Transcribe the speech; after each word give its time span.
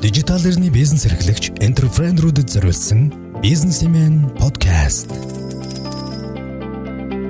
Дижитал 0.00 0.40
эрхний 0.40 0.70
бизнес 0.72 1.04
эрхлэгч 1.04 1.60
энтерпренерүүдэд 1.60 2.48
зориулсан 2.48 3.12
бизнесмен 3.44 4.32
подкаст. 4.40 5.12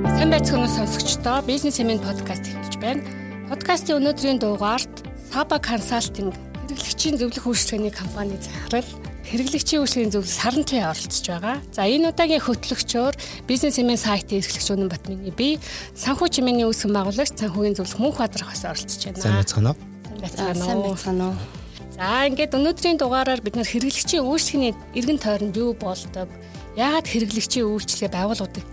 Сайн 0.07 0.31
байцгаана 0.31 0.71
сонсогчдоо 0.71 1.43
бизнесмен 1.43 1.99
подкаст 1.99 2.47
эхэлж 2.47 2.79
байна. 2.79 3.03
Подкастын 3.51 3.99
өнөөдрийн 3.99 4.39
дугаарт 4.39 5.03
Saba 5.35 5.59
Consulting 5.59 6.31
хэрэглэгчийн 6.71 7.19
зөвлөх 7.19 7.51
үйлчлэгээний 7.51 7.91
компани 7.91 8.39
захирал 8.39 8.87
хэрэглэгчийн 9.27 9.83
үйлчлэгийн 9.83 10.15
зөвлөл 10.15 10.31
саран 10.31 10.63
туяа 10.63 10.95
оролцож 10.95 11.27
байгаа. 11.27 11.59
За 11.75 11.91
энэ 11.91 12.15
удаагийн 12.15 12.39
хөтлөгчөөр 12.39 13.15
бизнесмен 13.51 13.99
сайтын 13.99 14.39
эрхлэгч 14.39 14.71
Үнэн 14.71 14.87
Батмины 14.87 15.35
би 15.35 15.59
санхүү 15.99 16.39
чимээний 16.39 16.71
үүсгэн 16.71 16.95
байгуулагч 16.95 17.35
санхүүгийн 17.35 17.83
зөвлөх 17.83 17.99
Мөнх 17.99 18.23
Бадрах 18.23 18.55
бас 18.55 18.63
оролцож 18.63 19.03
байна. 19.11 19.19
Сайн 19.19 19.43
байцгаана 19.43 19.75
уу? 19.75 19.79
Сайн 20.23 20.83
байцгаана 20.87 21.35
уу? 21.35 21.60
За 21.91 22.27
ингээд 22.31 22.55
өнөөдрийн 22.55 22.99
дугаараар 23.03 23.43
бид 23.43 23.59
нэр 23.59 23.67
хэрэглэгчийн 23.67 24.23
үйлчлэгийн 24.23 24.77
эргэн 24.95 25.19
тойронд 25.19 25.57
юу 25.59 25.75
болдог? 25.75 26.31
Яагаад 26.79 27.07
хэрэглэгчийн 27.11 27.67
үйлчлэгээ 27.67 28.15
байгууллагуудыг 28.15 28.67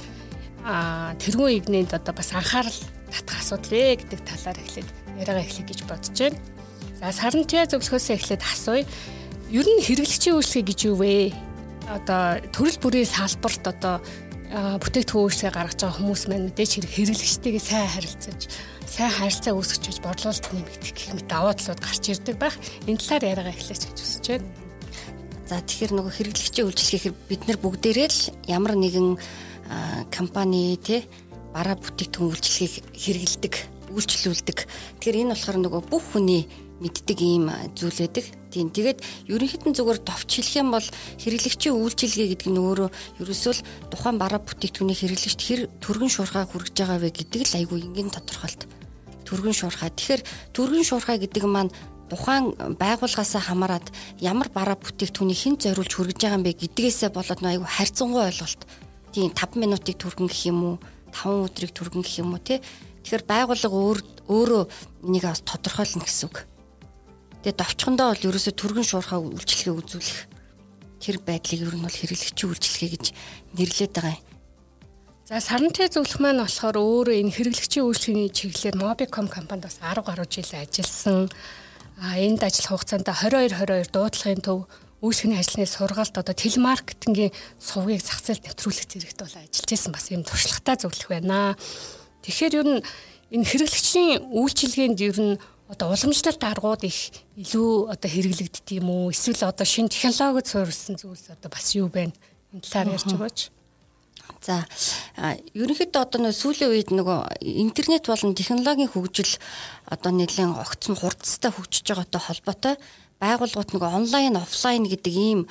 аа 0.61 1.17
тэргуун 1.17 1.57
игнэнд 1.57 1.97
одоо 1.97 2.13
бас 2.13 2.29
анхаарал 2.37 2.79
татах 3.09 3.41
асуудал 3.41 3.73
вэ 3.73 4.05
гэдэг 4.05 4.21
талаар 4.21 4.57
эхлээд 4.61 4.89
яриагаа 5.17 5.43
эхлэх 5.43 5.65
гэж 5.65 5.79
бодож 5.89 6.13
байна. 6.13 6.39
За 6.99 7.09
сарантиа 7.09 7.65
зөвлөхөөсөө 7.65 8.15
эхлээд 8.21 8.43
асууя. 8.45 8.85
Ер 9.49 9.65
нь 9.65 9.81
хэрэглэгчийн 9.81 10.37
үйлчлэгээ 10.37 10.69
гэж 10.69 10.79
юу 10.91 10.95
вэ? 11.01 11.33
Одоо 11.89 12.37
төрөл 12.53 12.77
бүрийн 12.83 13.09
салбарт 13.09 13.63
одоо 13.65 13.97
бүтээгдэхүүн 14.51 15.25
үйлчлэгээ 15.25 15.55
гаргаж 15.57 15.79
байгаа 15.81 15.97
хүмүүс 15.99 16.23
маань 16.29 16.47
мэдээж 16.51 16.71
хэрэг 16.79 16.91
хэрэглэгчтэйгээ 16.95 17.63
сайн 17.63 17.87
харилцаж 17.91 18.39
сайн 18.87 19.11
харилцаа 19.11 19.53
үүсгэж 19.53 19.99
борлуулалт 19.99 20.47
нэмэгдэх 20.55 20.91
гэх 20.95 21.11
мэт 21.13 21.27
даваа 21.27 21.53
талууд 21.53 21.83
гарч 21.83 22.03
ирдэг 22.07 22.39
байх. 22.39 22.55
Энэ 22.87 22.97
талаар 23.03 23.29
яриагаа 23.35 23.53
эхлэч 23.53 23.83
гэж 23.83 23.97
хүсэж 23.99 24.25
байна. 24.31 24.47
За 25.47 25.59
тэгэхээр 25.59 25.91
нөгөө 25.95 26.13
хэрэглэгчийн 26.15 26.67
үйлчлэгээр 26.67 27.15
бид 27.27 27.41
нар 27.47 27.59
бүгдээрээ 27.59 28.09
л 28.09 28.21
ямар 28.47 28.75
нэгэн 28.79 29.19
компани 30.11 30.79
те 30.79 31.03
бараа 31.51 31.75
бүтээгдэхүүн 31.75 32.31
үйлчлэгийг 32.31 32.83
хэрэгэлдэг, 32.95 33.53
үйлчлүүлдэг. 33.91 34.57
Тэгэхээр 34.99 35.19
энэ 35.23 35.31
болохоор 35.35 35.57
нөгөө 35.63 35.81
бүх 35.87 36.03
хүний 36.15 36.47
мэддэг 36.79 37.19
ийм 37.21 37.49
зүйл 37.73 37.97
байдаг. 38.05 38.25
Тийм. 38.51 38.69
Тэгээд 38.69 38.99
ерөнхийд 39.27 39.63
нь 39.65 39.75
зүгээр 39.75 39.99
товч 40.05 40.29
хэлэх 40.39 40.61
юм 40.61 40.69
бол 40.71 40.87
хэрэглэгчийн 41.23 41.75
үйлчилгээ 41.75 42.27
гэдэг 42.37 42.49
нь 42.53 42.61
өөрөө 42.61 42.89
ерөөсөө 43.23 43.53
л 43.57 43.65
тухайн 43.91 44.17
бараа 44.21 44.39
бүтээгдэхүүний 44.43 44.97
хэрэглэгчд 44.97 45.41
хэр 45.41 45.61
төргөн 45.81 46.11
шуурхаа 46.13 46.45
хүргэж 46.45 46.75
байгаа 46.77 46.99
вэ 47.01 47.09
гэдэг 47.11 47.41
л 47.49 47.57
айгүй 47.57 47.79
энгийн 47.81 48.13
тодорхойлт. 48.13 48.76
Төргөн 49.27 49.55
шуурхаа. 49.55 49.91
Тэгэхээр 49.91 50.21
төргөн 50.55 50.87
шуурхаа 50.87 51.19
гэдэг 51.19 51.43
маань 51.43 51.71
тухайн 52.07 52.55
байгууллагаасаа 52.79 53.43
хамаарат 53.43 53.91
ямар 54.23 54.47
бараа 54.47 54.79
бүтээгдэхүүний 54.79 55.35
хэн 55.35 55.55
зориулж 55.59 55.91
хүргэж 55.91 56.19
байгаа 56.23 56.39
юм 56.39 56.45
бэ 56.47 56.55
гэдгээсээ 56.55 57.11
болоод 57.11 57.43
айгүй 57.43 57.67
харьцангуй 57.67 58.23
ойлголт. 58.23 58.61
Тийм 59.11 59.35
5 59.35 59.59
минутыг 59.59 59.99
түргэн 59.99 60.31
гэх 60.31 60.47
юм 60.47 60.59
уу? 60.63 60.75
5 61.11 61.51
өдрийг 61.51 61.71
түргэн 61.75 62.03
гэх 62.07 62.23
юм 62.23 62.31
уу 62.31 62.39
те. 62.39 62.63
Тэгэхээр 63.03 63.23
байгууллага 63.27 63.75
өөр 63.75 63.99
өөрөө 64.31 64.63
энийг 65.03 65.23
бас 65.27 65.43
тодорхойлно 65.43 66.07
гэсэн 66.07 66.27
үг. 66.31 66.47
Тэгээд 67.43 67.59
довчхондоо 67.59 68.07
бол 68.11 68.27
ерөөсө 68.31 68.51
түргэн 68.55 68.87
шуурхаа 68.87 69.19
үйлчлэгээ 69.23 69.75
үзүүлэх 69.75 70.19
тэр 70.99 71.15
байдлыг 71.23 71.61
ер 71.63 71.75
нь 71.75 71.85
бол 71.85 71.99
хэрэглэгчийн 71.99 72.51
үйлчлэгээ 72.51 72.89
гэж 72.95 73.05
нэрлэдэг 73.55 73.95
байгаа 73.95 74.15
юм. 74.19 74.26
За 75.27 75.41
сарантай 75.43 75.91
зөвлөх 75.91 76.23
маань 76.23 76.39
болохоор 76.39 76.79
өөрөө 76.79 77.19
энэ 77.19 77.35
хэрэглэгчийн 77.35 77.83
үйлчлэгийн 77.83 78.31
чиглэлээр 78.31 78.79
Mobicom 78.79 79.27
компанид 79.27 79.67
бас 79.67 79.75
10 79.83 79.99
гаруй 79.99 80.23
жил 80.23 80.47
ажилласан. 80.55 81.27
А 81.99 82.15
энд 82.15 82.47
ажиллах 82.47 82.79
хугацаанд 82.79 83.11
22 83.11 83.51
22 83.51 83.91
дуудлагын 83.91 84.39
төв 84.39 84.71
үйлчлэгийн 85.03 85.35
ажлын 85.35 85.67
сургаалт 85.67 86.15
одоо 86.15 86.31
телемаркетингийн 86.31 87.35
сувгийг 87.59 88.07
зах 88.07 88.23
зээлд 88.23 88.47
нэвтрүүлэх 88.47 88.87
зэрэгт 88.87 89.19
бол 89.19 89.35
ажиллаж 89.35 89.67
исэн 89.75 89.91
бас 89.91 90.07
юм 90.15 90.23
туршлагатай 90.23 90.75
зөвлөх 90.79 91.11
байна. 91.11 91.59
Тэгэхээр 92.23 92.63
ер 92.63 92.67
нь 92.79 92.83
энэ 93.35 93.49
хэрэглэгчийн 93.51 94.31
үйлчилгээнд 94.31 94.99
ер 95.11 95.19
нь 95.19 95.35
одоо 95.67 95.91
уламжлалт 95.91 96.39
аргууд 96.39 96.87
их 96.87 97.11
илүү 97.35 97.91
одоо 97.91 98.07
хэрэглэгддэг 98.07 98.79
юм 98.79 98.87
уу? 98.87 99.11
Эсвэл 99.11 99.43
одоо 99.43 99.67
шинэ 99.67 99.91
технологид 99.91 100.47
суурилсан 100.47 100.95
зүйлс 100.95 101.35
одоо 101.35 101.51
бас 101.51 101.75
юу 101.75 101.91
байна? 101.91 102.15
Энэ 102.55 102.63
талаар 102.63 102.95
ярьж 102.95 103.11
өгөөч. 103.11 103.56
За 104.41 104.65
ерөнхийдөө 105.57 106.01
одоо 106.01 106.19
нөө 106.21 106.33
сүүлийн 106.33 106.71
үед 106.71 106.89
нөгөө 106.93 107.41
интернет 107.41 108.05
болон 108.05 108.37
технологийн 108.37 108.91
хөгжил 108.91 109.33
одоо 109.89 110.11
нэлээд 110.13 110.61
огцон 110.61 110.95
хурдтай 110.95 111.51
хөгжиж 111.51 111.85
байгаатай 111.89 112.21
холбоотой 112.21 112.75
байгууллагууд 113.17 113.73
нөгөө 113.73 113.97
онлайн 113.97 114.37
офлайн 114.37 114.85
гэдэг 114.85 115.13
ийм 115.13 115.41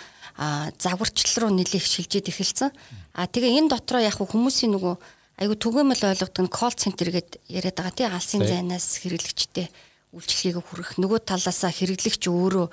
загварчлал 0.79 1.49
руу 1.49 1.53
нэлээд 1.57 1.83
шилжиж 1.83 2.31
эхэлсэн. 2.31 2.71
А 3.19 3.27
тэгээ 3.27 3.59
энэ 3.59 3.73
дотроо 3.75 4.01
яг 4.05 4.23
хүмүүсийн 4.23 4.77
нөгөө 4.77 4.95
айгу 5.43 5.55
түгээмэл 5.59 6.15
ойлгодог 6.15 6.43
нь 6.47 6.53
колл 6.53 6.77
центр 6.77 7.11
гэдэг 7.11 7.43
яриад 7.51 7.77
байгаа 7.77 7.95
тий 7.97 8.07
алсын 8.07 8.47
зайнаас 8.47 9.03
хэрэглэгчтэй 9.03 9.69
үйлчлэгийг 10.17 10.63
хүргэх 10.65 10.97
нөгөө 10.97 11.21
талаасаа 11.29 11.73
хэрэглэгч 11.75 12.25
өөрөө 12.31 12.67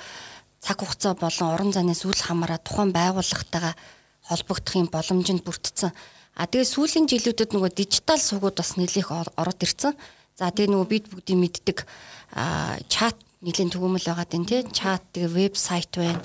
цаг 0.63 0.79
хугацаа 0.79 1.13
болон 1.19 1.49
орон 1.51 1.71
зайнаас 1.75 2.07
үл 2.07 2.15
хамааран 2.15 2.63
тухайн 2.63 2.95
байгууллагатайгаа 2.95 3.75
холбогдох 4.27 4.75
юм 4.75 4.87
боломжинд 4.87 5.43
бүрдсэн. 5.43 5.91
А 6.33 6.49
тэгээ 6.49 6.65
сүүлийн 6.65 7.05
жилүүдэд 7.05 7.53
нөгөө 7.53 7.71
дижитал 7.77 8.17
сувгууд 8.17 8.57
бас 8.57 8.73
нэлээх 8.79 9.09
ороод 9.37 9.59
ирсэн. 9.61 9.93
За 10.33 10.49
тэгээ 10.49 10.73
нөгөө 10.73 10.87
бид 10.89 11.05
бүгдийн 11.13 11.39
мэддэг 11.39 11.85
чат 12.89 13.17
нэлийн 13.45 13.69
түгээмэл 13.69 14.09
байгаа 14.09 14.25
дээ 14.25 14.45
тий 14.49 14.61
чат 14.73 15.03
тэгээ 15.13 15.53
вебсайт 15.53 15.93
байна. 15.93 16.23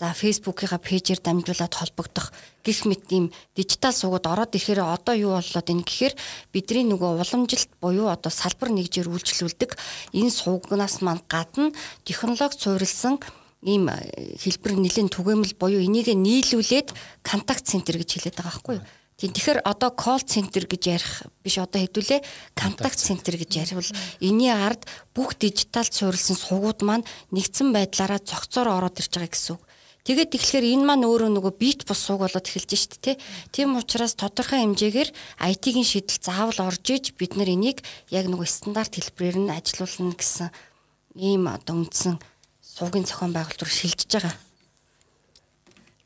За 0.00 0.16
Facebook-ийнхаа 0.16 0.80
пэйжээр 0.80 1.20
дамжуулаад 1.20 1.76
холбогдох 1.76 2.32
гих 2.64 2.88
мэт 2.88 3.04
ийм 3.12 3.28
дижитал 3.52 3.92
сувгууд 3.92 4.32
ороод 4.32 4.56
ирэхээр 4.56 4.80
одоо 4.80 5.12
юу 5.12 5.36
болоод 5.36 5.68
энэ 5.68 5.84
гэхээр 5.84 6.14
бидний 6.56 6.88
нөгөө 6.88 7.20
уламжилт 7.20 7.68
буюу 7.84 8.08
одоо 8.08 8.32
салбар 8.32 8.72
нэгжээр 8.72 9.12
үйлчлүүлдэг 9.12 9.76
энэ 10.16 10.32
сувгнаас 10.32 11.04
маань 11.04 11.20
гадна 11.28 11.76
технологи 12.08 12.56
суурилсан 12.56 13.20
ийм 13.60 13.92
хэлбэр 14.40 14.72
нэлийн 14.80 15.12
түгээмэл 15.12 15.54
буюу 15.60 15.84
энийг 15.84 16.08
нийлүүлээд 16.08 16.96
контакт 17.20 17.68
центр 17.68 18.00
гэж 18.00 18.10
хэлээд 18.16 18.36
байгаа 18.40 18.52
байхгүй 18.56 18.76
юу. 18.80 18.86
Тийм 19.20 19.36
тэгэхээр 19.36 19.60
одоо 19.68 19.92
call 19.92 20.24
center 20.24 20.64
гэж 20.64 20.82
ярих 20.88 21.28
биш 21.44 21.60
одоо 21.60 21.84
хэдүүлээ 21.84 22.24
контакт 22.56 22.96
центр 22.96 23.36
гэж 23.36 23.50
ярих 23.52 23.76
бол 23.76 23.92
энэний 24.24 24.48
ард 24.48 24.88
бүх 25.12 25.36
дижитал 25.36 25.84
суурилсан 25.84 26.40
сувгууд 26.40 26.80
маань 26.80 27.04
нэгдсэн 27.28 27.68
байдлаараа 27.68 28.16
зохицоор 28.24 28.72
ороод 28.80 28.96
ирж 28.96 29.12
байгаа 29.12 29.28
гэсэн 29.28 29.60
үг. 29.60 29.62
Тэгээд 30.08 30.32
тэгэхээр 30.32 30.66
энэ 30.72 30.84
маань 30.88 31.04
өөрөө 31.04 31.30
нөгөө 31.36 31.52
бит 31.60 31.84
бус 31.84 32.00
сууг 32.00 32.24
болоод 32.24 32.48
эхэлж 32.48 32.72
шít 32.72 32.96
те. 33.04 33.20
Тийм 33.52 33.76
учраас 33.76 34.16
тодорхой 34.16 34.64
хэмжээгээр 34.64 35.12
IT-ийн 35.52 35.84
шийдэл 35.84 36.24
заавал 36.24 36.72
орж 36.72 36.88
иж 36.88 37.12
бид 37.12 37.36
нар 37.36 37.52
энийг 37.52 37.84
яг 38.08 38.24
нөгөө 38.24 38.48
стандарт 38.48 38.96
хэлбэрээр 38.96 39.36
нь 39.44 39.52
ажилуулна 39.52 40.16
гэсэн 40.16 40.48
ийм 41.20 41.44
одоо 41.52 41.84
үндсэн 41.84 42.16
суугийн 42.70 43.06
зохион 43.06 43.34
байгуулалт 43.34 43.62
руу 43.62 43.74
шилжиж 43.74 44.10
байгаа. 44.14 44.34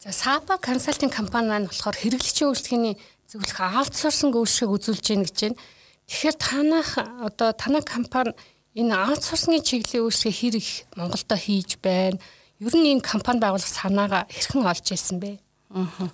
За 0.00 0.12
Sapa 0.12 0.58
консалтинг 0.58 1.12
компани 1.12 1.48
маань 1.48 1.68
болохоор 1.68 1.96
хэрэглэгчийн 1.96 2.48
үйлчлэгээний 2.52 2.96
зөвлөх 3.28 3.60
аутсорсинг 3.60 4.36
үйлчлэгийг 4.36 4.76
үзүүлж 4.76 5.04
гин 5.04 5.24
гэж 5.24 5.36
байна. 5.40 5.60
Тэгэхээр 6.08 6.36
танах 6.36 6.90
одоо 7.24 7.52
танай 7.56 7.80
компани 7.80 8.36
энэ 8.76 8.92
аутсорсингийн 8.92 9.64
чиглэлийн 9.64 10.04
үйлчлэгийг 10.04 10.40
хэр 10.40 10.56
их 10.60 10.70
Монголдо 10.96 11.36
хийж 11.40 11.80
байна? 11.80 12.20
Ер 12.60 12.74
нь 12.76 12.92
энэ 12.92 13.00
компани 13.00 13.40
байгуулах 13.40 13.64
санаагаа 13.64 14.28
хэрхэн 14.28 14.68
олж 14.68 14.86
ирсэн 14.92 15.18
бэ? 15.24 15.40
Аа. 15.72 16.12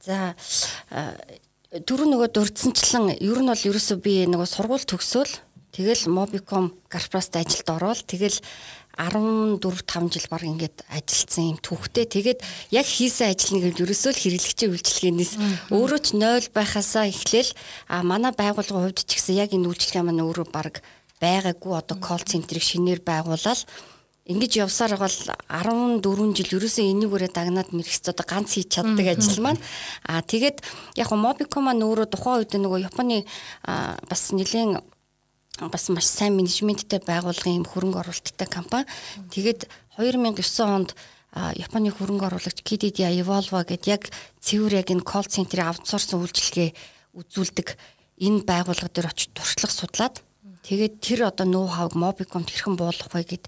За 0.00 0.34
түрүү 1.72 2.06
нөгөө 2.10 2.28
дурдсанчлан 2.32 3.12
ер 3.16 3.38
нь 3.40 3.50
бол 3.52 3.68
ерөөсөө 3.68 3.98
би 4.00 4.24
нөгөө 4.28 4.48
сургууль 4.48 4.88
төгсөөл 4.88 5.32
тэгэл 5.72 6.08
Mobicom 6.08 6.72
Garprast 6.92 7.32
ажилд 7.38 7.68
ороод 7.70 8.04
тэгэл 8.04 8.40
14 8.98 9.56
5 9.88 10.12
жил 10.12 10.26
баг 10.28 10.42
ингээд 10.44 10.84
ажилласан 10.92 11.56
юм 11.56 11.58
түүхтэй. 11.64 12.04
Тэгээд 12.04 12.40
яг 12.76 12.86
хийсэн 12.86 13.32
ажил 13.32 13.56
нэг 13.56 13.80
ерөөсөө 13.80 14.12
л 14.12 14.22
хэрэглэгчийн 14.22 14.72
үйлчилгээнээс 14.76 15.32
өөрөө 15.72 16.00
ч 16.04 16.08
0 16.20 16.52
байхасаа 16.52 17.08
эхлээл 17.08 17.52
а 17.88 18.04
манай 18.04 18.36
байгууллагын 18.36 18.92
хувьд 18.92 19.08
ч 19.08 19.16
гэсэн 19.16 19.40
яг 19.40 19.56
энэ 19.56 19.64
үйлчилгээ 19.72 20.04
маань 20.04 20.20
өөрөө 20.20 20.46
баг 20.52 20.84
байгаагүй. 21.24 21.72
Одоо 21.72 21.96
колл 21.96 22.24
центрийг 22.28 22.60
шинээр 22.60 23.00
байгуулаад 23.00 23.64
ингэж 24.28 24.52
явсаар 24.62 24.94
бол 25.00 25.16
14 25.48 26.36
жил 26.36 26.60
ерөөсөө 26.60 26.84
энийгээрээ 26.94 27.32
дагнаад 27.34 27.74
мэрэгч 27.74 28.06
одоо 28.06 28.26
ганц 28.28 28.54
хийж 28.54 28.70
чаддаг 28.70 29.18
ажил 29.18 29.42
маань. 29.42 29.58
Аа 30.06 30.22
тэгээд 30.22 30.62
яг 31.00 31.10
Mobicom 31.10 31.66
маань 31.66 31.82
өөрөө 31.82 32.06
тухайн 32.06 32.46
үед 32.46 32.54
нөгөө 32.54 32.86
Японы 32.86 33.26
бас 33.64 34.22
нэлээд 34.30 34.78
бас 35.70 35.86
маш 35.92 36.08
сайн 36.08 36.34
менежменттэй 36.38 37.04
байгууллагын 37.04 37.68
хөрөнгө 37.68 38.00
оруулалттай 38.02 38.48
компани. 38.48 38.88
Тэгээд 39.30 39.68
2009 40.00 40.42
онд 40.66 40.96
Японы 41.32 41.88
хөрөнгө 41.88 42.28
оруулагч 42.28 42.60
KDDI 42.60 43.22
Evolva 43.22 43.64
гэдэг 43.64 43.88
яг 43.88 44.10
цэвэр 44.44 44.84
яг 44.84 44.88
энэ 44.92 45.06
колл 45.06 45.24
центрийн 45.24 45.72
аутсорс 45.72 46.12
үйлчилгээ 46.12 46.76
үзүүлдэг 47.16 47.68
энэ 48.20 48.44
байгууллага 48.44 48.92
дээр 48.92 49.08
очиж 49.08 49.32
туршлага 49.32 49.72
судлаад 49.72 50.20
Тэгээд 50.62 50.94
тэр 51.02 51.20
одоо 51.26 51.46
ноу 51.46 51.66
хавг 51.66 51.98
Mobicom 51.98 52.46
хэрхэн 52.46 52.78
буулгах 52.78 53.10
вэ 53.10 53.26
гэд 53.34 53.44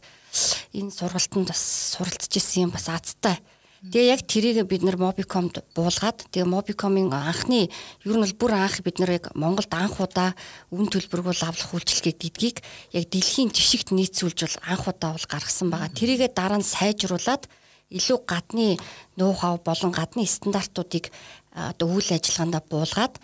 энэ 0.74 0.90
сургалтанд 0.90 1.46
бас 1.46 1.62
суралцж 1.94 2.26
исэн 2.26 2.66
юм 2.66 2.70
бас 2.74 2.90
азтай. 2.90 3.38
Тэгээ 3.84 4.16
яг 4.16 4.22
тэрийг 4.24 4.64
бид 4.64 4.80
нар 4.80 4.96
Mobicom-д 4.96 5.60
буулгаад 5.76 6.24
тэгээ 6.32 6.48
Mobicom-ын 6.48 7.12
анхны 7.12 7.68
ер 7.68 8.16
нь 8.16 8.24
бол 8.24 8.40
бүр 8.40 8.52
анх 8.56 8.80
бид 8.80 8.96
нарыг 8.96 9.28
Монголд 9.36 9.68
анх 9.76 10.00
удаа 10.00 10.32
үн 10.72 10.88
төлбөргүй 10.88 11.36
лавлах 11.36 11.68
үйлчилгээ 11.68 12.16
гэдгийг 12.16 12.56
яг 12.96 13.04
дэлхийн 13.12 13.52
жишгт 13.52 13.92
нийцүүлж 13.92 14.40
бол 14.40 14.58
анх 14.64 14.88
удаа 14.88 15.12
бол 15.12 15.28
гаргасан 15.28 15.68
байгаа. 15.68 15.92
Тэрийгээ 15.92 16.32
дараа 16.32 16.64
нь 16.64 16.64
сайжруулад 16.64 17.44
илүү 17.92 18.18
гадны 18.24 18.80
ноу 19.20 19.36
хав 19.36 19.60
болон 19.60 19.92
гадны 19.92 20.24
стандартуудыг 20.24 21.12
одоо 21.52 21.92
үйл 21.92 22.08
ажиллагаанд 22.08 22.64
буулгаад 22.72 23.20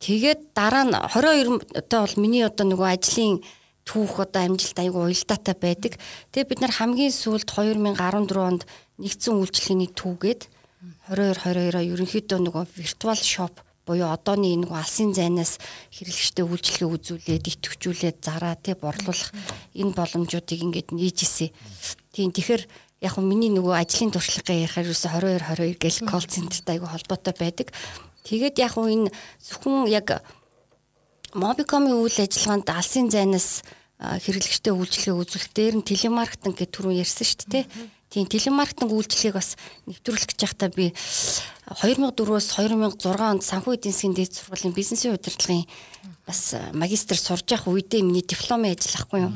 тэгээд 0.00 0.56
дараа 0.56 0.84
нь 0.88 0.96
22 0.96 1.76
одоо 1.76 2.00
бол 2.08 2.16
миний 2.16 2.48
одоо 2.48 2.64
нөгөө 2.64 2.88
ажлын 2.88 3.44
түүх 3.84 4.22
одоо 4.22 4.46
амжилт 4.46 4.78
айгу 4.78 5.02
уялдаатай 5.02 5.56
байдаг. 5.58 5.92
Тэгээ 6.30 6.48
бид 6.48 6.60
нар 6.62 6.72
хамгийн 6.72 7.10
сүүлд 7.10 7.48
2014 7.48 8.38
онд 8.38 8.62
нэгдсэн 9.00 9.34
үйлчлэгээний 9.40 9.90
түүгээд 9.96 10.42
22 11.08 11.40
22-аа 11.40 11.84
ерөнхийдөө 11.84 12.38
нөгөө 12.40 12.64
виртуал 12.76 13.20
шоп 13.20 13.60
буюу 13.88 14.12
одооний 14.12 14.54
энэ 14.54 14.70
алсын 14.70 15.10
зайнаас 15.16 15.58
хэрэглэгчтэй 15.90 16.44
үйлчлэгээ 16.46 16.88
үзүүлээд 16.94 17.44
идэвхжүүлээд 17.50 18.18
зараа 18.22 18.54
тий 18.54 18.78
борлуулах 18.78 19.34
энэ 19.74 19.96
боломжуудыг 19.96 20.60
ингээд 20.60 20.88
нээж 20.94 21.16
ирсэн. 21.26 21.50
Тийм 22.14 22.30
тэгэхээр 22.30 22.62
яг 23.02 23.12
хөө 23.16 23.24
миний 23.24 23.50
нөгөө 23.50 23.74
ажлын 23.80 24.12
туршлагаа 24.14 24.56
ярихаар 24.62 24.86
юусе 24.86 25.08
22 25.08 25.74
22 25.74 25.80
гэл 25.80 25.98
колл 26.06 26.28
центртэй 26.28 26.72
айгу 26.76 26.86
холбоотой 26.86 27.34
байдаг. 27.34 27.68
Тэгээд 28.28 28.56
яг 28.60 28.76
хөө 28.76 28.86
энэ 28.94 29.08
зөвхөн 29.40 29.88
яг 29.88 30.22
Mobicom-ийн 31.34 31.98
үйл 31.98 32.18
ажиллагаанд 32.20 32.68
алсын 32.70 33.06
зайнаас 33.08 33.62
хэрэглэгчтэй 34.00 34.74
үйлчлэгээ 34.74 35.14
үзүүлэх 35.14 35.50
дээр 35.54 35.74
нь 35.78 35.86
телемаркетинг 35.86 36.58
гэдэг 36.58 36.74
түрүү 36.74 37.00
ярьсан 37.00 37.26
шүү 37.26 37.48
дээ. 37.48 37.64
Тийм 38.10 38.26
телемаркетинг 38.26 38.90
үйлчлэгийг 38.90 39.38
бас 39.38 39.54
нэвтрүүлэх 39.86 40.34
гэж 40.34 40.40
байхдаа 40.42 40.70
би 40.74 40.90
2004-өөс 41.70 42.46
2006 42.58 43.06
онд 43.06 43.46
санхүү 43.46 43.78
эдийн 43.78 43.94
засгийн 43.94 44.18
дээд 44.18 44.34
сургуулийн 44.34 44.74
бизнесийн 44.74 45.14
удирдлагын 45.14 45.62
бас 46.26 46.58
магистр 46.74 47.14
сурж 47.14 47.46
явах 47.54 47.70
үедээ 47.70 48.02
миний 48.02 48.26
дипломын 48.26 48.74
ажил 48.74 48.98
ахгүй 48.98 49.30
юу. 49.30 49.32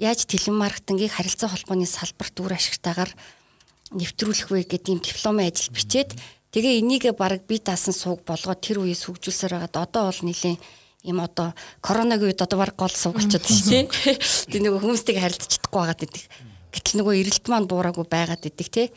Яаж 0.00 0.24
телемаркетингийг 0.24 1.12
харилцаа 1.12 1.52
холбооны 1.52 1.84
салбарт 1.84 2.40
үр 2.40 2.56
ашигтайгаар 2.56 3.12
нэвтрүүлэх 3.92 4.48
вэ 4.48 4.64
гэдэг 4.72 4.88
ийм 4.88 5.04
дипломын 5.04 5.52
ажил 5.52 5.68
бичээд 5.76 6.16
тэгээ 6.56 6.80
энийг 6.80 7.12
баг 7.12 7.44
би 7.44 7.60
даасан 7.60 7.92
сууг 7.92 8.24
болгоод 8.24 8.64
тэр 8.64 8.80
үеэс 8.80 9.04
хөгжүүлсээр 9.04 9.68
байгаад 9.68 9.76
одоо 9.84 10.08
бол 10.08 10.20
нэлийн 10.24 10.56
им 11.04 11.20
одоо 11.20 11.52
коронагийн 11.84 12.32
үед 12.32 12.40
одоо 12.40 12.56
баг 12.56 12.72
гол 12.72 12.88
сууг 12.88 13.20
болчиход 13.20 13.44
тийм 13.44 13.92
тий. 13.92 14.16
Тэг 14.48 14.60
нөгөө 14.64 14.80
хүмүүстэйг 14.80 15.20
харилцаж 15.20 15.60
чадахгүй 15.60 15.80
байгаад 15.84 16.04
идэг. 16.08 16.24
Гэтэл 16.74 16.98
нөгөө 16.98 17.14
эрэлт 17.22 17.46
маань 17.46 17.70
буураагүй 17.70 18.06
байгаад 18.10 18.42
идэг 18.42 18.68
тий. 18.68 18.88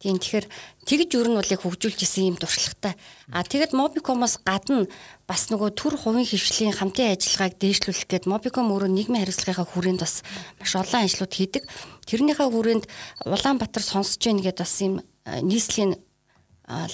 Тийм 0.00 0.16
тэгэхээр 0.16 0.46
тэгж 0.88 1.10
ер 1.12 1.28
нь 1.28 1.36
бол 1.36 1.52
яг 1.52 1.60
хөгжүүлж 1.60 2.00
исэн 2.00 2.32
юм 2.32 2.36
туршлагатай. 2.40 2.96
А 3.28 3.44
тэгэд 3.44 3.76
Mobicom-оос 3.76 4.40
гадна 4.40 4.88
бас 5.28 5.52
нөгөө 5.52 5.76
төр 5.76 6.00
хувийн 6.00 6.24
хөвшлийн 6.24 6.72
хамтын 6.72 7.12
ажиллагааг 7.12 7.60
дээшлүүлэх 7.60 8.08
гээд 8.08 8.24
Mobicom 8.24 8.72
өөрөө 8.72 8.88
нийгмийн 8.88 9.28
хариуцлагынхаа 9.28 9.68
хүрээнд 9.68 10.00
бас 10.00 10.24
маш 10.56 10.72
олон 10.72 11.04
ажлууд 11.04 11.32
хийдэг. 11.36 11.68
Тэрнийхээ 12.08 12.48
хүрээнд 12.48 12.84
Улаанбаатар 13.28 13.84
сонсож 13.84 14.24
гин 14.24 14.40
гэдээ 14.40 14.64
бас 14.64 14.76
юм 14.80 15.04
нийслэлийн 15.44 16.00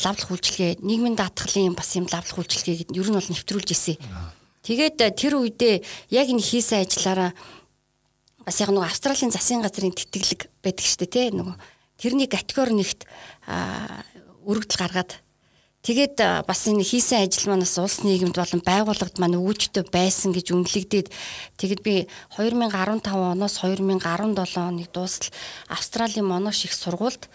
лавлах 0.03 0.31
үйлчилгээ, 0.35 0.83
нийгмийн 0.83 1.15
даатгалын 1.15 1.79
бас 1.79 1.95
юм 1.95 2.11
лавлах 2.11 2.43
үйлчилгээг 2.43 2.91
ер 2.91 3.07
нь 3.07 3.19
бол 3.23 3.31
нэвтрүүлж 3.31 3.71
исэн. 3.71 4.03
Тэгээд 4.67 4.99
тэр 5.15 5.39
үедээ 5.39 5.79
яг 6.11 6.27
энэ 6.27 6.43
хийсэн 6.43 6.83
ажиллаараа 6.83 7.31
бас 8.47 8.63
яг 8.63 8.71
нөгөө 8.71 8.87
Австралийн 8.87 9.35
засгийн 9.35 9.67
газрын 9.67 9.91
тэтгэлэг 9.91 10.47
байдаг 10.63 10.87
шүү 10.87 10.99
дээ 11.03 11.11
тий 11.11 11.29
нөгөө 11.35 11.57
тэрний 11.99 12.31
категори 12.31 12.79
нэгт 12.79 13.03
өргөдөл 14.47 14.79
гаргаад. 14.79 15.19
Тэгээд 15.87 16.47
бас 16.47 16.67
энэ 16.67 16.83
хийсэн 16.83 17.27
ажил 17.27 17.51
манаас 17.51 17.79
улс 17.79 18.03
нийгэмд 18.03 18.35
болон 18.35 18.63
байгууллагад 18.63 19.19
маань 19.23 19.39
өвөжтэй 19.39 19.87
байсан 19.87 20.35
гэж 20.35 20.51
үнэлэгдээд 20.51 21.15
тэгэд 21.59 21.81
би 21.87 22.11
2015 22.35 23.07
оноос 23.07 23.63
2017 23.63 24.35
оныг 24.59 24.91
дуустал 24.91 25.31
Австралийн 25.71 26.27
Монош 26.27 26.67
их 26.67 26.75
сургуульд 26.75 27.31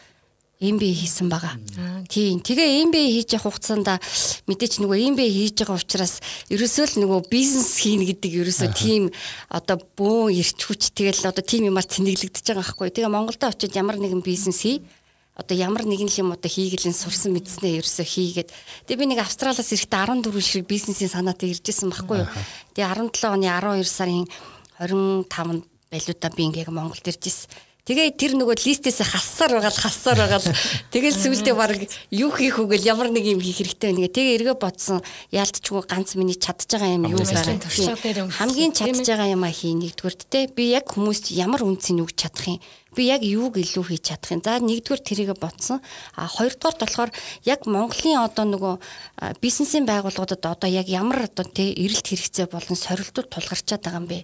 MBA 0.62 0.94
хийсэн 0.94 1.26
байгаа. 1.26 1.58
Тийм. 2.06 2.38
Тэгээ 2.46 2.86
MBA 2.86 3.06
хийж 3.18 3.34
явах 3.34 3.58
хугацаанд 3.58 3.98
мэдээч 4.46 4.78
нөгөө 4.78 5.18
MBA 5.18 5.28
хийж 5.34 5.58
байгаа 5.66 5.82
учраас 5.82 6.22
ерөөсөө 6.54 6.86
л 6.86 6.96
нөгөө 7.02 7.20
бизнес 7.34 7.82
хийнэ 7.82 8.06
гэдэг 8.14 8.32
ерөөсөө 8.46 8.70
тийм 8.78 9.10
одоо 9.50 9.82
бөөн 9.98 10.38
ирч 10.38 10.62
хүч 10.62 10.94
тэгэл 10.94 11.34
одоо 11.34 11.42
тийм 11.42 11.66
юмар 11.74 11.90
цэнэглэгдэж 11.90 12.46
байгаа 12.46 12.62
байхгүй. 12.62 12.94
Тэгээ 12.94 13.10
Монголд 13.10 13.42
очиод 13.42 13.74
ямар 13.74 13.98
нэгэн 13.98 14.22
бизнес 14.22 14.62
хий 14.62 14.86
одоо 15.34 15.58
ямар 15.58 15.82
нэгэн 15.90 16.12
юм 16.22 16.38
одоо 16.38 16.52
хийгэлэн 16.52 16.94
сурсан 16.94 17.34
мэдснээ 17.34 17.82
ерөөсөө 17.82 18.06
хийгээд 18.06 18.50
тэгээ 18.86 19.02
би 19.02 19.06
нэг 19.10 19.26
австралиас 19.26 19.74
ирэхдээ 19.74 20.22
14 20.22 20.30
ширхэг 20.30 20.70
бизнесийн 20.70 21.10
санаатай 21.10 21.58
иржсэн 21.58 21.90
байхгүй 21.90 22.22
юу. 22.22 22.30
Тэгээ 22.78 23.10
17 23.18 23.34
оны 23.34 23.50
12 23.50 23.88
сарын 23.90 24.30
25-нд 24.78 25.64
байлуудаа 25.90 26.32
би 26.38 26.44
ингээ 26.46 26.70
Монголд 26.70 27.08
иржсэн. 27.08 27.50
Тэгээ 27.82 28.14
тэр 28.14 28.38
нөгөө 28.38 28.62
листээсээ 28.62 29.10
хассаар 29.10 29.58
байгаа 29.58 29.74
л 29.74 29.82
хассаар 29.82 30.18
байгаа 30.22 30.38
л 30.38 30.54
тэгэл 30.94 31.18
сүулдэ 31.18 31.54
баг 31.58 31.82
юу 32.14 32.30
хийх 32.30 32.62
үгэл 32.62 32.86
ямар 32.86 33.10
нэг 33.10 33.26
юм 33.26 33.42
хийх 33.42 33.58
хэрэгтэй 33.58 33.90
байна 33.90 34.06
гэ. 34.06 34.14
Тэгээ 34.14 34.36
эргээ 34.38 34.58
бодсон 34.62 35.02
яалтчгүй 35.34 35.90
ганц 35.90 36.14
миний 36.14 36.38
чадж 36.38 36.70
байгаа 36.70 36.94
юм 36.94 37.10
юу 37.10 37.26
байгаа. 37.26 37.58
Хамгийн 38.38 38.78
чадж 38.78 39.02
байгаа 39.02 39.34
юм 39.34 39.42
а 39.42 39.50
хий 39.50 39.74
нэгдүгürt 39.74 40.30
те 40.30 40.46
би 40.46 40.78
яг 40.78 40.94
хүмүүст 40.94 41.34
ямар 41.34 41.66
үнцийг 41.66 42.06
өгч 42.06 42.22
чадах 42.22 42.54
юм. 42.54 42.62
Би 42.94 43.10
яг 43.10 43.26
юуг 43.26 43.58
илүү 43.58 43.84
хийж 43.90 44.14
чадах 44.14 44.30
юм. 44.30 44.46
За 44.46 44.62
нэгдүгээр 44.62 45.02
тэрийгэ 45.02 45.36
бодсон. 45.42 45.82
А 46.14 46.30
хоёрдугаарт 46.30 46.86
болохоор 46.86 47.10
яг 47.50 47.66
Монголын 47.66 48.22
одоо 48.22 48.46
нөгөө 48.46 49.42
бизнесийн 49.42 49.90
байгууллагуудад 49.90 50.46
одоо 50.46 50.70
яг 50.70 50.86
ямар 50.86 51.26
одоо 51.26 51.50
те 51.50 51.74
эрэлт 51.74 52.06
хэрэгцээ 52.06 52.46
болон 52.46 52.78
сорилтууд 52.78 53.34
тулгарчаад 53.34 53.82
байгаа 53.82 54.06
юм 54.06 54.12
бэ? 54.12 54.22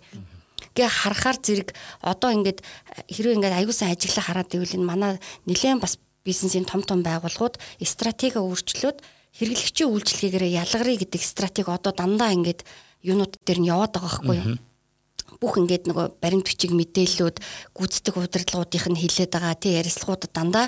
Гээ 0.77 0.89
харахаар 0.89 1.37
зэрэг 1.41 1.69
одоо 2.05 2.29
ингээд 2.29 2.61
хэрвээ 3.09 3.35
ингээд 3.41 3.57
аюулсан 3.65 3.89
ажиглаа 3.89 4.25
хараад 4.29 4.53
ивэл 4.53 4.77
энэ 4.77 4.85
манай 4.85 5.11
нэлээд 5.49 5.81
бас 5.81 5.97
бизнесийн 6.21 6.69
том 6.69 6.85
том 6.85 7.01
байгууллагууд 7.01 7.57
стратеги 7.81 8.37
өөрчлөөд 8.37 9.01
хэрэглэгчийн 9.37 9.89
үйлчлэгээр 9.89 10.45
ялгарыг 10.61 11.01
гэдэг 11.01 11.21
стратеги 11.21 11.71
одоо 11.73 11.93
дандаа 11.95 12.35
ингээд 12.35 12.61
юунууд 13.01 13.33
дээр 13.45 13.59
нь 13.61 13.69
яваад 13.69 13.93
байгаа 13.95 14.09
байхгүй 14.09 14.37
юу? 14.37 14.57
Бүх 15.37 15.53
ингээд 15.61 15.85
нөгөө 15.85 16.05
баримт 16.17 16.49
бичиг 16.49 16.73
мэдээллүүд 16.73 17.37
гүйцэтгэх 17.77 18.17
удирдлагуудынх 18.17 18.87
нь 18.89 19.01
хилээд 19.05 19.31
байгаа 19.37 19.55
тий 19.59 19.77
ярилцлагуудад 19.77 20.33
дандаа 20.33 20.65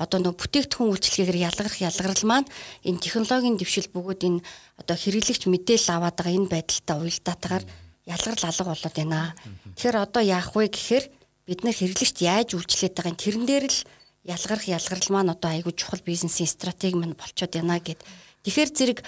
одоо 0.00 0.18
нөгөө 0.24 0.40
бүтээгдэхүүн 0.40 0.90
үйлчлэгээр 0.96 1.44
ялгарх 1.44 1.76
ялгарл 1.84 2.24
маань 2.24 2.48
энэ 2.88 3.02
технологийн 3.04 3.60
дэвшил 3.60 3.92
бөгөөд 3.92 4.20
энэ 4.24 4.40
одоо 4.80 4.96
хэрэглэгч 4.96 5.42
мэдээлэл 5.52 5.92
аваад 6.00 6.16
байгаа 6.16 6.32
энэ 6.32 6.48
байдалтай 6.48 6.96
уялдаатайгаар 6.96 7.64
mm 7.66 7.68
-hmm 7.68 7.85
ялгарл 8.06 8.44
алга 8.46 8.64
болоод 8.70 8.94
байна. 8.94 9.34
Тэгэхээр 9.74 9.96
одоо 9.98 10.22
яах 10.22 10.54
вэ 10.54 10.70
гэхээр 10.70 11.04
бид 11.46 11.60
нэр 11.66 11.74
хэрэглэгч 11.74 12.16
яаж 12.22 12.54
үйлчлээд 12.54 12.94
байгааг 12.94 13.18
тэрэн 13.18 13.44
дээр 13.46 13.66
л 13.66 13.78
ялгарх 14.26 14.64
ялгарл 14.66 15.10
маань 15.10 15.34
одоо 15.34 15.50
айгүй 15.50 15.74
чухал 15.74 16.02
бизнесийн 16.02 16.50
стратеги 16.50 16.98
маань 16.98 17.18
болчиход 17.18 17.54
байна 17.54 17.78
гэд. 17.82 18.02
Тэгэхээр 18.46 18.70
зэрэг 18.70 18.98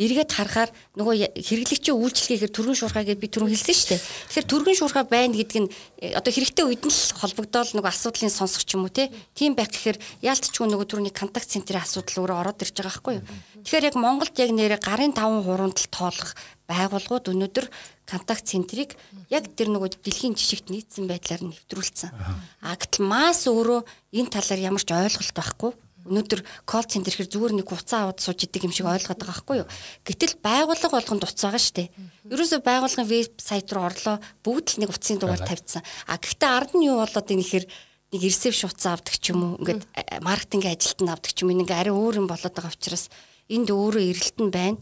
эргээд 0.00 0.32
харахаар 0.32 0.70
нөгөө 0.96 1.38
хэрэглэгчийн 1.38 1.92
үйлчлэгээр 1.92 2.50
түргэн 2.50 2.78
шуурхаа 2.78 3.04
гэдээ 3.04 3.20
би 3.20 3.28
түрүүн 3.28 3.52
хэлсэн 3.52 3.76
шүү 3.76 3.88
дээ. 3.92 4.00
Тэгэхээр 4.00 4.48
түргэн 4.48 4.78
шуурхаа 4.80 5.04
байна 5.04 5.36
гэдэг 5.36 5.58
нь 5.60 5.68
э, 6.00 6.16
одоо 6.16 6.32
хэрэгтэй 6.32 6.64
үед 6.64 6.82
нь 6.82 6.88
л 6.88 7.02
холбогдоод 7.20 7.76
нөгөө 7.76 7.92
асуудлын 7.92 8.32
сонсох 8.32 8.64
ч 8.64 8.80
юм 8.80 8.88
уу 8.88 8.94
тийм 8.96 9.52
байх 9.52 9.68
гэхээр 9.68 10.00
яалтчгүй 10.24 10.66
нөгөө 10.72 10.88
түрүүний 10.88 11.12
контакт 11.12 11.52
центрийн 11.52 11.84
асуудал 11.84 12.24
өөрөө 12.24 12.38
ороод 12.40 12.64
ирж 12.64 12.74
байгаа 12.80 12.88
байхгүй 12.96 13.14
юу. 13.20 13.28
Тэгэхээр 13.60 13.88
яг 13.92 13.96
Монголд 14.00 14.34
яг 14.40 14.50
нэрэ 14.56 14.76
гарын 14.80 15.12
5 15.12 15.44
хуруунд 15.44 15.76
л 15.76 15.92
тоолох 15.92 16.32
байгууллагууд 16.70 17.26
өнөөдөр 17.34 17.66
контакт 18.06 18.46
центрийг 18.46 18.94
яг 19.28 19.50
тэр 19.58 19.74
нөгөө 19.74 19.98
дэлхийн 19.98 20.38
жишгт 20.38 20.70
нийцсэн 20.70 21.10
байдлаар 21.10 21.42
нэвтрүүлсэн. 21.42 22.14
А 22.62 22.78
гэтэл 22.78 23.10
мас 23.10 23.50
өөрөө 23.50 23.82
энэ 24.14 24.30
талаар 24.30 24.60
ямар 24.70 24.82
ч 24.86 24.94
ойлголт 24.94 25.34
байхгүй 25.34 25.72
Өнөөдөр 26.08 26.40
колл 26.64 26.88
центр 26.88 27.12
ихэр 27.12 27.28
зүгээр 27.28 27.54
нэг 27.60 27.68
уцаа 27.68 28.08
аваад 28.08 28.24
сууж 28.24 28.48
идэг 28.48 28.64
юм 28.64 28.72
шиг 28.72 28.88
ойлгоод 28.88 29.20
байгаа 29.20 29.36
байхгүй 29.36 29.56
юу? 29.60 29.68
Гэтэл 30.08 30.40
байгууллага 30.40 30.96
болгонд 30.96 31.24
утас 31.28 31.44
байгаа 31.44 31.60
шүү 31.60 31.76
дээ. 31.76 31.88
Ерөөсөө 32.32 32.60
байгууллагын 32.64 33.10
вебсайт 33.10 33.68
руу 33.68 33.84
орлоо 33.84 34.16
бүгд 34.40 34.66
л 34.72 34.80
нэг 34.80 34.90
утсын 34.96 35.20
дугаар 35.20 35.44
тавьдсан. 35.44 35.84
А 36.08 36.16
гэхдээ 36.16 36.48
ард 36.48 36.72
нь 36.72 36.88
юу 36.88 37.04
болоод 37.04 37.28
энэ 37.28 37.44
ихэр 37.44 37.64
нэг 37.68 38.22
ресепшн 38.24 38.72
утас 38.72 38.86
авдаг 38.88 39.14
ч 39.20 39.24
юм 39.28 39.40
уу 39.44 39.60
ингээд 39.60 39.82
маркетингийн 40.24 40.72
ажилтнад 40.72 41.14
авдаг 41.20 41.32
ч 41.36 41.38
юм 41.44 41.52
ингээ 41.52 41.78
арай 41.84 41.92
өөр 41.92 42.24
юм 42.24 42.26
болоод 42.32 42.54
байгаа 42.56 42.72
учраас 42.72 43.12
энд 43.50 43.68
өөрөө 43.70 44.02
эрэлт 44.10 44.38
нь 44.38 44.54
байна 44.54 44.78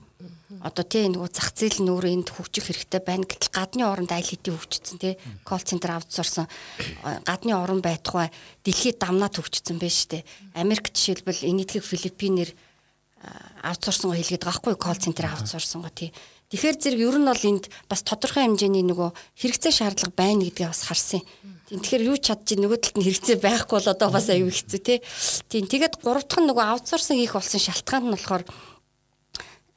Одоо 0.65 0.83
тий 0.83 1.05
нөгөө 1.13 1.29
зах 1.29 1.53
зээл 1.53 1.85
нь 1.85 1.93
өөрөө 1.93 2.13
энд 2.19 2.29
хөгжих 2.33 2.73
хэрэгтэй 2.73 3.05
байна. 3.05 3.29
Гэтэл 3.29 3.53
гадны 3.53 3.85
оронд 3.85 4.11
айл 4.17 4.25
хэдийн 4.25 4.57
хөгжсөн 4.57 4.97
тий 4.97 5.15
колл 5.45 5.61
центр 5.61 5.93
аутсорсон 5.93 6.49
гадны 7.23 7.53
орон 7.53 7.85
байтугай 7.85 8.33
дэлхийд 8.65 8.97
дамнаад 8.97 9.37
хөгжсөн 9.37 9.77
байж 9.77 10.09
штэ. 10.09 10.25
Америк 10.57 10.89
жишээлбэл 10.89 11.47
энэтхэг 11.53 11.85
Филиппинээр 11.85 12.51
аутсорсон 13.61 14.11
го 14.11 14.17
хэлгээд 14.17 14.43
байгаа 14.49 14.59
хгүй 14.59 14.75
колл 14.81 14.97
центр 14.97 15.29
аутсорсон 15.29 15.85
го 15.85 15.93
тий. 15.93 16.17
Тэгэхээр 16.49 16.77
зэрэг 16.81 17.01
ер 17.05 17.17
нь 17.21 17.29
бол 17.29 17.45
энд 17.45 17.69
бас 17.85 18.01
тодорхой 18.01 18.49
хэмжээний 18.49 18.89
нөгөө 18.89 19.13
хэрэгцээ 19.37 19.73
шаардлага 19.85 20.17
байна 20.17 20.49
гэдгээ 20.49 20.73
бас 20.73 20.83
харсан 20.89 21.21
юм. 21.21 21.58
Тийм 21.69 21.85
тэгэхээр 21.85 22.09
юу 22.09 22.17
чадчих 22.17 22.57
нөгөө 22.57 22.81
талд 22.81 22.97
нь 22.97 23.05
хэрэгцээ 23.05 23.37
байхгүй 23.45 23.77
бол 23.77 23.93
одоо 23.93 24.09
бас 24.09 24.33
аюу 24.33 24.49
хэцүү 24.49 24.81
тий. 24.81 24.99
Тийм 25.53 25.69
тэгээд 25.69 26.01
гурав 26.01 26.25
дахь 26.25 26.41
нь 26.41 26.49
нөгөө 26.49 26.65
аутсорсинг 26.65 27.21
хийх 27.21 27.37
болсон 27.37 27.61
шалтгаан 27.61 28.09
нь 28.09 28.15
болохоор 28.17 28.45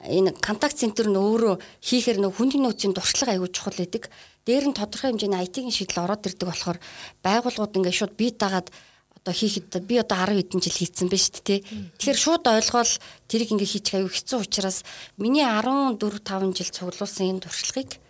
энэ 0.08 0.32
контакт 0.40 0.80
центр 0.80 1.12
нь 1.12 1.20
өөрөө 1.20 1.60
хийхээр 1.84 2.24
нөгөө 2.24 2.32
хүндийн 2.32 2.64
нөөцийн 2.64 2.96
дуршлаг 2.96 3.36
аюу 3.36 3.44
чухал 3.52 3.76
байдаг. 3.76 4.08
Дээр 4.48 4.72
нь 4.72 4.78
тодорхой 4.80 5.12
хэмжээний 5.12 5.44
IT-ийн 5.44 5.68
шийдэл 5.68 6.08
ороод 6.08 6.24
ирдэг 6.24 6.48
болохоор 6.48 6.78
байгууллагууд 7.20 7.76
ингээд 7.76 7.98
шууд 8.00 8.14
бие 8.16 8.32
дагаад 8.32 8.72
одоо 9.12 9.34
хийхэд 9.36 9.84
би 9.84 10.00
одоо 10.00 10.16
10 10.16 10.48
хэдэн 10.48 10.64
жил 10.64 10.78
хийцэн 10.80 11.06
байна 11.12 11.22
шүү 11.22 11.34
дээ 11.36 11.44
тий. 11.44 11.60
Тэгэхээр 12.00 12.18
шууд 12.24 12.44
ойлгоол 12.48 12.92
тэрийг 13.28 13.52
ингээ 13.52 13.68
хийчих 13.68 13.94
аюу 14.00 14.08
хэцүү 14.08 14.38
учраас 14.40 14.80
миний 15.20 15.44
14 15.44 16.00
5 16.00 16.56
жил 16.56 16.70
цуглуулсан 16.72 17.36
энэ 17.36 17.44
туршлагыг 17.44 18.00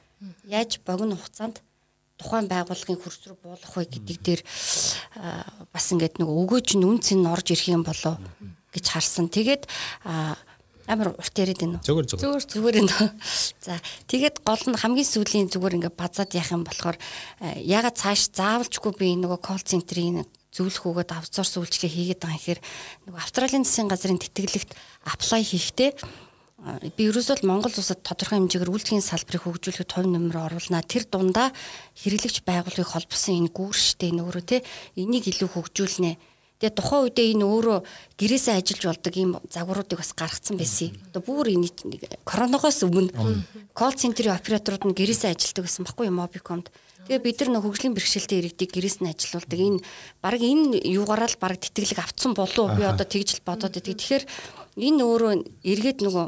яаж 0.46 0.80
богино 0.86 1.18
хугацаанд 1.18 1.60
тухайн 2.18 2.46
байгууллагын 2.48 3.00
хөрс 3.00 3.20
рүү 3.28 3.38
буулгах 3.40 3.74
вэ 3.76 3.84
гэдэг 3.88 4.18
дээр 4.22 4.40
бас 5.72 5.86
ингээд 5.92 6.20
нөгөө 6.20 6.36
өгөөж 6.42 6.68
нь 6.76 6.86
үнц 6.86 7.12
нь 7.16 7.26
орж 7.26 7.46
ирэх 7.54 7.72
юм 7.72 7.84
болоо 7.84 8.16
гэж 8.72 8.84
харсан. 8.88 9.28
Тэгээд 9.28 9.68
амар 10.88 11.14
урт 11.14 11.34
яриад 11.38 11.60
байна 11.60 11.78
уу? 11.78 11.86
Зүгээр 11.86 12.06
зүгээр. 12.10 12.44
Зүгээр 12.52 12.76
байна. 12.82 13.14
За 13.64 13.78
тэгээд 14.10 14.36
гол 14.42 14.64
нь 14.66 14.80
хамгийн 14.80 15.08
сүүлийн 15.08 15.48
зүгээр 15.52 15.76
ингээд 15.78 15.96
базаад 15.96 16.30
яах 16.34 16.50
юм 16.52 16.64
болохоор 16.66 16.98
ягаад 17.62 17.96
цааш 17.96 18.34
заавалчгүй 18.34 18.92
би 18.98 19.14
нөгөө 19.16 19.40
колл 19.40 19.62
центрийн 19.62 20.26
зөвлөх 20.52 20.84
өгөөд 20.84 21.10
аутсорс 21.16 21.56
үйлчлэг 21.56 21.92
хийгээд 21.92 22.20
байгаа 22.20 22.36
юм 22.36 22.44
хэр 22.44 22.60
нөгөө 23.08 23.20
Австралийн 23.24 23.64
засгийн 23.64 23.88
газрын 23.88 24.20
тэтгэлэгт 24.20 24.76
аплай 25.08 25.40
хийхдээ 25.40 25.90
би 26.62 27.10
ерөөсөө 27.10 27.42
Монгол 27.42 27.74
улсад 27.74 28.06
тодорхой 28.06 28.38
хэмжээгээр 28.38 28.70
үйлдвэрийн 28.70 29.02
салбарыг 29.02 29.42
хөгжүүлэхэд 29.42 29.90
хувь 29.98 30.06
нэмэр 30.06 30.38
оруулнаа. 30.46 30.86
Тэр 30.86 31.10
дундаа 31.10 31.50
хэрэглэгч 31.98 32.46
байгууллагыг 32.46 32.86
холбосон 32.86 33.42
энэ 33.42 33.50
гүүрштэй 33.50 34.14
нөөрөө 34.14 34.44
те 34.46 34.62
энийг 34.94 35.26
илүү 35.26 35.50
хөгжүүлнэ. 35.58 36.22
Тэгээ 36.62 36.78
тухайн 36.78 37.02
үедээ 37.10 37.34
энэ 37.34 37.42
өөрөө 37.50 37.78
гэрээсээ 38.14 38.54
ажиллаж 38.62 38.84
болдог 38.86 39.14
ийм 39.18 39.30
загваруудыг 39.50 39.98
бас 39.98 40.14
гаргацсан 40.14 40.54
байсан. 40.54 40.94
Одоо 41.10 41.22
бүр 41.26 41.50
энэ 41.50 41.66
коронавигоос 42.22 42.86
өмнө 42.86 43.10
колл 43.74 43.98
центрийн 43.98 44.38
операторууд 44.38 44.86
нь 44.86 44.94
гэрээсээ 44.94 45.34
ажилладаг 45.34 45.66
гэсэн 45.66 45.82
баггүй 45.82 46.06
юм 46.06 46.22
Mobicom-д. 46.22 46.70
Тэгээ 47.10 47.26
бид 47.26 47.38
нар 47.42 47.50
нөх 47.58 47.66
хөгжлийн 47.66 47.98
бэрхшээлтэй 47.98 48.38
иргэдийг 48.38 48.70
гэрээс 48.70 49.02
нь 49.02 49.10
ажилуулдаг. 49.10 49.58
Энэ 49.58 49.82
баг 50.22 50.38
энэ 50.38 50.78
юугаараа 50.86 51.26
л 51.26 51.42
баг 51.42 51.58
тэтгэлэг 51.58 51.98
авцсан 51.98 52.30
болов 52.38 52.78
би 52.78 52.86
одоо 52.86 53.02
тэгж 53.02 53.42
л 53.42 53.46
бодоод 53.50 53.74
байдаг. 53.74 53.98
Тэгэхээр 53.98 54.24
энэ 54.78 55.02
өөрөө 55.02 55.32
эргээд 55.66 55.98
нөгөө 56.06 56.26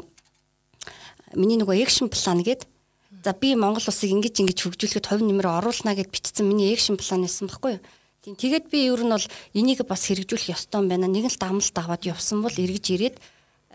миний 1.35 1.59
нөгөө 1.59 1.83
экшн 1.83 2.07
план 2.09 2.41
гээд 2.43 2.67
за 3.23 3.33
би 3.33 3.55
Монгол 3.55 3.83
улсыг 3.85 4.11
ингэж 4.11 4.41
ингэж 4.41 4.59
хөгжүүлэхэд 4.63 5.05
хувь 5.09 5.23
нэмэр 5.23 5.47
оруулна 5.59 5.95
гэд 5.95 6.09
бичсэн 6.13 6.45
миний 6.47 6.73
экшн 6.73 6.97
план 6.97 7.25
байсан 7.25 7.47
байхгүй 7.47 7.77
юу. 7.77 7.83
Тийм 8.25 8.35
тэгээд 8.37 8.65
би 8.73 8.89
ер 8.89 9.01
нь 9.05 9.13
бол 9.13 9.27
энийг 9.53 9.85
бас 9.85 10.09
хэрэгжүүлэх 10.09 10.53
ёстой 10.53 10.81
юм 10.81 10.89
байна. 10.89 11.05
Нэг 11.05 11.29
л 11.29 11.37
дамналт 11.37 11.77
аваад 11.77 12.05
явсан 12.05 12.41
бол 12.41 12.53
эргэж 12.53 12.85
ирээд 12.97 13.17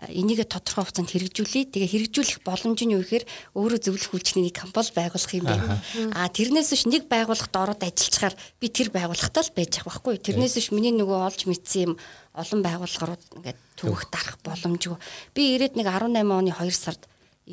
энийг 0.09 0.49
тодорхой 0.49 0.87
хугацаанд 0.87 1.13
хэрэгжүүлээ. 1.13 1.71
Тэгээ 1.71 1.93
хэрэгжүүлэх 1.93 2.39
боломж 2.41 2.79
нь 2.81 2.95
юу 2.97 3.05
гэхээр 3.05 3.25
өөрөө 3.53 3.79
зөвлөх 3.85 4.11
үйлчлэгийн 4.17 4.55
компани 4.55 4.91
байгуулах 4.97 5.33
юм 5.37 5.45
байна. 5.45 5.77
Аа 6.17 6.27
тэрнээс 6.33 6.73
биш 6.73 6.83
нэг 6.89 7.05
байгууллагт 7.05 7.53
ороод 7.53 7.85
ажиллачаар 7.85 8.33
би 8.57 8.67
тэр 8.73 8.89
байгууллагатай 8.89 9.43
л 9.45 9.53
байж 9.53 9.71
байгаа 9.77 9.87
байхгүй. 9.93 10.15
Тэрнээс 10.25 10.55
биш 10.57 10.67
миний 10.73 10.95
нөгөө 10.95 11.19
олж 11.21 11.45
мэдсэн 11.45 11.81
юм 11.85 11.93
олон 12.33 12.59
байгууллагууд 12.65 13.23
ингээд 13.37 13.59
төвөх 13.77 14.03
дарах 14.09 14.37
боломжгүй. 14.41 14.97
Би 15.37 15.53
ирээд 15.53 15.77
нэг 15.77 15.85
18 15.85 16.17
оны 16.17 16.49
2 16.49 16.73
сард 16.73 17.05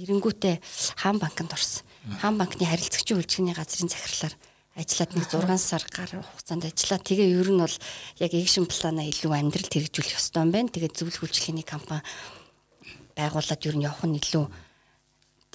эренгүүтээ 0.05 0.57
хаан 1.03 1.19
банкнд 1.19 1.53
орсон. 1.53 1.83
Хаан 2.23 2.39
банкны 2.39 2.65
харилцагчийн 2.67 3.19
үйлчлэгийн 3.19 3.59
газрын 3.59 3.91
захирлаар 3.91 4.35
ажиллаад 4.79 5.13
нэг 5.19 5.27
6 5.27 5.59
сар 5.59 5.85
гар 5.91 6.11
хугацаанд 6.23 6.71
ажиллаад 6.71 7.03
тэгээ 7.03 7.35
ер 7.35 7.51
нь 7.51 7.59
бол 7.59 7.77
яг 8.23 8.33
экшн 8.33 8.71
плана 8.71 9.03
илүү 9.03 9.33
амьдралд 9.35 9.75
хэрэгжүүлэх 9.75 10.15
ёстой 10.15 10.47
юм 10.47 10.55
байна. 10.55 10.71
Тэгээ 10.71 10.95
зөвлөх 10.95 11.27
үйлчлэгийн 11.27 11.67
компани 11.67 12.07
байгуулад 13.19 13.67
ер 13.67 13.75
нь 13.75 13.87
явах 13.87 14.07
нь 14.07 14.19
илүү 14.23 14.45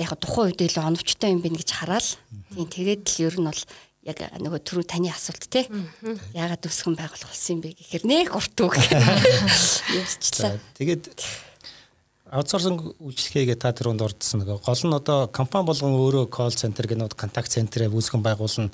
яг 0.04 0.12
тухайн 0.20 0.52
үед 0.52 0.62
илүү 0.68 0.84
оновчтой 0.84 1.32
юм 1.32 1.40
байна 1.40 1.56
гэж 1.56 1.70
хараад 1.72 2.08
тийм 2.52 2.68
тэгээд 2.68 3.04
л 3.08 3.24
ер 3.32 3.36
нь 3.40 3.48
бол 3.48 3.62
яг 4.04 4.18
нөгөө 4.44 4.60
түрүү 4.68 4.86
таны 4.92 5.08
асуулт 5.08 5.48
те 5.48 5.72
яагаад 6.36 6.68
өсгөн 6.68 7.00
байгуулах 7.00 7.32
болсон 7.32 7.56
юм 7.56 7.62
бэ 7.64 7.80
гэхээр 7.80 8.04
нэг 8.04 8.36
урт 8.36 8.58
үг 8.60 8.76
явуулчихлаа. 9.96 10.60
Тэгээд 10.76 11.04
аутсорсинг 12.34 12.98
үйлчлэгээ 12.98 13.58
та 13.62 13.70
түрүүнд 13.78 14.02
ордсон 14.02 14.42
нөгөө 14.42 14.66
гол 14.66 14.82
нь 14.90 14.98
одоо 14.98 15.30
компани 15.30 15.70
болгон 15.70 15.94
өөрөө 15.94 16.26
колл 16.34 16.56
центр 16.58 16.90
гэнүүд 16.90 17.14
контакт 17.14 17.54
центрээ 17.54 17.94
үүсгэн 17.94 18.26
байгуулна 18.26 18.74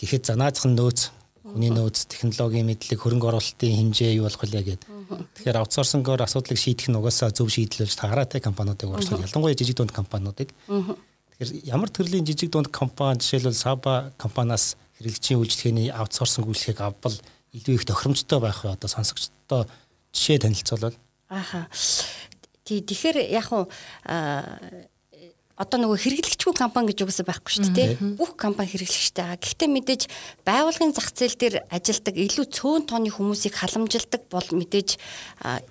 гэхэд 0.00 0.32
за 0.32 0.34
наазах 0.40 0.64
нь 0.64 0.76
нөөц 0.80 1.12
хүний 1.44 1.70
нөөц 1.70 2.08
технологийн 2.08 2.66
мэдлэг 2.66 2.96
хөрөнгө 2.96 3.28
оруулалтын 3.28 3.92
хэмжээ 3.92 4.16
юу 4.16 4.26
болох 4.26 4.40
вэ 4.40 4.48
гэдэг. 4.48 4.88
Тэгэхээр 5.36 5.60
аутсорсингоор 5.60 6.24
асуудлыг 6.24 6.58
шийдэх 6.58 6.88
нь 6.88 6.98
угаасаа 6.98 7.30
зөв 7.30 7.52
шийдэл 7.52 7.84
болж 7.84 7.96
таараатай 8.00 8.40
компаниудыг 8.40 8.90
урьдчилж 8.90 9.28
ялангуяа 9.28 9.54
жижиг 9.54 9.76
дунд 9.76 9.92
компаниудыг. 9.92 10.50
Тэгэхээр 10.66 11.50
ямар 11.68 11.92
төрлийн 11.92 12.26
жижиг 12.26 12.50
дунд 12.50 12.72
компани 12.72 13.20
жишээлбэл 13.22 13.54
Саба 13.54 14.10
компаниас 14.18 14.74
хэрэглэгчийн 14.98 15.38
үйлчлэгээний 15.38 15.88
аутсорсинг 15.94 16.50
үйлчлэгийг 16.50 16.80
авбал 16.82 17.14
илүү 17.54 17.74
их 17.78 17.84
тохиромжтой 17.86 18.40
байх 18.42 18.64
вэ? 18.64 18.74
Одоо 18.74 18.88
сонсогчдоо 18.90 19.70
жишээ 20.10 20.42
танилцуулбал. 20.42 20.96
Ааха. 21.30 21.68
Тий 22.66 22.82
тэгэхээр 22.82 23.30
яг 23.30 23.46
уу 23.54 23.70
одоо 25.56 25.78
нөгөө 25.80 25.96
хэрэглэгчгүй 25.96 26.52
компани 26.52 26.92
гэж 26.92 27.06
үгүйсэ 27.08 27.24
байхгүй 27.24 27.52
шүү 27.56 27.72
дээ 27.72 27.88
бүх 28.20 28.36
компани 28.36 28.68
хэрэглэгчтэй 28.68 29.24
байгаа. 29.24 29.40
Гэхдээ 29.40 29.68
мэдээж 29.72 30.02
байгууллагын 30.44 30.92
зах 30.92 31.08
зээл 31.16 31.40
дээр 31.40 31.54
ажилдаг 31.72 32.12
илүү 32.12 32.46
цөөн 32.52 32.82
тооны 32.84 33.08
хүмүүсийг 33.08 33.56
халамжилдаг 33.56 34.28
бол 34.28 34.48
мэдээж 34.52 35.00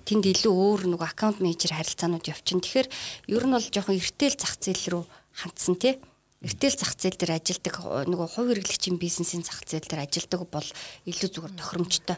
тэнд 0.02 0.24
илүү 0.26 0.50
өөр 0.50 0.80
нөгөө 0.90 1.06
аккаунт 1.06 1.38
менежер 1.38 1.78
харилцаанууд 1.78 2.26
явчихна. 2.26 2.66
Тэгэхээр 2.66 2.88
ер 3.30 3.44
нь 3.46 3.54
бол 3.54 3.62
жоохон 3.70 3.94
эртэл 3.94 4.34
зах 4.34 4.58
зээл 4.58 4.84
рүү 4.90 5.02
хандсан 5.38 5.78
тий 5.78 6.02
эртэл 6.44 6.76
зах 6.76 6.92
зээл 7.00 7.16
дээр 7.16 7.40
ажилдаг 7.40 7.80
нөгөө 8.04 8.28
хувь 8.36 8.52
хэрэглэгчийн 8.52 9.00
бизнесийн 9.00 9.40
зах 9.40 9.64
зээл 9.64 9.88
дээр 9.88 10.04
ажилдаг 10.04 10.44
бол 10.52 10.68
илүү 11.08 11.28
зүгээр 11.32 11.54
тохиромжтой. 11.56 12.16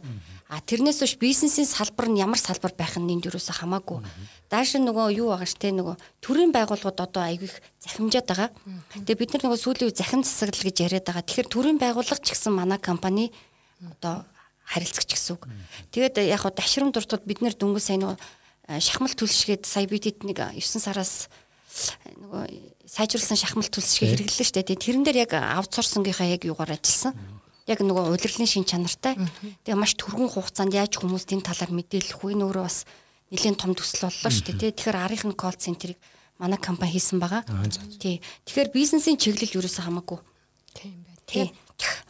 А 0.51 0.59
тэрнээс 0.59 0.99
биш 1.07 1.15
бизнесийн 1.23 1.71
салбар 1.71 2.11
нь 2.11 2.19
ямар 2.19 2.39
салбар 2.43 2.75
байх 2.75 2.99
нь 2.99 3.07
энд 3.15 3.31
юусоо 3.31 3.55
хамаагүй. 3.55 4.03
Дааш 4.51 4.75
нөгөө 4.83 5.15
юу 5.23 5.31
байгаа 5.31 5.47
ш 5.47 5.55
тэ 5.55 5.71
нөгөө 5.71 5.97
төрийн 6.19 6.51
байгууллагууд 6.51 6.99
одоо 6.99 7.23
айгүйх 7.23 7.55
захимжаад 7.79 8.27
байгаа. 8.27 8.51
Тэгээ 9.07 9.21
бид 9.23 9.31
нар 9.39 9.43
нөгөө 9.47 9.61
сүүлийн 9.63 9.87
үе 9.87 9.95
захим 9.95 10.27
засаглал 10.27 10.67
гэж 10.67 10.77
яриад 10.83 11.07
байгаа. 11.07 11.23
Тэгэхээр 11.23 11.49
төрийн 11.55 11.79
байгууллага 11.79 12.19
ч 12.19 12.35
гэсэн 12.35 12.53
манай 12.59 12.83
компани 12.83 13.31
одоо 13.87 14.27
харилцагч 14.67 15.15
гэсэн 15.15 15.39
үг. 15.39 15.47
Тэгээд 15.95 16.27
яг 16.27 16.43
хаа 16.43 16.51
дашрам 16.51 16.91
дуртад 16.91 17.23
бид 17.23 17.39
нэр 17.39 17.55
дөнгөж 17.55 17.85
сайн 17.87 18.03
нөгөө 18.03 18.19
шахмал 18.83 19.15
төлшгээд 19.15 19.65
сая 19.65 19.89
бид 19.89 20.05
хэд 20.05 20.29
нэг 20.29 20.43
9 20.59 20.61
сараас 20.61 21.33
нөгөө 22.21 22.45
сайжруулсан 22.89 23.37
шахмал 23.37 23.69
төлсөж 23.69 24.01
хэрэглэлээ 24.01 24.47
шүү 24.49 24.65
дээ. 24.65 24.81
Тэрэн 24.81 25.05
дээр 25.05 25.29
яг 25.29 25.33
аутсорсингийнхаа 25.37 26.33
яг 26.33 26.43
юугаар 26.49 26.81
ажилласан. 26.81 27.13
Яг 27.69 27.85
нөгөө 27.85 28.17
удирдлын 28.17 28.49
шин 28.49 28.65
чанартай. 28.65 29.21
Тэгээ 29.69 29.77
маш 29.77 29.93
түргэн 30.01 30.33
хугацаанд 30.33 30.73
яаж 30.73 30.97
хүмүүст 30.97 31.37
энэ 31.37 31.45
талаар 31.45 31.73
мэдээлэх 31.77 32.25
вэ? 32.25 32.33
Нөөрөө 32.41 32.65
бас 32.65 32.89
нэлээд 33.29 33.61
том 33.61 33.77
төсөл 33.77 34.09
боллоо 34.09 34.33
шүү 34.33 34.57
дээ. 34.57 34.73
Тэгэхээр 34.73 35.05
арийнхын 35.05 35.37
колл 35.37 35.61
центрийг 35.61 36.01
манай 36.41 36.57
компани 36.57 36.97
хийсэн 36.97 37.21
байгаа. 37.21 37.45
Тий. 38.01 38.25
Тэгэхээр 38.49 38.73
бизнесийн 38.73 39.21
чиглэл 39.21 39.61
ерөөсөө 39.61 39.85
хамаагүй. 39.85 40.19
Тийм 40.73 40.97
байна. 41.05 41.21
Тий 41.29 41.47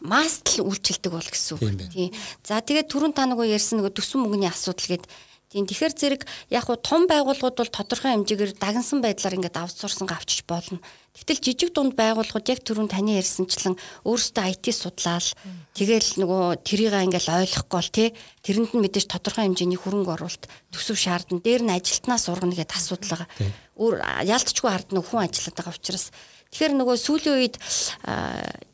мастл 0.01 0.65
үйлчилдэг 0.65 1.11
бол 1.13 1.29
гэсэн 1.29 1.61
үг. 1.61 1.93
Тийм. 1.93 2.09
За 2.41 2.57
тэгээд 2.57 2.89
түрүүн 2.89 3.13
та 3.13 3.29
нөгөө 3.29 3.53
ярьсан 3.53 3.77
нөгөө 3.77 3.93
төсвөн 3.93 4.25
мөнгөний 4.25 4.49
асуудал 4.49 4.97
гээд 4.97 5.05
Тийм 5.49 5.65
тэгэхээр 5.65 5.93
зэрэг 5.97 6.21
яг 6.53 6.69
хуу 6.69 6.77
том 6.77 7.09
байгууллагууд 7.09 7.57
бол 7.57 7.73
тодорхой 7.73 8.13
хэмжээгээр 8.13 8.61
дагнсан 8.61 9.01
байдлаар 9.01 9.33
ингээд 9.33 9.57
аутсорсон 9.57 10.05
авчиж 10.05 10.45
болно. 10.45 10.77
Гэтэл 11.17 11.41
жижиг 11.41 11.73
дунд 11.73 11.97
байгууллагууд 11.97 12.53
яг 12.53 12.61
түрүүн 12.61 12.85
таны 12.85 13.17
ярьсанчлан 13.17 13.73
өөрсдөө 14.05 14.45
IT 14.45 14.65
судлаал 14.69 15.25
тэгэл 15.73 16.21
нөгөө 16.21 16.61
тэрийг 16.61 16.93
ингээл 16.93 17.33
ойлгохгүй 17.49 17.77
бол 17.81 17.89
тий 17.89 18.07
тэрэнд 18.45 18.77
нь 18.77 18.83
мэдээж 18.85 19.09
тодорхой 19.09 19.49
хэмжээний 19.49 19.81
хөрөнгө 19.81 20.13
оруулалт 20.21 20.45
төсөв 20.69 21.01
шаардна. 21.01 21.41
Дээр 21.41 21.65
нь 21.65 21.73
ажилтнаа 21.73 22.21
сургана 22.21 22.53
гэдэг 22.53 22.77
асуудал 22.77 23.25
байгаа. 23.25 23.29
Өөр 23.73 23.95
яалтчгүй 24.29 24.69
ард 24.69 24.93
нь 24.93 25.01
хүн 25.01 25.25
ажиллаад 25.25 25.57
байгаа 25.57 25.73
учраас 25.73 26.13
Тэгэхээр 26.49 26.73
нөгөө 26.81 26.97
сүүлийн 26.97 27.35
үед 27.37 27.55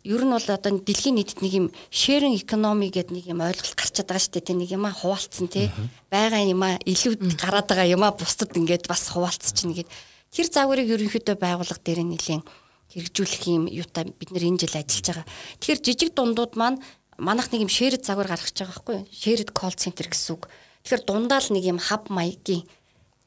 ер 0.07 0.21
нь 0.23 0.31
бол 0.31 0.47
одоо 0.47 0.71
дэлхийн 0.79 1.19
нийтэд 1.19 1.43
нэг 1.43 1.53
юм 1.59 1.67
sharing 1.91 2.39
economy 2.39 2.87
гэдэг 2.87 3.11
нэг 3.11 3.25
юм 3.27 3.43
ойлголт 3.43 3.75
гарчаад 3.75 4.07
байгаа 4.07 4.23
шүү 4.23 4.33
дээ. 4.39 4.47
Тэ 4.47 4.55
нэг 4.55 4.69
юм 4.71 4.87
хуваалцсан 4.87 5.47
тий. 5.51 5.67
Бага 6.07 6.39
юм 6.39 6.63
а 6.63 6.79
илүү 6.87 7.19
гараад 7.35 7.67
байгаа 7.67 7.91
юм 7.91 8.07
а 8.07 8.15
бусдад 8.15 8.55
ингээд 8.55 8.87
бас 8.87 9.11
хуваалцчихна 9.11 9.75
гэд. 9.75 9.91
Тэр 10.31 10.47
загварыг 10.47 10.87
ерөнхийдөө 10.87 11.35
байгууллага 11.35 11.83
дээр 11.83 12.07
нэлийн 12.07 12.47
хэрэгжүүлэх 12.95 13.43
юм 13.51 13.67
юутай 13.67 14.07
бид 14.07 14.31
нэр 14.31 14.55
энэ 14.55 14.63
жил 14.63 14.79
ажиллаж 14.79 15.05
байгаа. 15.11 15.27
Тэгэхээр 15.59 15.83
жижиг 15.83 16.09
дундууд 16.15 16.55
маань 16.55 16.79
манах 17.19 17.51
нэг 17.51 17.67
юм 17.67 17.71
shared 17.71 18.07
загвар 18.07 18.31
гаргаж 18.31 18.55
байгаа 18.55 18.71
байхгүй 18.71 18.95
юу? 19.03 19.07
Shared 19.11 19.51
call 19.51 19.75
center 19.75 20.07
гэсэн 20.07 20.39
үг. 20.39 20.47
Тэгэхээр 20.87 21.03
дундаа 21.03 21.43
л 21.43 21.51
нэг 21.51 21.63
юм 21.67 21.79
хаб 21.83 22.07
маягийн 22.07 22.63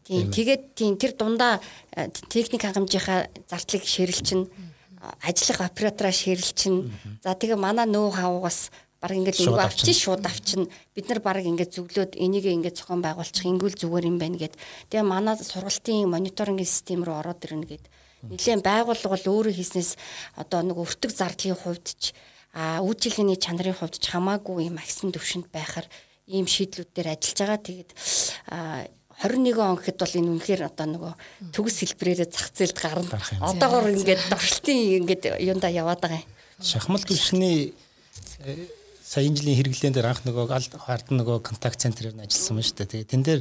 Тийм 0.09 0.33
тэгээд 0.33 0.63
тийм 0.73 0.97
тэр 0.97 1.13
дундаа 1.13 1.61
э, 1.93 2.09
техник 2.33 2.65
хангамжийнхаа 2.65 3.29
зардлыг 3.45 3.85
ширэлчин 3.85 4.49
ажиллах 5.23 5.61
оператораа 5.71 6.13
ширэлчин. 6.13 6.91
За 7.23 7.35
тэгээ 7.35 7.57
манай 7.57 7.87
нөө 7.87 8.19
хавгаас 8.19 8.71
баг 8.99 9.15
ингээд 9.15 9.47
өнгө 9.47 9.63
авчин 9.63 9.95
шууд 9.95 10.25
авчин 10.27 10.67
бид 10.95 11.07
нар 11.07 11.21
баг 11.23 11.45
ингээд 11.45 11.77
зүглөөд 11.77 12.19
энийг 12.19 12.51
ингээд 12.51 12.83
зохион 12.83 13.03
байгуулчих 13.03 13.47
ингүүл 13.47 13.79
зүгээр 13.79 14.11
юм 14.11 14.19
байна 14.19 14.39
гэд. 14.43 14.59
Тэгээ 14.91 15.07
манай 15.07 15.39
сургалтын 15.39 16.11
мониторингийн 16.11 16.67
систем 16.67 17.07
рүү 17.07 17.15
ороод 17.23 17.45
ирнэ 17.47 17.67
гэд. 17.79 17.85
Нилээн 18.27 18.63
байгууллага 18.67 19.15
бол 19.15 19.27
өөрөө 19.39 19.55
хийснээс 19.55 19.95
одоо 20.35 20.67
нэг 20.67 20.77
өртөг 20.83 21.15
зардлын 21.15 21.55
хувьд 21.55 21.87
ч 21.95 22.11
а 22.51 22.83
үйлчлэгээний 22.83 23.39
чанарын 23.39 23.79
хувьд 23.79 24.03
ч 24.03 24.11
хамаагүй 24.11 24.67
юм 24.67 24.83
агсан 24.83 25.15
төвшөнд 25.15 25.47
байхаар 25.55 25.87
ийм 26.27 26.51
шийдлүүд 26.51 26.91
дээр 26.91 27.15
ажиллаж 27.15 27.39
байгаа. 27.39 27.61
Тэгээд 27.63 27.91
21 29.19 29.59
он 29.59 29.77
гэхэд 29.77 29.99
бол 29.99 30.15
энэ 30.15 30.31
үнэхээр 30.39 30.63
одоо 30.71 30.87
нөгөө 30.87 31.13
төгс 31.51 31.77
хэлбрээрээ 31.83 32.29
зах 32.31 32.55
зээлд 32.55 32.79
гарна. 32.79 33.19
Одоогор 33.43 33.91
ингээд 33.91 34.31
дорчлтын 34.31 35.03
ингээд 35.03 35.43
юунда 35.43 35.67
яваад 35.67 35.99
байгаа 35.99 36.23
юм. 36.23 36.31
Шахмал 36.63 37.03
төвшний 37.03 37.75
сая 39.03 39.27
жилийн 39.27 39.59
хэрэглэн 39.59 39.95
дээр 39.95 40.11
анх 40.15 40.23
нөгөө 40.23 40.47
ард 40.87 41.11
нөгөө 41.11 41.43
контакт 41.43 41.83
центрээр 41.83 42.15
нь 42.15 42.23
ажилласан 42.23 42.63
байна 42.63 42.69
шүү 42.71 42.79
дээ. 42.79 42.93
Тэгээ 42.95 43.11
тэн 43.11 43.23
дээр 43.27 43.41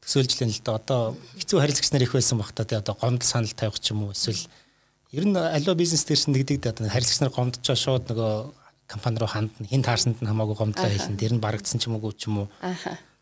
төсөөлжлэн 0.00 0.52
л 0.54 0.62
да 0.64 0.72
одоо 0.80 1.00
хэцүү 1.36 1.58
харилцагч 1.60 1.90
нар 1.92 2.04
их 2.08 2.16
байсан 2.16 2.38
бах 2.40 2.52
та 2.56 2.64
тэгээ 2.64 2.80
одоо 2.84 2.96
гомдол 2.96 3.28
санал 3.28 3.52
тавих 3.52 3.80
ч 3.80 3.92
юм 3.92 4.08
уу 4.08 4.16
эсвэл 4.16 4.48
ер 5.12 5.24
нь 5.28 5.36
аливаа 5.36 5.76
бизнес 5.76 6.04
дээр 6.08 6.20
чинь 6.20 6.36
нэгдэг 6.36 6.60
да 6.64 6.72
харилцагч 6.76 7.20
нар 7.20 7.32
гомдчихоо 7.32 7.76
шууд 7.76 8.04
нөгөө 8.08 8.32
компани 8.88 9.18
руу 9.18 9.28
хандна 9.28 9.66
хин 9.68 9.82
таарсанд 9.82 10.20
нь 10.20 10.28
хамаагүй 10.28 10.56
гомдлоо 10.56 10.88
хэлнэ. 10.88 11.20
Тэр 11.20 11.34
нь 11.36 11.44
барагдсан 11.44 11.80
ч 11.80 11.88
юм 11.88 11.96
уу 11.96 12.12
ч 12.12 12.28
юм 12.28 12.44
уу 12.44 12.48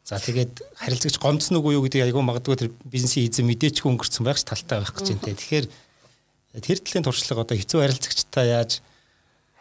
за 0.03 0.19
тэгээд 0.19 0.53
харилцагч 0.83 1.17
гомдсон 1.23 1.63
уу 1.63 1.79
юу 1.79 1.87
гэдэг 1.87 2.11
айгүй 2.11 2.23
магадгүй 2.27 2.57
тэр 2.59 2.71
бизнесийн 2.85 3.31
эзэн 3.31 3.47
мэдээчгүй 3.47 3.87
өнгөрцөн 3.87 4.27
байх 4.27 4.39
ш 4.39 4.45
талтай 4.45 4.83
байх 4.83 4.93
гэж 4.93 5.15
байна 5.15 5.27
те 5.27 5.39
тэгэхээр 5.39 5.67
тэр 6.61 6.79
талын 6.83 7.07
туршлага 7.07 7.45
одоо 7.47 7.57
хэцүү 7.57 7.81
харилцагчтай 7.81 8.47
яаж 8.51 8.83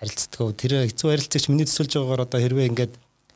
харилцдаг. 0.01 0.57
Тэр 0.57 0.89
хэцүү 0.89 1.07
харилцагч 1.13 1.45
миний 1.47 1.69
төсөлж 1.69 1.93
байгаагаар 1.93 2.25
одоо 2.25 2.39
хэрвээ 2.41 2.69
ингээд 2.73 2.93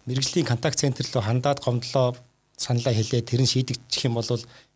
мэрэгжлийн 0.09 0.49
контакт 0.49 0.81
центр 0.81 1.05
руу 1.13 1.21
хандаад 1.21 1.61
гомдлоо 1.61 2.17
саналаа 2.57 2.93
хэлээ 2.93 3.21
тэр 3.21 3.45
нь 3.45 3.51
шийдэгдчих 3.53 4.09
юм 4.09 4.17
бол 4.17 4.27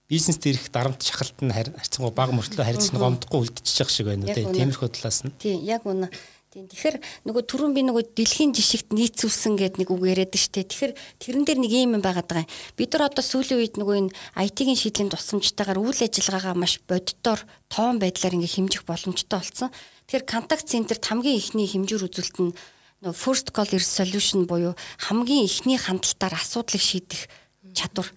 бизнес 0.06 0.38
дээрх 0.38 0.70
дарамт 0.70 1.02
шахалт 1.02 1.38
нь 1.42 1.54
харьцангуй 1.54 2.14
бага 2.14 2.38
мөртлөө 2.38 2.66
харилцсан 2.66 2.98
гомдохгүй 3.02 3.40
үлдчихэж 3.42 3.90
шиг 3.90 4.06
байна 4.06 4.30
үү 4.30 4.54
тиймэрхүү 4.54 4.90
талаас 4.94 5.26
нь. 5.26 5.34
Тийм 5.42 5.66
яг 5.66 5.86
үнэ. 5.86 6.14
Тийм 6.50 6.66
тэгэхээр 6.66 6.98
нөгөө 7.30 7.44
түрүүн 7.46 7.74
би 7.78 7.82
нөгөө 7.86 8.04
дэлхийн 8.18 8.58
жишгт 8.58 8.90
нийцүүлсэн 8.90 9.54
гэд 9.54 9.78
нэг 9.78 9.94
үг 9.94 10.02
яриад 10.02 10.34
штэ. 10.34 10.66
Тэгэхээр 10.66 10.94
тэрэн 11.22 11.46
дээр 11.46 11.60
нэг 11.62 11.70
юм 11.70 12.02
байгаад 12.02 12.26
байгаа 12.26 12.42
юм. 12.42 12.54
Бид 12.74 12.90
нар 12.98 13.06
одоо 13.06 13.22
сүүлийн 13.22 13.62
үед 13.62 13.78
нөгөө 13.78 14.10
энэ 14.10 14.14
IT-ийн 14.50 14.74
шийдлийн 14.74 15.14
тусламжтайгаар 15.14 15.78
үйл 15.78 16.02
ажиллагаагаа 16.02 16.58
маш 16.58 16.82
боддоор 16.90 17.46
тоон 17.70 18.02
байдлаар 18.02 18.34
ингээ 18.34 18.66
хэмжих 18.66 18.82
боломжтой 18.82 19.38
болсон. 19.38 19.70
Тэгэхээр 20.10 20.26
контакт 20.26 20.66
центрт 20.66 21.06
хамгийн 21.06 21.38
ихний 21.38 21.70
хэмжүүр 21.70 22.10
үзүүлэлт 22.10 22.38
нь 22.42 22.58
нөгөө 23.06 23.14
first 23.14 23.54
call 23.54 23.70
solution 23.78 24.50
буюу 24.50 24.74
хамгийн 25.06 25.46
ихний 25.46 25.78
хандлтаар 25.78 26.34
асуудлыг 26.34 26.82
шийдэх 26.82 27.30
чадвар. 27.78 28.10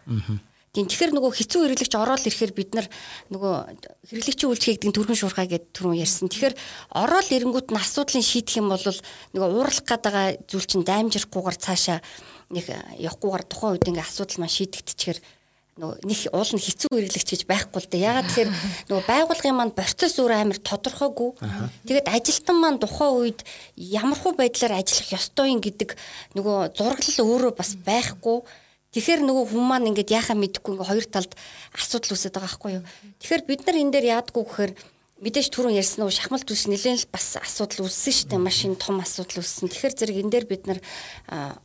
Тийм 0.73 0.88
тэгэхээр 0.88 1.12
нөгөө 1.12 1.33
хэцүү 1.37 1.61
хэрэглэгч 1.69 1.95
ороод 2.00 2.25
ирэхээр 2.25 2.52
бид 2.57 2.71
нар 2.73 2.88
нөгөө 3.29 3.55
хэрэглэгчийн 4.09 4.49
үйлчлэгийг 4.49 4.81
гэдэг 4.81 4.97
түргэн 4.97 5.21
шуурхаа 5.21 5.45
гэдэг 5.45 5.69
түрүүн 5.76 6.00
ярьсан. 6.00 6.33
Тэгэхээр 6.33 6.57
ороод 6.97 7.29
ирэнгүүт 7.29 7.69
нь 7.69 7.76
асуудлыг 7.76 8.25
шийдэх 8.25 8.57
юм 8.57 8.73
бол 8.73 8.81
нөгөө 8.81 9.50
уурлах 9.52 10.00
байгаа 10.00 10.41
зүйл 10.49 10.64
чинь 10.64 10.88
даймжрахгүйгээр 10.88 11.57
цаашаа 11.61 12.00
нэг 12.57 12.73
явахгүйгээр 13.05 13.45
тухайн 13.52 13.73
үед 13.76 13.88
ингээ 13.93 14.09
асуудал 14.09 14.41
маань 14.41 14.57
шийдэгдчихээр 14.57 15.19
нөгөө 15.73 15.97
нэг 16.05 16.21
уул 16.37 16.52
нь 16.52 16.64
хэцүү 16.64 16.88
хэрэглэгч 16.93 17.29
гэж 17.33 17.43
байхгүй 17.49 17.81
л 17.81 17.88
дээ. 17.88 18.09
Ягаад 18.09 18.29
тэгэхээр 18.29 18.50
нөгөө 18.93 19.05
байгуулгын 19.09 19.57
маань 19.57 19.73
процесс 19.76 20.21
өөр 20.21 20.33
амар 20.37 20.61
тодорхойгүй. 20.61 21.31
Тэгээд 21.88 22.12
ажилтан 22.12 22.57
маань 22.61 22.76
тухайн 22.76 23.12
үед 23.17 23.41
ямархуу 23.76 24.37
байдлаар 24.37 24.81
ажиллах 24.81 25.17
ёстой 25.17 25.49
юм 25.49 25.64
гэдэг 25.64 25.97
нөгөө 26.37 26.76
зураглал 26.76 27.25
өөрөө 27.25 27.52
бас 27.57 27.73
байхгүй. 27.88 28.45
Тэгэхээр 28.93 29.25
нөгөө 29.25 29.45
хүмүүс 29.49 29.69
маань 29.73 29.89
ингээд 29.89 30.13
яхаа 30.13 30.37
мэдэхгүй 30.37 30.77
ингээ 30.77 30.90
хоёр 30.93 31.07
талд 31.09 31.33
асуудал 31.73 32.12
үүсэж 32.12 32.33
байгаа 32.37 32.45
байхгүй 32.45 32.71
юу. 32.77 32.85
Тэгэхээр 33.25 33.43
бид 33.49 33.61
нар 33.64 33.77
энэ 33.81 33.93
дээр 33.97 34.07
яадгүй 34.21 34.43
гэхээр 34.45 34.73
мэдээж 35.25 35.49
түрүүн 35.49 35.79
ярьсан 35.81 36.05
уу 36.05 36.12
шахмал 36.12 36.45
түлш 36.45 36.69
нэлээд 36.69 37.09
л 37.09 37.12
бас 37.14 37.40
асуудал 37.40 37.88
үүссэн 37.88 38.12
шүү 38.12 38.29
дээ. 38.37 38.43
Машин 38.43 38.77
том 38.77 39.01
асуудал 39.01 39.40
үүссэн. 39.40 39.73
Тэгэхээр 39.73 39.97
зэрэг 39.97 40.21
энэ 40.21 40.33
дээр 40.35 40.47
бид 40.51 40.62
нар 40.69 40.79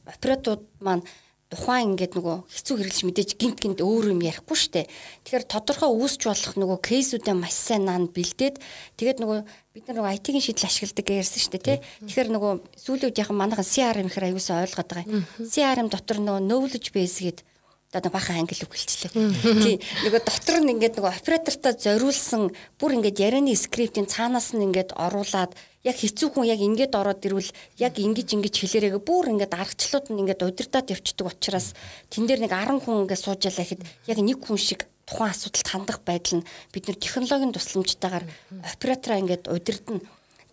операторууд 0.07 0.63
маань 0.79 1.03
тухайн 1.47 1.95
ингээд 1.95 2.19
нөгөө 2.19 2.37
хэцүү 2.51 2.75
хэрэглэж 2.75 3.03
мэдээж 3.07 3.29
гинт 3.39 3.59
гинт 3.63 3.79
өөр 3.79 4.11
юм 4.11 4.19
ярихгүй 4.19 4.57
штэ. 4.59 4.91
Тэгэхээр 5.23 5.47
тодорхой 5.47 5.87
үүсч 5.95 6.27
болох 6.27 6.53
нөгөө 6.59 6.79
кейсүүдээ 6.83 7.35
маш 7.39 7.55
сайн 7.55 7.87
наан 7.87 8.11
бэлдээд 8.11 8.59
тэгээд 8.99 9.23
нөгөө 9.23 9.39
бид 9.47 9.85
нар 9.87 9.95
нөгөө 10.03 10.15
IT-ийн 10.19 10.43
шийдэл 10.43 10.67
ашигладаг 10.67 11.07
ярьсан 11.07 11.39
штэ 11.39 11.63
тий. 11.63 11.77
Тэгэхээр 12.03 12.29
нөгөө 12.35 12.51
сүүлийн 12.83 13.07
үеийнхэн 13.15 13.39
манайхан 13.39 13.63
CRM 13.63 14.11
гэхээр 14.11 14.27
аюулсаа 14.27 14.67
ойлгоод 14.67 14.91
байгаа. 14.91 15.23
CRM 15.47 15.87
дотор 15.87 16.19
нөгөө 16.19 16.43
knowledge 16.43 16.91
base 16.91 17.23
гэдэг 17.23 17.46
одоо 17.93 18.11
бахан 18.11 18.43
англи 18.43 18.59
үг 18.67 18.75
хэлчихлээ. 18.75 19.15
Тий. 19.63 19.79
Нөгөө 20.03 20.21
дотор 20.27 20.59
нь 20.59 20.75
ингээд 20.75 20.99
нөгөө 20.99 21.13
оператортой 21.23 21.73
зориулсан 21.79 22.51
бүр 22.75 22.99
ингээд 22.99 23.23
ярианы 23.23 23.55
скриптийн 23.55 24.11
цаанаас 24.11 24.51
нь 24.51 24.65
ингээд 24.67 24.91
оруулаад 24.91 25.55
яг 25.87 25.95
хэцүү 25.95 26.35
хүн 26.35 26.51
яг 26.51 26.59
ингээд 26.59 26.99
ороод 26.99 27.23
ирвэл 27.23 27.47
яг 27.79 27.95
ингэж 27.95 28.35
ингэж 28.35 28.55
хэлээрээ 28.59 28.99
бүр 28.99 29.31
ингээд 29.31 29.55
аргачлууд 29.55 30.11
нь 30.11 30.19
ингээд 30.19 30.43
удирдаад 30.43 30.91
явцдаг 30.91 31.31
учраас 31.31 31.71
тэн 32.11 32.27
дээр 32.27 32.43
нэг 32.43 32.51
10 32.51 32.83
хүн 32.83 33.07
ингээд 33.07 33.23
сууж 33.23 33.41
ялаа 33.47 33.63
хэд 33.63 33.81
яг 34.11 34.19
нэг 34.19 34.39
хүн 34.43 34.59
шиг 34.59 34.83
тухайн 35.07 35.31
асуудалд 35.31 35.67
хандах 35.71 35.99
байдал 36.03 36.43
нь 36.43 36.47
бид 36.75 36.91
нэр 36.91 36.99
технологийн 36.99 37.55
тусламжтайгаар 37.55 38.25
оператораа 38.67 39.23
ингээд 39.23 39.47
удирдна 39.47 40.03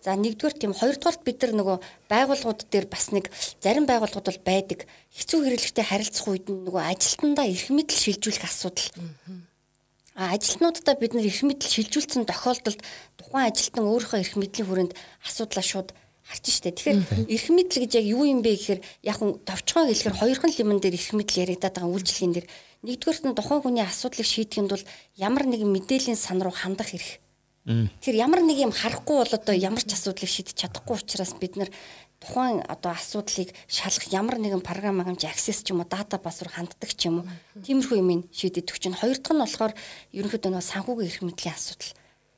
За 0.05 0.13
нэгдүгээр 0.13 0.53
тийм 0.61 0.73
хоёрдугаарт 0.77 1.25
бид 1.25 1.41
нар 1.41 1.53
нөгөө 1.57 1.77
байгууллагууд 2.13 2.69
дээр 2.69 2.85
бас 2.85 3.09
нэг 3.09 3.33
зарим 3.57 3.89
байгууллагууд 3.89 4.29
бол 4.29 4.41
байдаг. 4.45 4.85
Хэцүү 5.17 5.39
хэрэглэгтэй 5.41 5.81
харилцах 5.81 6.29
үед 6.29 6.45
нөгөө 6.45 6.77
ажилтнаа 6.93 7.49
эрх 7.49 7.73
мэдэл 7.73 8.13
шилжүүлэх 8.13 8.45
асуудал. 8.45 8.85
А 10.13 10.37
ажилтнуудаа 10.37 10.93
бид 11.01 11.17
нар 11.17 11.25
эрх 11.25 11.41
мэдэл 11.41 11.73
шилжүүлсэн 11.73 12.29
тохиолдолд 12.29 12.85
тухайн 13.17 13.49
ажилтан 13.49 13.89
өөрийнхөө 13.89 14.21
эрх 14.21 14.35
мэдлийн 14.37 14.67
хүрээнд 14.69 14.93
асуудлаа 15.25 15.65
шууд 15.65 15.89
харж 16.21 16.45
штэ. 16.53 16.77
Тэгэхээр 16.77 16.99
эрх 17.25 17.47
мэдэл 17.49 17.81
гэж 17.89 17.91
яг 17.97 18.05
юу 18.05 18.29
юм 18.29 18.45
бэ 18.45 18.61
гэхээр 18.61 18.81
яг 19.09 19.17
хүн 19.17 19.41
товчгоо 19.41 19.89
хэлэхээр 19.89 20.21
хоёрхан 20.21 20.53
лимон 20.53 20.85
дээр 20.85 21.01
эрх 21.01 21.17
мэдэл 21.17 21.49
яригадаад 21.49 21.81
байгаа 21.81 21.93
үйлчлэгийн 21.97 22.33
дээр. 22.37 22.47
Нэгдүгээрт 22.85 23.23
нь 23.25 23.37
тухайн 23.37 23.61
хүний 23.65 23.85
асуудлыг 23.85 24.29
шийдэхэд 24.29 24.69
бол 24.69 24.85
ямар 25.17 25.49
нэгэн 25.49 25.73
мэдээллийн 25.73 26.17
сан 26.17 26.45
руу 26.45 26.53
хандах 26.53 26.93
эрх 26.93 27.24
Тэгэхээр 27.65 28.21
ямар 28.21 28.45
нэг 28.45 28.61
юм 28.61 28.69
харахгүй 28.69 29.25
бол 29.25 29.33
одоо 29.33 29.55
ямар 29.57 29.81
ч 29.81 29.97
асуудлыг 29.97 30.29
шийдэж 30.29 30.53
чадахгүй 30.53 31.01
учраас 31.01 31.33
бид 31.33 31.57
нэр 31.57 31.73
тухайн 32.21 32.61
одоо 32.69 32.93
асуудлыг 32.93 33.57
шалгах 33.65 34.05
ямар 34.13 34.37
нэгэн 34.37 34.61
програм 34.61 35.01
хангамж 35.01 35.25
access 35.25 35.65
ч 35.65 35.73
юм 35.73 35.81
уу 35.81 35.89
дата 35.89 36.21
бас 36.21 36.45
руу 36.45 36.53
ханддаг 36.53 36.93
ч 36.93 37.09
юм 37.09 37.25
уу 37.25 37.29
тиймэрхүү 37.65 37.97
юм 37.97 38.29
шийдэж 38.29 38.69
өгч 38.69 38.81
чинь 38.85 38.93
хоёр 38.93 39.17
дахь 39.17 39.33
нь 39.33 39.41
болохоор 39.41 39.73
ерөнхийдөө 40.13 40.51
нөгөө 40.53 40.69
санхүүгийн 40.69 41.09
эрх 41.09 41.21
мэдлийн 41.25 41.57
асуудал. 41.57 41.93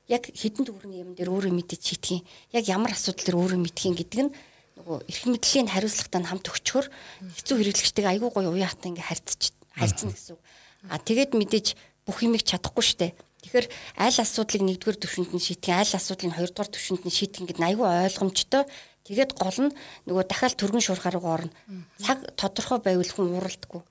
Яг 0.08 0.24
хідэн 0.32 0.64
төгрөгийн 0.64 1.04
юм 1.04 1.12
дээр 1.20 1.28
өөрөө 1.28 1.52
мэдэж 1.60 1.82
шийтгэн 1.84 2.24
яг 2.56 2.64
ямар 2.72 2.96
асуудал 2.96 3.28
дээр 3.28 3.40
өөрөө 3.44 3.60
мэдхийн 3.68 3.96
гэдэг 4.00 4.20
нь 4.24 4.32
нөгөө 4.80 4.98
эрх 5.12 5.24
мэдлийн 5.28 5.68
хариуцлагатай 5.68 6.24
хамт 6.24 6.48
өгчхөр 6.48 6.88
хэцүү 7.36 7.56
хэрэглэгчтэйг 7.60 8.06
айгүй 8.16 8.32
гоё 8.32 8.56
уян 8.56 8.72
хатан 8.72 8.96
ингээ 8.96 9.12
харьцаж 9.12 9.52
харьцна 9.76 10.16
гэсэн 10.16 10.40
үг. 10.40 10.42
А 10.88 10.96
тэгээд 11.04 11.36
мэдээж 11.36 11.68
бүх 12.08 12.24
юмыг 12.24 12.48
чадахгүй 12.48 12.86
штэ 12.88 13.08
Тэгэхээр 13.48 13.68
аль 13.96 14.20
асуудлыг 14.20 14.62
нэгдүгээр 14.68 15.00
төвшөнд 15.00 15.32
нь 15.32 15.40
шийтгэн, 15.40 15.80
аль 15.80 15.96
асуудлыг 15.96 16.36
хоёрдугаар 16.36 16.68
төвшөнд 16.68 17.04
нь 17.08 17.16
шийтгэн 17.16 17.48
гэдэг 17.48 17.62
нь 17.64 17.70
айгүй 17.72 17.88
ойлгомжтой. 17.88 18.68
Тэгээд 19.08 19.32
гол 19.40 19.72
нь 19.72 19.76
нөгөө 20.04 20.24
дахиад 20.28 20.60
төргөн 20.60 20.84
шуурхаар 20.84 21.16
руу 21.16 21.48
орно. 21.48 21.56
Цаг 21.96 22.28
тодорхой 22.36 22.84
байвал 22.84 23.08
хүн 23.08 23.40
уралдаггүй. 23.40 23.82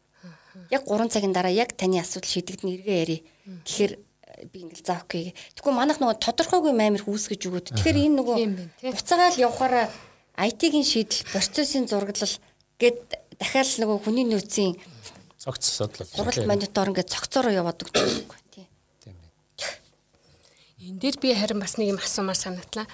Яг 0.68 0.84
3 0.84 1.08
цагийн 1.08 1.32
дараа 1.32 1.52
яг 1.56 1.72
таны 1.72 2.04
асуудал 2.04 2.28
шийдэгдэн 2.28 2.84
эргээ 2.84 3.00
яри. 3.00 3.18
Тэгэхээр 3.64 3.92
э, 3.96 4.44
би 4.52 4.68
ингээл 4.68 4.84
за 4.84 5.00
окей. 5.00 5.32
Тэгвэл 5.56 5.72
манайх 5.72 6.04
нөгөө 6.04 6.20
тодорхойгүй 6.20 6.72
маймир 6.76 7.08
үүсгэж 7.08 7.48
өгөөд. 7.48 7.66
Тэгэхээр 7.80 8.12
энэ 8.12 8.16
нөгөө 8.20 8.36
буцаагаал 8.92 9.40
явахаараа 9.40 9.88
IT-ийн 10.36 10.84
шийдэл, 10.84 11.24
процессын 11.32 11.88
зураглал 11.88 12.36
гэд 12.76 12.98
дахиад 13.40 13.68
нөгөө 13.80 14.04
хүний 14.04 14.28
нөөцийн 14.28 14.76
цогц 15.40 15.64
асуудал. 15.70 16.04
Сургалт 16.04 16.44
монитор 16.44 16.92
ингээд 16.92 17.12
цогцороо 17.12 17.52
яваад 17.52 17.80
өгч 17.80 17.94
байгаа. 17.94 18.36
Энэ 20.86 21.02
дээр 21.02 21.16
би 21.18 21.34
харин 21.34 21.58
бас 21.58 21.74
нэг 21.82 21.90
юм 21.90 21.98
асуумаар 21.98 22.38
санагдлаа. 22.38 22.86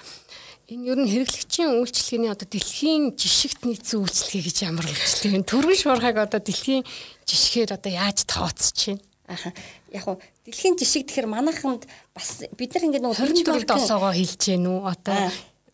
Энэ 0.65 0.89
ер 0.89 0.97
нь 0.97 1.11
хэрэглэгчийн 1.13 1.77
үйлчлэгээний 1.77 2.33
одоо 2.33 2.49
дэлхийн 2.49 3.13
жишгт 3.13 3.61
нийцсэн 3.69 4.01
үйлчлэгээ 4.01 4.47
гэж 4.49 4.57
ямар 4.65 4.89
үйлчлэгээ 4.89 5.37
вэ? 5.37 5.45
Төргөн 5.45 5.77
шуурхайг 5.77 6.17
одоо 6.17 6.41
дэлхийн 6.41 6.81
жишгээр 7.29 7.77
одоо 7.77 7.91
яаж 7.93 8.25
тооцож 8.25 8.97
байна? 8.97 9.03
Аха. 9.29 9.53
Яг 9.93 10.05
уу 10.09 10.17
дэлхийн 10.41 10.73
жишг 10.73 11.05
тэгэхээр 11.05 11.29
манайханд 11.29 11.85
бас 12.17 12.41
бид 12.57 12.73
нар 12.73 12.87
ингээд 12.89 13.05
нөгөө 13.05 13.61
24 13.61 13.69
досоогоо 13.69 14.13
хэлж 14.17 14.41
гэнэ 14.41 14.69
үү? 14.73 14.81
Одоо 14.89 15.17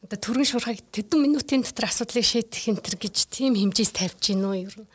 одоо 0.03 0.17
төргөн 0.19 0.49
шуурхайг 0.51 0.83
тэдэн 0.91 1.23
минутын 1.23 1.63
дотор 1.63 1.87
асуудлыг 1.87 2.25
шийдэх 2.27 2.67
энэ 2.67 2.83
төр 2.83 2.97
гэж 2.99 3.15
тийм 3.31 3.55
хэмжээс 3.55 3.95
тавьж 3.95 4.35
гэнэ 4.35 4.43
үү 4.43 4.57
ер 4.67 4.75
нь? 4.75 4.89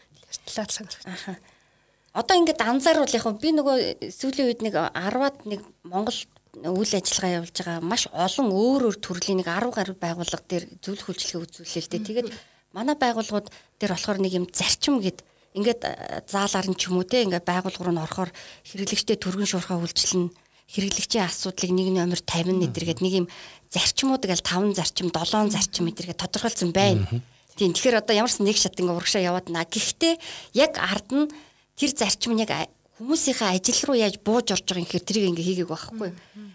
Талаар 0.45 0.69
санах. 0.69 1.01
Аха. 1.09 1.41
одоо 2.15 2.35
ингээд 2.39 2.61
анзааруул 2.63 3.11
яг 3.11 3.27
би 3.41 3.51
нөгөө 3.55 4.11
сүүлийн 4.11 4.49
үед 4.51 4.61
нэг 4.63 4.75
10-аад 4.75 5.37
нэг 5.51 5.61
Монгол 5.83 6.19
үйл 6.63 6.93
ажиллагаа 6.95 7.43
явуулж 7.43 7.57
байгаа 7.59 7.83
маш 7.83 8.07
олон 8.13 8.49
өөр 8.55 8.83
өөр 8.87 8.97
төрлийн 9.03 9.43
нэг 9.43 9.49
10 9.51 9.75
гаруй 9.75 9.97
байгууллага 9.99 10.45
дээр 10.47 10.65
зөвлөх 10.79 11.11
үйлчлэгээ 11.11 11.43
үзүүлээ 11.43 11.83
л 11.83 11.91
дээ. 11.91 12.07
Тэгээд 12.07 12.29
манай 12.71 12.95
байгууллагууд 12.95 13.49
дээр 13.81 13.93
болохоор 13.95 14.19
нэг 14.23 14.33
юм 14.39 14.47
зарчим 14.51 15.03
гэд 15.03 15.27
ингээд 15.59 15.83
заалаар 16.31 16.67
нь 16.71 16.79
ч 16.79 16.91
юм 16.91 16.99
уу 16.99 17.07
те 17.07 17.23
ингээд 17.27 17.47
байгууллага 17.47 17.85
руу 17.87 17.95
н 17.95 18.03
орохоор 18.03 18.31
хэрэглэгчтэй 18.67 19.19
төргөн 19.19 19.51
шуурхаа 19.51 19.79
үйлчлэн 19.83 20.31
хэрэглэгчийн 20.71 21.27
асуудлыг 21.27 21.71
нэг 21.71 21.89
номер 21.95 22.19
50 22.23 22.59
нэдэргээд 22.59 23.01
нэг 23.03 23.15
юм 23.25 23.27
зарчмууд 23.71 24.23
гэл 24.27 24.43
5 24.43 24.75
зарчим 24.75 25.09
7 25.15 25.55
зарчим 25.55 25.85
мэдэргээд 25.87 26.23
тодорхойлсон 26.23 26.71
байна. 26.75 27.07
Тийм 27.55 27.71
тэгэхээр 27.71 28.03
одоо 28.03 28.15
ямарс 28.19 28.43
нэг 28.43 28.59
шат 28.59 28.75
ингээ 28.75 28.99
урагшаа 28.99 29.23
яваад 29.23 29.47
наа. 29.51 29.63
Гэхдээ 29.63 30.19
яг 30.59 30.75
ард 30.79 31.09
нь 31.15 31.31
тэр 31.79 31.91
зарчим 31.95 32.35
нь 32.35 32.43
яг 32.43 32.51
хүмүүсийнхээ 32.95 33.59
ажил 33.59 33.81
руу 33.91 33.99
яаж 33.99 34.23
бууж 34.23 34.55
орж 34.55 34.71
байгаа 34.71 34.87
юм 34.87 34.91
хэрэг 34.91 35.03
тэрийг 35.03 35.29
ингээ 35.35 35.47
хийгээг 35.51 35.71
байхгүй. 35.75 36.11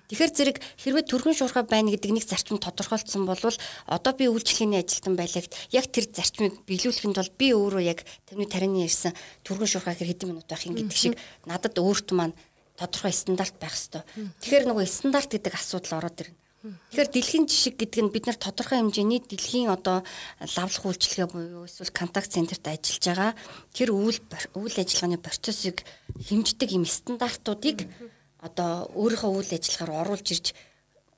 Тэгэхээр 0.08 0.32
зэрэг 0.32 0.58
хэрвээ 0.80 1.04
төрхөн 1.12 1.36
шуурхай 1.36 1.68
байна 1.68 1.92
гэдэг 1.92 2.16
нэг 2.16 2.24
зарчим 2.24 2.64
тодорхойлцсон 2.64 3.28
бол 3.28 3.44
одоо 3.44 4.14
би 4.16 4.32
үйлчлэгээний 4.32 4.80
ажилтан 4.80 5.20
байлагт 5.20 5.52
яг 5.76 5.86
тэр 5.92 6.08
зарчмыг 6.08 6.64
биелүүлэхэд 6.64 7.20
бол 7.20 7.32
би 7.36 7.48
өөрөө 7.52 7.84
яг 7.84 8.08
таны 8.24 8.48
тарины 8.48 8.88
ярьсан 8.88 9.12
төрхөн 9.44 9.68
шуурхай 9.68 10.00
хэр 10.00 10.16
хэдэн 10.16 10.32
минут 10.32 10.48
байх 10.48 10.64
юм 10.64 10.80
гэдэг 10.80 10.96
шиг 10.96 11.20
надад 11.44 11.76
өөрт 11.76 12.16
маань 12.16 12.36
тодорхой 12.80 13.12
стандарт 13.12 13.60
байх 13.60 13.76
хэвээр. 13.76 14.08
Тэгэхээр 14.40 14.66
нөгөө 14.72 14.88
стандарт 14.88 15.30
гэдэг 15.36 15.54
асуудал 15.60 16.00
ороод 16.00 16.24
ирнэ. 16.24 16.39
Тэгэхээр 16.60 17.10
дэлхийн 17.16 17.46
жишг 17.48 17.80
гэдэг 17.80 18.02
нь 18.04 18.12
бид 18.12 18.28
нар 18.28 18.36
тодорхой 18.36 18.84
хэмжээний 18.84 19.24
дэлхийн 19.24 19.72
одоо 19.72 20.04
лавлах 20.44 20.84
үйлчилгээ 20.84 21.28
буюу 21.32 21.64
эсвэл 21.64 21.96
контакт 21.96 22.36
центрт 22.36 22.68
ажиллаж 22.68 23.04
байгаа 23.08 23.32
тэр 23.72 23.96
үйл 23.96 24.20
үйл 24.60 24.76
ажиллагааны 24.76 25.24
процессыг 25.24 25.88
хэмждэг 26.20 26.70
юм 26.76 26.84
стандартуудыг 26.84 27.88
одоо 28.44 28.92
өөрийнхөө 28.92 29.32
үйл 29.40 29.52
ажиллагаар 29.56 30.04
оруулж 30.04 30.28
ирж 30.36 30.48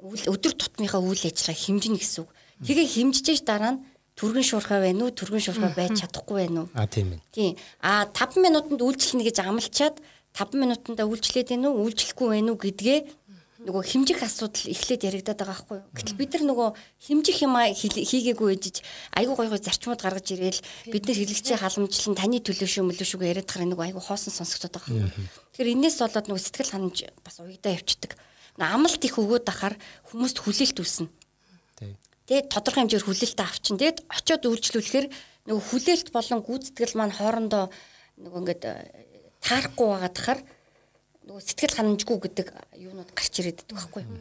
өдөр 0.02 0.54
тутмынхаа 0.58 1.02
үйл 1.02 1.26
ажиллагааг 1.26 1.58
хэмжинэ 1.58 1.98
гэсэн 1.98 2.22
үг. 2.26 2.30
Тэгээ 2.66 2.88
хэмжижээж 2.94 3.42
дараа 3.46 3.78
нь 3.78 3.82
түргэн 4.18 4.46
шуурхай 4.46 4.80
байна 4.82 5.10
уу, 5.10 5.14
түргэн 5.14 5.42
шуурхай 5.42 5.74
байж 5.74 6.02
чадахгүй 6.02 6.38
байна 6.46 6.66
уу? 6.66 6.70
А 6.74 6.86
тийм 6.86 7.18
ээ. 7.18 7.22
Тийм. 7.34 7.54
А 7.82 8.06
5 8.10 8.38
минутанд 8.42 8.82
үйлчлэнэ 8.82 9.26
гэж 9.26 9.38
амлчаад 9.42 9.98
5 10.34 10.58
минутанда 10.58 11.06
үйлчлээд 11.06 11.54
байна 11.54 11.70
уу, 11.70 11.86
үйлчлэхгүй 11.90 12.28
байна 12.30 12.54
уу 12.54 12.62
гэдгээ 12.62 13.00
нөгөө 13.62 13.84
химжих 13.86 14.26
асуудал 14.26 14.74
эхлээд 14.74 15.06
яригадаад 15.06 15.38
байгаа 15.38 15.54
байхгүй 15.54 15.78
юу. 15.78 15.90
Гэтэл 15.94 16.18
бид 16.18 16.32
нар 16.34 16.44
нөгөө 16.50 16.70
химжих 16.98 17.38
юм 17.46 17.54
хийгээгүй 17.62 18.50
ээжиж 18.58 18.82
айгуу 19.14 19.38
гой 19.38 19.54
гой 19.54 19.62
зарчмууд 19.62 20.02
гаргаж 20.02 20.28
ирээл 20.34 20.62
бид 20.90 21.04
нар 21.06 21.18
хэрэглэгчийн 21.22 21.62
халамжлан 21.62 22.18
таны 22.18 22.42
төлөө 22.42 22.66
шүү 22.66 22.90
мөлөө 22.90 23.06
шүүгээ 23.06 23.32
яриад 23.38 23.50
байгаа 23.54 23.70
нөгөө 23.70 23.86
айгуу 23.94 24.02
хоосон 24.02 24.34
сонсогдоод 24.34 24.74
байгаа. 24.82 25.14
Тэгэхээр 25.54 25.74
энээс 25.78 25.98
болоод 26.02 26.26
нөгөө 26.26 26.42
сэтгэл 26.42 26.74
ханамж 26.74 26.98
бас 27.22 27.38
уягдаа 27.38 27.78
явчихдаг. 27.78 28.12
Амлалт 28.58 29.06
их 29.06 29.16
өгөөд 29.22 29.46
ахаар 29.46 29.76
хүмүүст 30.10 30.38
хүлээлт 30.42 30.82
үүснэ. 30.82 31.08
Тэгээд 32.26 32.50
тодорхой 32.50 32.82
хэмжээр 32.86 33.06
хүлээлтээ 33.06 33.46
авчин. 33.46 33.78
Тэгээд 33.78 34.00
очиод 34.10 34.44
үйлчлүүлэхээр 34.50 35.08
нөгөө 35.50 35.64
хүлээлт 35.70 36.08
болон 36.10 36.40
гүйцэтгэл 36.46 36.98
маань 36.98 37.14
хоорондоо 37.14 37.70
нөгөө 38.22 38.40
ингээд 38.42 38.64
таарахгүй 39.42 39.88
байгаа 39.90 40.12
тахаар 40.14 40.40
нөгөө 41.32 41.48
сэтгэл 41.48 41.76
ханамжгүй 41.80 42.18
гэдэг 42.28 42.48
юунууд 42.76 43.12
гарч 43.16 43.34
ирээд 43.40 43.64
байдаг 43.64 43.78
байхгүй 43.80 44.04
юу? 44.04 44.20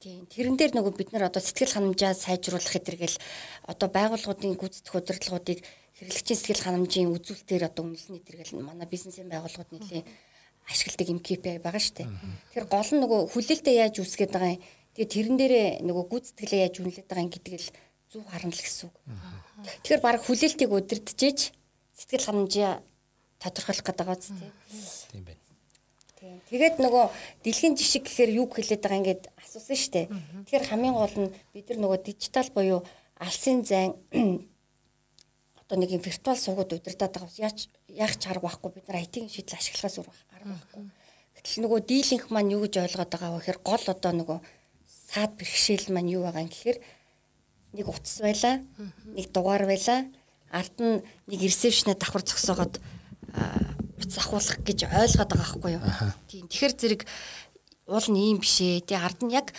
Тийм. 0.00 0.24
Тэрэн 0.24 0.56
дээр 0.56 0.72
нөгөө 0.72 0.96
бид 0.96 1.12
нар 1.12 1.28
одоо 1.28 1.44
сэтгэл 1.44 1.76
ханамжаа 1.76 2.16
сайжруулах 2.16 2.72
хэдэргээл 2.72 3.20
одоо 3.68 3.88
байгууллагуудын 3.92 4.56
гүйцэтгэх 4.56 4.96
удирдлагуудыг 4.96 5.60
хэрэглэгчийн 6.00 6.40
сэтгэл 6.40 6.64
ханамжийн 6.64 7.12
үзүүлэлтээр 7.12 7.68
одоо 7.68 7.84
үнэлнэ 7.84 8.24
тэргээл 8.24 8.56
манай 8.64 8.88
бизнесийн 8.88 9.28
байгууллагууд 9.28 9.68
нэлийн 9.68 10.08
ашигладаг 10.64 11.08
юм 11.12 11.20
KPI 11.20 11.60
байгаа 11.60 11.82
шүү 11.84 12.08
дээ. 12.08 12.08
Тэгэхээр 12.08 12.66
гол 12.72 12.88
нь 12.88 13.02
нөгөө 13.04 13.20
хүлээлтээ 13.36 13.76
яаж 13.84 13.94
үүсгээд 14.00 14.32
байгаа 14.32 14.56
юм. 14.56 14.64
Тэгээ 14.96 15.12
тэрэн 15.12 15.36
дээрээ 15.36 15.68
нөгөө 15.84 16.04
гүйцэтгэлээ 16.08 16.60
яаж 16.64 16.74
үнэлээд 16.80 17.08
байгаа 17.12 17.24
юм 17.28 17.32
гэдгийг 17.36 17.60
л 17.60 17.72
зөв 18.08 18.24
харна 18.24 18.56
л 18.56 18.64
гэсэн 18.64 18.88
үг. 18.88 18.96
Тэгэхээр 19.84 20.00
баг 20.00 20.24
хүлээлтийг 20.24 20.70
удирдахжээж 20.72 21.38
сэтгэл 22.00 22.24
ханамжаа 22.24 22.80
тодорхойлох 23.36 23.84
гэдэг 23.84 24.00
байгаа 24.08 24.16
зү 24.16 24.32
тийм 25.12 25.28
байна. 25.28 25.39
Тийм. 26.20 26.36
Тэгээд 26.52 26.76
нөгөө 26.84 27.04
дэлхийн 27.40 27.74
жишг 27.80 28.04
гэхээр 28.04 28.44
юу 28.44 28.46
хэлээд 28.52 28.84
байгаа 28.84 29.00
ингээд 29.00 29.22
асуусан 29.40 29.76
шүү 29.80 29.92
дээ. 29.96 30.06
Тэгэхээр 30.44 30.68
хамгийн 30.68 30.96
гол 31.00 31.16
нь 31.16 31.32
бид 31.56 31.66
нар 31.72 31.78
нөгөө 31.80 31.98
дижитал 32.04 32.50
буюу 32.52 32.84
алсын 33.16 33.64
зайн 33.64 33.96
одоо 35.64 35.76
нэг 35.80 35.96
юм 35.96 36.04
виртуал 36.04 36.36
суугууд 36.36 36.76
удирдах 36.76 37.08
байгаа 37.08 37.32
яаж 37.40 37.72
яах 37.88 38.20
ч 38.20 38.28
арга 38.28 38.52
байхгүй 38.52 38.68
бид 38.68 38.86
нар 38.92 39.00
IT-ийн 39.00 39.32
шийдэл 39.32 39.56
ашиглахаас 39.56 39.96
өөр 39.96 40.08
арга 40.36 40.52
байхгүй. 40.60 40.82
Гэтэл 41.40 41.62
нөгөө 41.64 41.80
дийлинх 41.88 42.26
маань 42.28 42.52
юу 42.52 42.68
гэж 42.68 42.74
ойлгоод 42.84 43.10
байгаа 43.16 43.30
вэ 43.32 43.38
гэхээр 43.40 43.60
гол 43.64 43.84
одоо 43.88 44.12
нөгөө 44.12 44.38
саад 45.08 45.32
бэрхшээл 45.40 45.88
маань 45.88 46.12
юу 46.12 46.28
байгаа 46.28 46.44
юм 46.44 46.52
гэхээр 46.52 46.78
нэг 47.80 47.86
утас 47.88 48.20
байла, 48.20 48.60
нэг 49.16 49.26
дугаар 49.32 49.64
байла, 49.64 50.04
ард 50.52 50.76
нь 50.84 51.00
нэг 51.30 51.40
ресепшнээ 51.40 51.96
давхар 51.96 52.28
зогсоогоод 52.28 52.76
биц 54.10 54.18
ахуулах 54.18 54.58
гэж 54.66 54.90
ойлгоод 54.90 55.30
байгаа 55.30 55.38
байхгүй 55.38 55.72
юу. 55.78 55.82
Тийм. 56.26 56.50
Тэгэхээр 56.50 56.74
зэрэг 56.74 57.02
уул 57.86 58.08
нь 58.10 58.18
ийм 58.34 58.38
биш 58.42 58.58
ээ. 58.58 58.82
Тэгээ 58.82 59.06
ард 59.06 59.22
нь 59.22 59.30
яг 59.30 59.54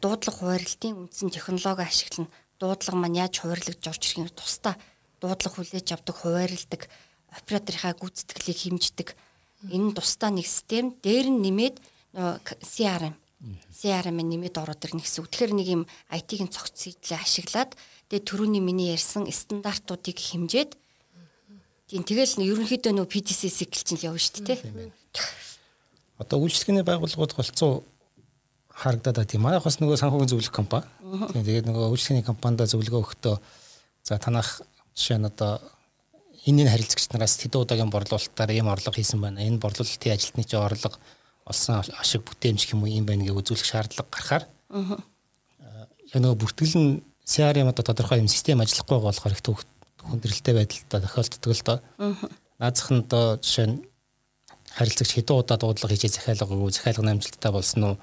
дуудлага 0.00 0.56
хуваарлтын 0.56 0.96
үндсэн 0.96 1.28
технологи 1.28 1.84
ашиглана. 1.84 2.32
Дуудлага 2.56 2.96
маань 2.96 3.20
яаж 3.20 3.44
хуваарлагдж 3.44 3.84
орж 3.84 4.02
ирэх 4.08 4.18
юм 4.24 4.32
тусдаа 4.32 4.80
дуудлага 5.20 5.60
хүлээж 5.60 5.92
авдаг, 5.92 6.16
хуваарилдаг, 6.16 6.88
операторынхаа 7.36 7.92
гүйцэтгэлийг 8.00 8.58
хэмждэг. 8.64 9.08
Энэ 9.68 9.92
тусдаа 9.92 10.32
нэг 10.32 10.48
систем 10.48 10.96
дээр 11.04 11.28
нь 11.28 11.44
нэмээд 11.44 11.76
CRM 12.64 13.12
CRM-ыг 13.74 14.26
нэмээд 14.26 14.56
ороод 14.56 14.86
ирнэ 14.86 15.02
гэсэн 15.02 15.26
үг. 15.26 15.30
Тэгэхээр 15.34 15.52
нэг 15.52 15.68
юм 15.68 15.82
IT-ийн 16.14 16.46
цогц 16.46 16.86
сэтлээ 16.86 17.18
ашиглаад 17.18 17.74
тэгээ 18.06 18.22
төрөүний 18.22 18.62
миний 18.62 18.94
ярьсан 18.94 19.26
стандартуудыг 19.26 20.14
хэмжээд 20.14 20.78
Тийм 21.92 22.08
тэгэл 22.08 22.40
ерөнхийдөө 22.40 22.92
нөө 22.96 23.04
PTC 23.04 23.52
cycle 23.52 23.84
чинь 23.84 24.00
л 24.00 24.16
явна 24.16 24.20
шүү 24.24 24.48
дээ 24.48 24.56
тий. 24.64 24.88
Одоо 26.16 26.40
үйлчлэгээний 26.40 26.88
байгууллагууд 26.88 27.36
голцоо 27.36 27.84
харагдаад 28.72 29.20
байгаа 29.20 29.28
тийм. 29.28 29.44
Манайх 29.44 29.60
бас 29.68 29.76
нөгөө 29.76 30.00
санхүүгийн 30.00 30.32
зөвлөх 30.32 30.56
компани. 30.56 30.88
Тийм 31.36 31.44
тэгээд 31.44 31.68
нөгөө 31.68 31.92
үйлчлэгээний 31.92 32.24
компанидаа 32.24 32.64
зөвлөгөө 32.72 32.96
өгөхдөө 32.96 33.36
за 34.08 34.16
танах 34.16 34.64
жишээ 34.96 35.20
нь 35.20 35.28
одоо 35.28 35.60
энэний 36.48 36.72
харилцагч 36.72 37.12
нараас 37.12 37.36
тэдэн 37.36 37.60
удаагийн 37.60 37.92
борлуулалтаар 37.92 38.56
ийм 38.56 38.72
орлого 38.72 38.96
хийсэн 38.96 39.20
байна. 39.20 39.44
Энэ 39.44 39.60
борлуулалтын 39.60 40.16
ажилтны 40.16 40.48
чинь 40.48 40.64
орлого 40.64 40.96
олсон 41.44 41.84
ашиг 42.00 42.24
бүтээмж 42.24 42.72
юм 42.72 42.88
уу 42.88 42.90
юм 42.90 43.04
байна 43.04 43.28
гэж 43.28 43.36
үзүүлэх 43.36 43.68
шаардлага 43.68 44.08
гарахаар 44.08 44.44
аа 44.72 46.16
нөгөө 46.16 46.40
бүртгэл 46.40 46.76
нь 46.80 47.04
CRM 47.28 47.68
одоо 47.68 47.84
тодорхой 47.84 48.24
юм 48.24 48.32
систем 48.32 48.64
ажиллахгүй 48.64 48.98
болохоор 48.98 49.36
их 49.36 49.44
төвхт 49.44 49.68
хүндрэлтэй 50.08 50.54
байдалтай 50.54 51.00
тохиолддог 51.02 51.52
л 51.52 51.62
доо. 51.66 51.78
Наазах 52.58 52.88
нь 52.90 53.02
одоо 53.02 53.38
жишээ 53.38 53.66
нь 53.70 53.76
харилцагч 54.76 55.10
хэдэн 55.14 55.36
удаа 55.36 55.58
дуудлага 55.58 55.94
хийж 55.94 56.16
захиалга 56.16 56.48
өгөө 56.48 56.72
захиалга 56.72 57.04
намжилттай 57.06 57.52
болсон 57.52 57.82
уу? 57.84 57.96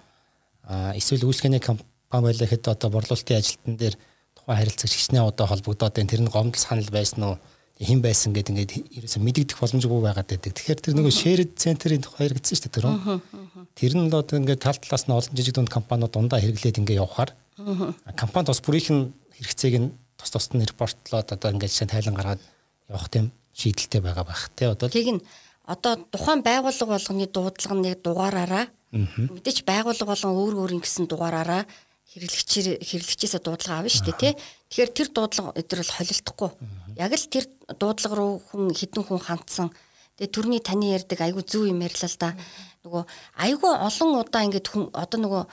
А 0.63 0.93
эсвэл 0.95 1.25
үйлчлэгээний 1.25 1.63
компани 1.63 2.23
байлаа 2.29 2.47
хэд 2.47 2.67
одоо 2.67 2.89
борлуулалтын 2.93 3.39
ажилтан 3.39 3.73
дээр 3.77 3.95
тухайн 4.37 4.59
харилцагч 4.59 4.93
хичнээн 4.93 5.25
удаа 5.25 5.47
холбогдоод 5.49 5.95
байна. 5.95 6.11
Тэр 6.11 6.21
нь 6.23 6.33
гомдол 6.33 6.61
санал 6.61 6.89
байсан 6.93 7.23
уу? 7.23 7.37
хэн 7.79 8.03
байсан 8.03 8.35
гэдэг 8.35 8.51
ингээд 8.51 8.73
ерөөсөө 8.99 9.23
мэдэгдэх 9.23 9.55
боломжгүй 9.55 10.01
байгаад 10.03 10.27
байдаг. 10.27 10.51
Тэгэхээр 10.51 10.83
тэр 10.83 10.95
нөгөө 10.99 11.15
shared 11.15 11.51
center-ийн 11.55 12.03
тухай 12.03 12.27
хэрэгцсэн 12.27 12.55
шүү 12.59 12.63
дээ 12.67 12.75
тэр. 12.75 12.87
Тэр 13.71 13.93
нь 13.95 14.11
л 14.11 14.19
одоо 14.19 14.35
ингээд 14.35 14.59
тал 14.59 14.75
талаас 14.75 15.07
нь 15.07 15.15
олон 15.15 15.31
жижиг 15.31 15.55
дунд 15.55 15.71
компаниуд 15.71 16.11
дундаа 16.11 16.43
хэрэглээд 16.43 16.75
ингээд 16.75 16.99
явхаар 16.99 17.31
компанид 18.19 18.51
бас 18.51 18.59
бүрийнх 18.59 18.91
нь 18.91 19.03
хэрэгцээг 19.39 19.75
нь 19.79 19.87
тус 20.19 20.29
тусад 20.35 20.53
нь 20.59 20.67
репортлоод 20.67 21.31
одоо 21.31 21.49
ингээд 21.55 21.71
жишээ 21.71 21.89
тайлан 21.89 22.15
гаргаад 22.19 22.41
явах 22.91 23.07
тийм 23.07 23.31
шийдэлтэй 23.55 24.03
байгаа 24.03 24.25
байх 24.27 24.51
тий 24.53 24.67
одоо 24.67 24.91
тийг 24.91 25.09
нь 25.15 25.23
одоо 25.63 25.95
тухайн 26.11 26.43
байгууллага 26.43 26.99
болгоны 26.99 27.25
дуудлага 27.31 27.75
нэг 27.79 28.03
дугаараараа. 28.03 28.65
Мэдээч 28.91 29.63
байгууллага 29.63 30.11
болгон 30.11 30.33
өөр 30.35 30.53
өөр 30.61 30.75
ингэсэн 30.81 31.05
дугаараараа 31.07 31.63
хэрэглэгчээр 32.09 32.81
хэрэглэгчээсээ 32.81 33.41
дуудлага 33.45 33.85
авна 33.85 33.93
шүү 33.93 34.05
дээ 34.09 34.17
тий 34.17 34.33
Тэгэхээр 34.69 34.93
тэр 34.93 35.09
дуудлага 35.09 35.49
өдөр 35.57 35.81
бол 35.81 35.95
холилдохгүй. 35.97 36.49
Яг 36.93 37.11
л 37.17 37.25
тэр 37.25 37.45
дуудлага 37.73 38.15
руу 38.21 38.37
хүн 38.37 38.69
хідэн 38.69 39.01
хүн 39.01 39.17
хандсан. 39.17 39.73
Тэгээ 40.21 40.29
төрний 40.29 40.61
таны 40.61 40.93
ярьдаг 40.93 41.25
айгүй 41.25 41.41
зөв 41.41 41.65
юм 41.65 41.81
ярьлаа 41.81 42.05
л 42.05 42.21
да. 42.21 42.37
Нөгөө 42.85 43.03
айгүй 43.49 43.73
олон 43.73 44.09
удаа 44.21 44.45
ингээд 44.45 44.69
хүн 44.69 44.93
одоо 44.93 45.17
нөгөө 45.25 45.43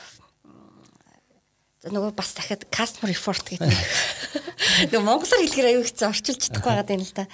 нөгөө 1.90 2.12
бас 2.18 2.34
дахиад 2.34 2.66
customer 2.70 3.10
report 3.10 3.46
гэдэг. 3.46 3.70
Нөгөө 4.90 5.06
монголоор 5.06 5.42
хэлэхээр 5.42 5.70
аюу 5.72 5.84
хэцүү 5.86 6.06
орчуулж 6.10 6.40
чадахгүй 6.46 6.72
байгаа 6.74 6.96
юм 6.96 7.04
л 7.06 7.14
да. 7.14 7.24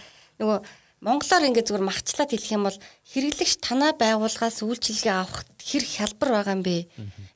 Нөгөө 0.40 0.58
монголоор 1.02 1.46
ингээд 1.50 1.68
зүгээр 1.68 1.88
махчлаад 1.88 2.30
хэлэх 2.30 2.54
юм 2.54 2.64
бол 2.68 2.78
хэрэглэгч 3.10 3.52
танаа 3.58 3.92
байгууллагаас 3.98 4.62
үйлчилгээ 4.62 5.14
авах 5.16 5.42
хэр 5.58 5.82
хялбар 5.82 6.30
байгаа 6.38 6.54
юм 6.54 6.62
бэ? 6.62 6.86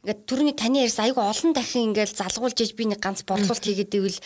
Ингээд 0.06 0.20
түрүүний 0.30 0.54
таны 0.54 0.86
ярьсан 0.86 1.10
аюу 1.10 1.18
олон 1.18 1.50
дахин 1.50 1.90
ингээд 1.90 2.14
залгуулж 2.14 2.58
иж 2.62 2.78
би 2.78 2.86
нэг 2.86 3.02
ганц 3.02 3.26
борлуулалт 3.26 3.64
хийгээд 3.66 3.98
ивэл 3.98 4.20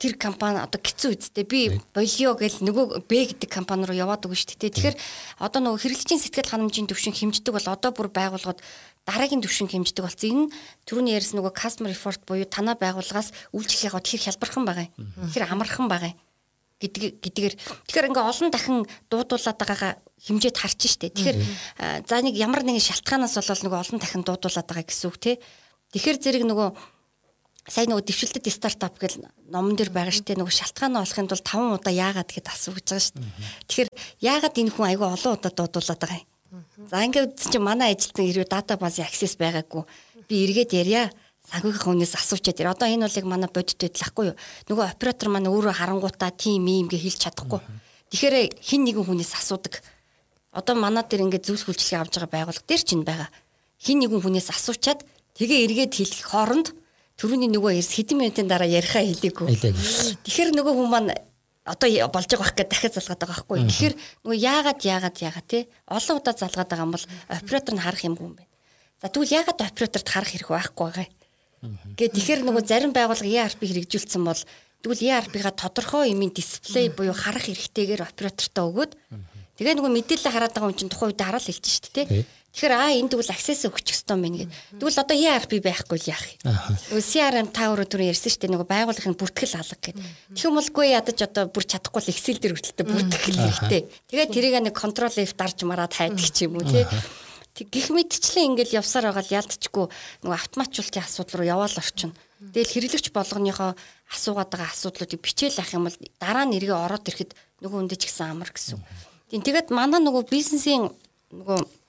тэр 0.00 0.16
компани 0.16 0.64
одоо 0.64 0.80
гизүү 0.80 1.12
үсттэй 1.12 1.44
би 1.44 1.76
болио 1.92 2.32
гэл 2.32 2.64
нөгөө 2.64 3.04
Б 3.04 3.28
гэдэг 3.28 3.52
компани 3.52 3.84
руу 3.84 3.92
яваад 4.00 4.24
өгнө 4.24 4.40
шүү 4.40 4.56
дээ. 4.56 4.72
Тэгэхээр 4.72 4.96
одоо 5.44 5.60
нөгөө 5.60 5.80
хэрэглэгчийн 5.84 6.24
сэтгэл 6.24 6.48
ханамжийн 6.48 6.88
төвшин 6.88 7.12
хэмждэг 7.12 7.52
бол 7.52 7.68
одоо 7.68 7.92
бүр 7.92 8.08
байгууллагууд 8.08 8.64
дараагийн 9.06 9.42
төвшин 9.44 9.68
хэмждэг 9.70 10.04
болсон. 10.04 10.50
Энэ 10.50 10.52
түрүүний 10.84 11.14
ярьсан 11.16 11.40
нөгөө 11.40 11.54
customer 11.56 11.92
effort 11.92 12.20
буюу 12.28 12.44
танаа 12.44 12.76
байгууллагаас 12.76 13.32
үйлчлэл 13.52 13.88
яваад 13.92 14.06
хэр 14.06 14.24
хялбархан 14.26 14.64
байгаа 14.66 14.86
юм. 14.88 15.08
Хэр 15.32 15.48
амархан 15.48 15.88
байгаа 15.88 16.12
юм 16.12 16.18
гэдэг 16.80 17.20
гэдгээр 17.20 17.54
тэгэхээр 17.84 18.08
ингээ 18.08 18.24
олон 18.24 18.48
дахин 18.48 18.78
дуудуулаад 19.12 19.58
байгаагаа 19.60 19.92
хэмжээд 20.00 20.56
харж 20.56 20.80
штэ. 20.88 21.12
Тэгэхээр 21.12 21.38
за 22.08 22.16
нэг 22.24 22.34
ямар 22.40 22.64
нэгэн 22.64 22.80
шалтгаанаас 22.80 23.36
болол 23.36 23.64
нөгөө 23.68 23.80
олон 23.84 23.98
дахин 24.00 24.24
дуудуулаад 24.24 24.64
байгаа 24.64 24.88
гэсэн 24.88 25.08
үг 25.12 25.16
те. 25.20 25.32
Тэгэхээр 25.92 26.18
зэрэг 26.24 26.44
нөгөө 26.48 26.68
сая 27.68 27.84
нөгөө 27.84 28.04
дэвшилтэд 28.08 28.48
стартап 28.48 28.96
гэл 28.96 29.28
номон 29.52 29.76
дээр 29.76 29.92
байгаа 29.92 30.16
штэ 30.16 30.40
нөгөө 30.40 30.56
шалтгаан 30.56 30.96
олохын 30.96 31.28
тулд 31.28 31.44
5 31.44 31.76
удаа 31.76 31.92
яагаад 31.92 32.32
гэд 32.32 32.48
асууж 32.48 32.80
байгаа 32.80 33.04
штэ. 33.04 33.20
Тэгэхээр 33.68 33.90
яагаад 34.24 34.56
энэ 34.56 34.72
хүн 34.72 34.88
айгүй 34.88 35.08
олон 35.12 35.36
удаа 35.36 35.52
дуудуулаад 35.52 36.00
байгаа 36.00 36.24
юм. 36.24 36.29
За 36.90 37.04
ингээд 37.04 37.34
үтсэн 37.34 37.50
чинь 37.52 37.64
манай 37.64 37.94
ажилтны 37.94 38.26
хэрвээ 38.26 38.48
дата 38.50 38.76
базын 38.76 39.06
аксес 39.06 39.38
байгаагүй 39.38 39.86
би 40.26 40.34
эргээд 40.46 40.72
ярья 40.74 41.02
санхүүгийн 41.50 41.82
хүнээс 41.82 42.14
асуучаад 42.18 42.60
ир. 42.60 42.70
Одоо 42.74 42.86
энэ 42.90 43.10
яг 43.10 43.26
манай 43.26 43.50
бодит 43.50 43.78
байдлахгүй 43.78 44.34
юу? 44.34 44.36
Нөгөө 44.70 44.86
оператор 44.94 45.28
маань 45.30 45.50
өөрөө 45.50 45.74
харангуудаа 45.74 46.30
тим 46.30 46.66
юм 46.66 46.86
гээ 46.90 47.02
хэлж 47.06 47.26
чадахгүй. 47.26 47.60
Тэгэхээр 48.10 48.58
хин 48.62 48.82
нэгэн 48.86 49.06
хүнээс 49.06 49.34
асуудаг. 49.34 49.82
Одоо 50.54 50.74
манай 50.78 51.02
дээр 51.06 51.26
ингээд 51.26 51.46
зөвлөх 51.46 51.74
үйлчлэгээ 51.74 52.02
авж 52.02 52.14
байгаа 52.18 52.34
байгууллага 52.34 52.66
дээр 52.66 52.82
ч 52.82 52.88
энэ 52.94 53.06
байгаа. 53.06 53.28
Хин 53.78 53.98
нэгэн 54.02 54.22
хүнээс 54.22 54.48
асуучаад 54.50 55.00
тэгээ 55.38 55.64
эргээд 55.66 55.92
хэлэх 55.94 56.26
хооронд 56.30 56.74
Төрөний 57.20 57.52
нөгөө 57.52 57.76
эрс 57.76 57.92
хэдэн 58.00 58.16
минутын 58.16 58.48
дараа 58.48 58.64
яриахаа 58.64 59.04
хэлээгүй. 59.04 59.52
Тэгэхээр 60.24 60.56
нөгөө 60.56 60.72
хүн 60.72 60.88
маань 60.88 61.12
одоо 61.64 61.88
болж 62.08 62.28
байгаа 62.30 62.46
байх 62.46 62.56
гэж 62.56 62.68
дахиад 62.70 62.94
залгаад 62.96 63.20
байгаа 63.20 63.36
байхгүй. 63.36 63.58
Тэгэхээр 63.68 63.94
нөгөө 64.24 64.38
яагаад 64.40 64.80
яагаад 64.80 65.16
яагаад 65.20 65.46
те 65.46 65.58
олон 65.86 66.16
удаа 66.16 66.34
залгаад 66.34 66.70
байгаа 66.72 66.86
юм 66.88 66.94
бол 66.96 67.06
оператор 67.28 67.74
нь 67.76 67.84
харах 67.84 68.02
юмгүй 68.04 68.26
юм 68.26 68.34
байна. 68.40 68.52
За 69.00 69.08
тэгвэл 69.12 69.36
яагаад 69.38 69.60
операторт 69.60 70.08
харах 70.08 70.30
хэрэг 70.32 70.48
байхгүй 70.48 70.84
байгаа 70.88 71.04
юм. 71.04 71.76
Гэт 72.00 72.16
тэгэхээр 72.16 72.40
нөгөө 72.48 72.64
зарим 72.64 72.92
байгууллага 72.96 73.28
ERP 73.28 73.60
хэрэгжүүлсэн 73.68 74.24
бол 74.24 74.40
тэгвэл 74.80 75.04
ERP-га 75.04 75.52
тодорхой 75.52 76.08
юмын 76.16 76.32
дисплей 76.32 76.88
буюу 76.88 77.12
харах 77.12 77.52
эрхтэйгээр 77.52 78.08
оператортоо 78.08 78.64
өгөөд 78.72 78.92
тэгээ 79.60 79.76
нөгөө 79.76 79.92
мэдээлэл 79.92 80.32
хараад 80.32 80.56
байгаа 80.56 80.72
хүн 80.72 80.78
чинь 80.80 80.88
тухайн 80.88 81.12
үед 81.12 81.20
хараад 81.20 81.44
хэлж 81.44 81.64
шүү 81.68 81.92
дээ. 82.00 82.24
Тэгэхээр 82.50 82.74
аа 82.74 82.90
энэ 82.98 83.10
тэгвэл 83.14 83.30
access 83.30 83.62
өгчих 83.62 83.94
ёстой 83.94 84.18
юм 84.18 84.22
байна 84.26 84.38
гэдэг. 84.42 84.54
Тэгвэл 84.82 85.02
одоо 85.06 85.16
ERP 85.22 85.52
байхгүй 85.62 85.98
л 86.02 86.10
яах 86.10 86.26
юм. 86.26 86.50
Нөгөө 86.90 87.06
CRM 87.06 87.48
та 87.54 87.70
өөрөө 87.70 87.86
түрүү 87.86 88.10
ярьсан 88.10 88.30
шүү 88.34 88.42
дээ 88.42 88.52
нөгөө 88.58 88.68
байгууллагын 88.74 89.14
бүртгэл 89.14 89.54
алга 89.54 89.78
гэдэг. 89.78 89.94
Тэгэх 90.34 90.48
юм 90.50 90.58
болгүй 90.58 90.86
ядаж 90.90 91.18
одоо 91.30 91.44
бүр 91.46 91.64
чадахгүй 91.70 92.02
л 92.02 92.10
Excel 92.10 92.38
дээр 92.42 92.54
хүртэлтэй 92.58 92.86
бүртгэл 92.90 93.22
хэрэгтэй. 93.22 93.82
Тэгээд 94.10 94.30
тэрийг 94.34 94.54
нэг 94.66 94.74
control 94.74 95.14
F 95.14 95.32
дарж 95.38 95.62
мараад 95.62 95.94
хайдаг 95.94 96.26
ч 96.26 96.50
юм 96.50 96.58
уу 96.58 96.66
тий. 96.66 96.82
Гэх 97.54 97.94
мэтчлэн 97.94 98.58
ингээл 98.58 98.82
явсаар 98.82 99.14
байгаа 99.14 99.26
л 99.26 99.36
ялдчихгүй 99.46 99.86
нөгөө 100.26 100.38
автоматжуулалтын 100.42 101.06
асуудал 101.06 101.38
руу 101.38 101.46
яваал 101.54 101.76
орчин. 101.78 102.14
Тэгэл 102.40 102.72
хэрэглэгч 102.72 103.14
болгоныхоо 103.14 103.78
асуугаад 104.10 104.50
байгаа 104.50 104.70
асуудлуудыг 104.70 105.20
бичээл 105.22 105.60
ах 105.60 105.74
юм 105.74 105.86
бол 105.86 105.98
дараа 106.18 106.46
нь 106.48 106.56
эргээ 106.56 106.78
ороод 106.78 107.04
ирэхэд 107.04 107.34
нөгөө 107.60 107.78
үндэ 107.84 107.96
ч 108.00 108.08
гэсэн 108.08 108.32
амар 108.32 108.50
гэсэн. 108.54 108.80
Тэгээд 109.28 109.68
манай 109.74 110.00
нөгөө 110.00 110.30
бизнесийн 110.30 110.88
нөгөө 111.34 111.79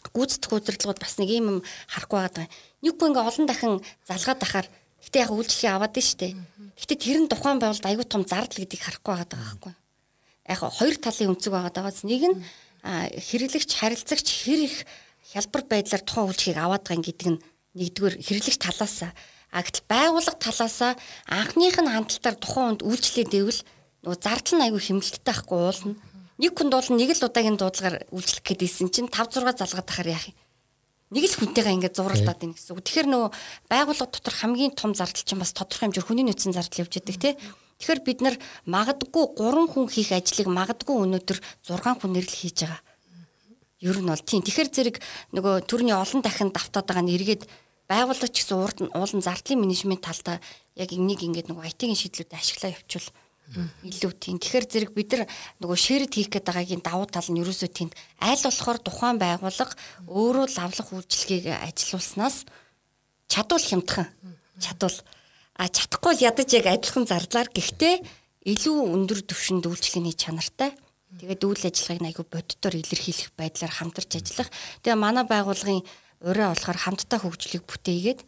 гүйцэтгэх 0.00 0.52
удирдлагууд 0.54 1.00
бас 1.02 1.14
нэг 1.18 1.30
юм 1.32 1.62
харахгүй 1.90 2.18
байгаа 2.18 2.46
юм. 2.46 2.52
Нэггүй 2.84 3.06
ингээ 3.10 3.28
олон 3.28 3.46
дахин 3.46 3.74
залгаад 4.06 4.40
ахаар 4.42 4.66
гэтээ 5.02 5.22
яг 5.26 5.32
үйлчлэгээ 5.34 5.74
аваад 5.74 5.94
нь 5.98 6.06
штэ. 6.06 6.28
Гэтээ 6.78 6.98
тэр 6.98 7.18
нь 7.24 7.30
тухайн 7.30 7.58
байгуулд 7.58 7.86
аягүй 7.86 8.06
том 8.06 8.22
зардал 8.22 8.60
гэдгийг 8.62 8.82
харахгүй 8.82 9.12
байгаа 9.14 9.38
байхгүй. 9.38 9.74
Яг 10.48 10.60
хоёр 10.62 10.96
талын 11.02 11.32
өнцөг 11.34 11.52
байгаа 11.52 11.72
даа. 11.74 11.90
Нэг 12.06 12.22
нь 12.30 12.36
хэрэглэгч 12.86 13.70
харилцагч 13.74 14.26
хэр 14.46 14.60
их 14.70 14.76
хялбар 15.26 15.62
байдлаар 15.66 16.02
тухайн 16.06 16.28
үйлчлэгийг 16.30 16.58
аваад 16.62 16.84
байгаа 16.86 17.04
гэдэг 17.04 17.28
нь 17.34 17.42
нэгдүгээр 17.76 18.16
хэрэглэгч 18.22 18.58
талаас 18.62 18.98
а 19.48 19.60
гэтэл 19.64 19.84
байгууллага 19.88 20.38
талаас 20.40 20.78
анхных 21.28 21.76
нь 21.80 21.92
хандлтаар 21.92 22.36
тухайн 22.36 22.66
хүнд 22.78 22.82
үйлчлээ 22.86 23.26
дэвэл 23.28 23.60
нөгөө 24.04 24.18
зардал 24.24 24.56
нь 24.56 24.64
аягүй 24.64 24.82
хэмнэлттэй 24.84 25.24
байхгүй 25.24 25.58
уулна 25.58 25.94
Нэг 26.38 26.54
хүн 26.54 26.70
дуул 26.70 26.86
нэг 26.94 27.10
л 27.18 27.26
удаагийн 27.26 27.58
дуудлагаар 27.58 28.06
үйлчлэх 28.14 28.46
гэдээсэн 28.46 28.94
чинь 28.94 29.10
5 29.10 29.42
6 29.42 29.58
залгаад 29.58 29.86
тахаар 29.90 30.14
яах 30.14 30.30
юм. 30.30 30.38
Нэг 31.10 31.24
л 31.26 31.34
хүнтэйгээ 31.34 31.74
ингээд 31.82 31.98
зуралдаад 31.98 32.42
ийн 32.46 32.54
гэсэн 32.54 32.78
үг. 32.78 32.86
Тэгэхээр 32.86 33.08
нөгөө 33.10 33.30
байгууллага 33.66 34.12
дотор 34.14 34.34
хамгийн 34.38 34.76
том 34.78 34.94
зардал 34.94 35.26
чинь 35.26 35.42
бас 35.42 35.50
тодорхой 35.50 35.90
хэмжээр 35.90 36.06
хүний 36.06 36.22
нөөцийн 36.22 36.54
зардал 36.54 36.86
явж 36.86 36.94
идэг 36.94 37.16
тий. 37.18 37.34
Тэгэхээр 37.82 38.00
бид 38.06 38.20
нар 38.22 38.36
магадгүй 38.70 39.24
3 39.34 39.66
хүн 39.66 39.86
хийх 39.90 40.14
ажлыг 40.14 40.46
магадгүй 40.46 40.96
өнөөдөр 41.10 41.38
6 41.66 42.06
хүнээр 42.06 42.26
л 42.30 42.38
хийж 42.38 42.58
байгаа. 42.62 42.82
Ер 43.82 43.98
нь 43.98 44.06
бол 44.06 44.22
тийм. 44.22 44.46
Тэгэхээр 44.46 44.70
зэрэг 44.70 44.96
нөгөө 45.34 45.66
төрний 45.66 45.96
олон 45.96 46.22
дахин 46.22 46.54
давтаад 46.54 46.86
байгаа 46.86 47.02
нь 47.02 47.14
эргээд 47.18 47.50
байгууллага 47.90 48.30
ч 48.30 48.46
гэсэн 48.46 48.58
уурд 48.60 48.78
уулын 48.94 49.24
зардлын 49.24 49.58
менежмент 49.64 50.04
талдаа 50.04 50.38
яг 50.76 50.90
энийг 50.92 51.24
ингээд 51.24 51.48
нөгөө 51.50 51.66
IT-ийн 51.72 51.98
шийдлүүдэд 51.98 52.36
ашиглаа 52.36 52.76
явуул 52.76 53.08
илүү 53.56 54.12
тийм. 54.20 54.36
Тэгэхээр 54.36 54.66
зэрэг 54.68 54.92
бид 54.92 55.08
нар 55.16 55.24
нөгөө 55.64 55.78
шэрэд 55.78 56.12
хийх 56.12 56.28
гээд 56.28 56.48
байгаагийн 56.48 56.84
давуу 56.84 57.08
тал 57.08 57.24
нь 57.32 57.40
ерөөсөө 57.40 57.70
тийм 57.72 57.88
аль 58.20 58.44
болохоор 58.44 58.78
тухайн 58.84 59.16
байгууллага 59.16 59.72
өөрөө 60.04 60.46
лавлах 60.52 60.88
үйлчлэгийг 60.92 61.48
ажилуулснаас 61.56 62.44
чадвал 63.32 63.64
хямдхан 63.64 64.08
чадвал 64.60 64.96
а 65.56 65.64
чадахгүй 65.66 66.20
ядаж 66.20 66.48
яг 66.52 66.66
адилхан 66.68 67.08
зарлаар 67.08 67.48
гэхдээ 67.48 68.04
илүү 68.52 68.76
өндөр 68.94 69.20
түвшинд 69.24 69.64
үйлчлэгээний 69.64 70.12
чанартай 70.12 70.76
тэгээд 71.16 71.40
үйл 71.48 71.64
ажиллагааг 71.64 72.04
айгүй 72.04 72.26
боддоор 72.28 72.74
илэрхийлэх 72.78 73.32
байдлаар 73.32 73.72
хамтарч 73.72 74.12
ажиллах. 74.20 74.52
Тэгээ 74.84 75.00
манай 75.00 75.24
байгууллагын 75.24 75.82
ураа 76.20 76.52
болохоор 76.52 76.78
хамтдаа 76.78 77.18
хөгжлийг 77.24 77.64
бүтээгээд 77.64 78.20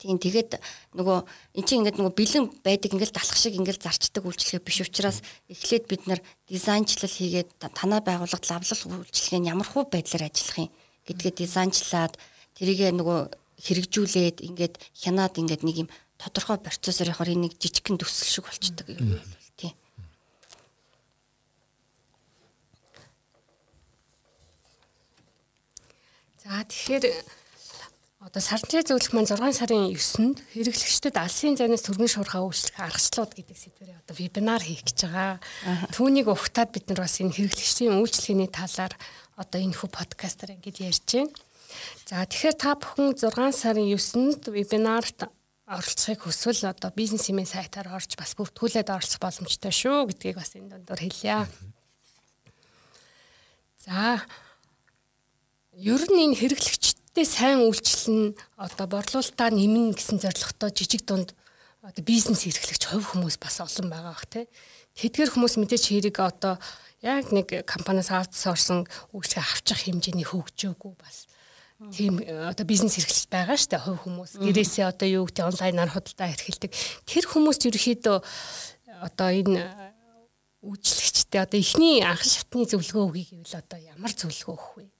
Тийм 0.00 0.16
тэгээд 0.16 0.56
нөгөө 0.96 1.18
эн 1.60 1.64
чинь 1.68 1.84
ингээд 1.84 2.00
нөгөө 2.00 2.16
бэлэн 2.16 2.44
байдаг 2.64 2.92
ингээд 2.92 3.12
далах 3.12 3.36
шиг 3.36 3.52
ингээд 3.56 3.84
зарчдаг 3.84 4.24
үйлчлэгээ 4.24 4.64
биш 4.64 4.80
учраас 4.80 5.20
эхлээд 5.52 5.84
бид 5.88 6.02
нар 6.08 6.20
дизайнчлал 6.48 7.12
хийгээд 7.12 7.50
танаа 7.76 8.00
байгууллагад 8.00 8.48
лавлал 8.48 9.04
үйлчлэгээ 9.04 9.40
нь 9.44 9.50
ямар 9.52 9.68
хуу 9.68 9.84
байдлаар 9.84 10.32
ажиллах 10.32 10.68
юм 10.68 10.70
гэдгээ 11.04 11.32
дизайнчлаад 11.36 12.16
тэрийгээ 12.56 12.96
нөгөө 12.96 13.20
хэрэгжүүлээд 13.60 14.38
ингээд 14.40 14.74
хянаад 14.96 15.36
ингээд 15.36 15.62
нэг 15.68 15.76
юм 15.84 15.88
тодорхой 16.16 16.58
процессор 16.58 17.12
явахаар 17.12 17.36
энэ 17.36 17.52
нэг 17.52 17.52
жижигхэн 17.60 18.00
төсөл 18.00 18.28
шиг 18.28 18.44
болчдөг 18.48 18.88
юм 18.88 19.20
бол 19.20 19.24
тийм. 19.60 19.76
За 26.40 26.64
тэгэхээр 26.64 27.43
Одоо 28.24 28.40
сарнчаа 28.40 28.80
зөвлөх 28.80 29.12
маань 29.12 29.28
6 29.28 29.36
сарын 29.52 29.92
9-нд 29.92 30.40
хэрэглэгчдэд 30.56 31.20
алсын 31.20 31.60
зайнаас 31.60 31.84
төргийн 31.84 32.08
шуурхаа 32.08 32.40
үйлчлэх 32.40 32.80
аргачлалууд 32.80 33.36
гэдэг 33.36 33.52
сэдвээр 33.52 34.00
одоо 34.00 34.16
вебинар 34.16 34.64
хийх 34.64 34.80
гэж 34.80 34.98
байгаа. 35.12 35.44
Түүнийг 35.92 36.32
ухтаад 36.32 36.72
бид 36.72 36.88
нар 36.88 37.04
бас 37.04 37.20
энэ 37.20 37.36
хэрэглэгчдийн 37.36 38.00
үйлчлэгээний 38.00 38.48
талаар 38.48 38.96
одоо 39.36 39.60
энэ 39.60 39.76
хүү 39.76 39.90
подкастаар 39.92 40.56
ингэж 40.56 40.76
ярьж 40.88 41.04
байна. 41.04 41.36
За 42.08 42.24
тэгэхээр 42.24 42.56
та 42.56 42.72
бүхэн 42.80 43.12
6 43.12 43.60
сарын 43.60 43.92
9-нд 43.92 44.42
вебинарт 44.56 45.28
оролцохыг 45.68 46.24
хүсвэл 46.24 46.64
одоо 46.64 46.96
бизнесмен 46.96 47.44
сайтаар 47.44 47.92
орж 47.92 48.16
бас 48.16 48.32
бүртгүүлээд 48.40 48.88
оролцох 48.88 49.20
боломжтой 49.20 49.68
шүү 49.68 50.08
гэдгийг 50.08 50.40
бас 50.40 50.56
энэ 50.56 50.72
дондор 50.72 50.96
хэлье. 50.96 51.44
За 53.84 54.24
ер 55.76 56.02
нь 56.08 56.32
энэ 56.32 56.40
хэрэглэгч 56.40 56.93
Гэтэ 57.14 57.30
сайн 57.30 57.62
үйлчлэл 57.62 58.10
нь 58.10 58.34
одоо 58.58 58.90
борлуулалтаа 58.90 59.54
нэмнэ 59.54 59.94
гэсэн 59.94 60.18
зорилготой 60.18 60.74
жижиг 60.74 61.06
дунд 61.06 61.30
одоо 61.78 62.02
бизнес 62.02 62.42
эрхлэгч 62.42 62.90
хувь 62.90 63.06
хүмүүс 63.14 63.38
бас 63.38 63.62
олон 63.62 63.86
байгаа 63.86 64.18
бах 64.18 64.26
тий. 64.26 64.50
Тэдгэр 64.98 65.30
хүмүүс 65.30 65.54
мэдээч 65.62 65.94
хэрэг 65.94 66.18
одоо 66.18 66.58
яг 67.06 67.30
нэг 67.30 67.70
компаниас 67.70 68.10
аутсорсон 68.10 68.90
үйлчлэг 69.14 69.46
авчих 69.46 69.86
хэмжээний 69.86 70.26
хөгжөөгүй 70.26 70.94
бас 70.98 71.30
тийм 71.94 72.18
одоо 72.18 72.66
бизнес 72.66 72.98
эрхлэлт 72.98 73.30
байгаа 73.30 73.62
штэ 73.62 73.78
хувь 73.78 74.02
хүмүүс. 74.10 74.42
Гэрээсээ 74.42 74.90
одоо 74.90 75.06
юу 75.06 75.30
гэдэг 75.30 75.54
онлайнаар 75.54 75.94
худалдаа 75.94 76.34
эрхэлдэг. 76.34 76.74
Тэр 77.06 77.30
хүмүүс 77.30 77.62
ерөөхдөө 77.62 78.18
одоо 79.06 79.28
энэ 79.30 79.62
үйлчлэгчтэй 80.66 81.46
одоо 81.46 81.62
эхний 81.62 82.02
анх 82.02 82.26
шатны 82.26 82.66
зөвлөгөө 82.66 83.06
өгье 83.06 83.38
гэвэл 83.38 83.62
одоо 83.62 83.78
ямар 83.78 84.10
зөвлөгөө 84.10 84.50
өгөх 84.50 84.82
вэ? 84.82 84.90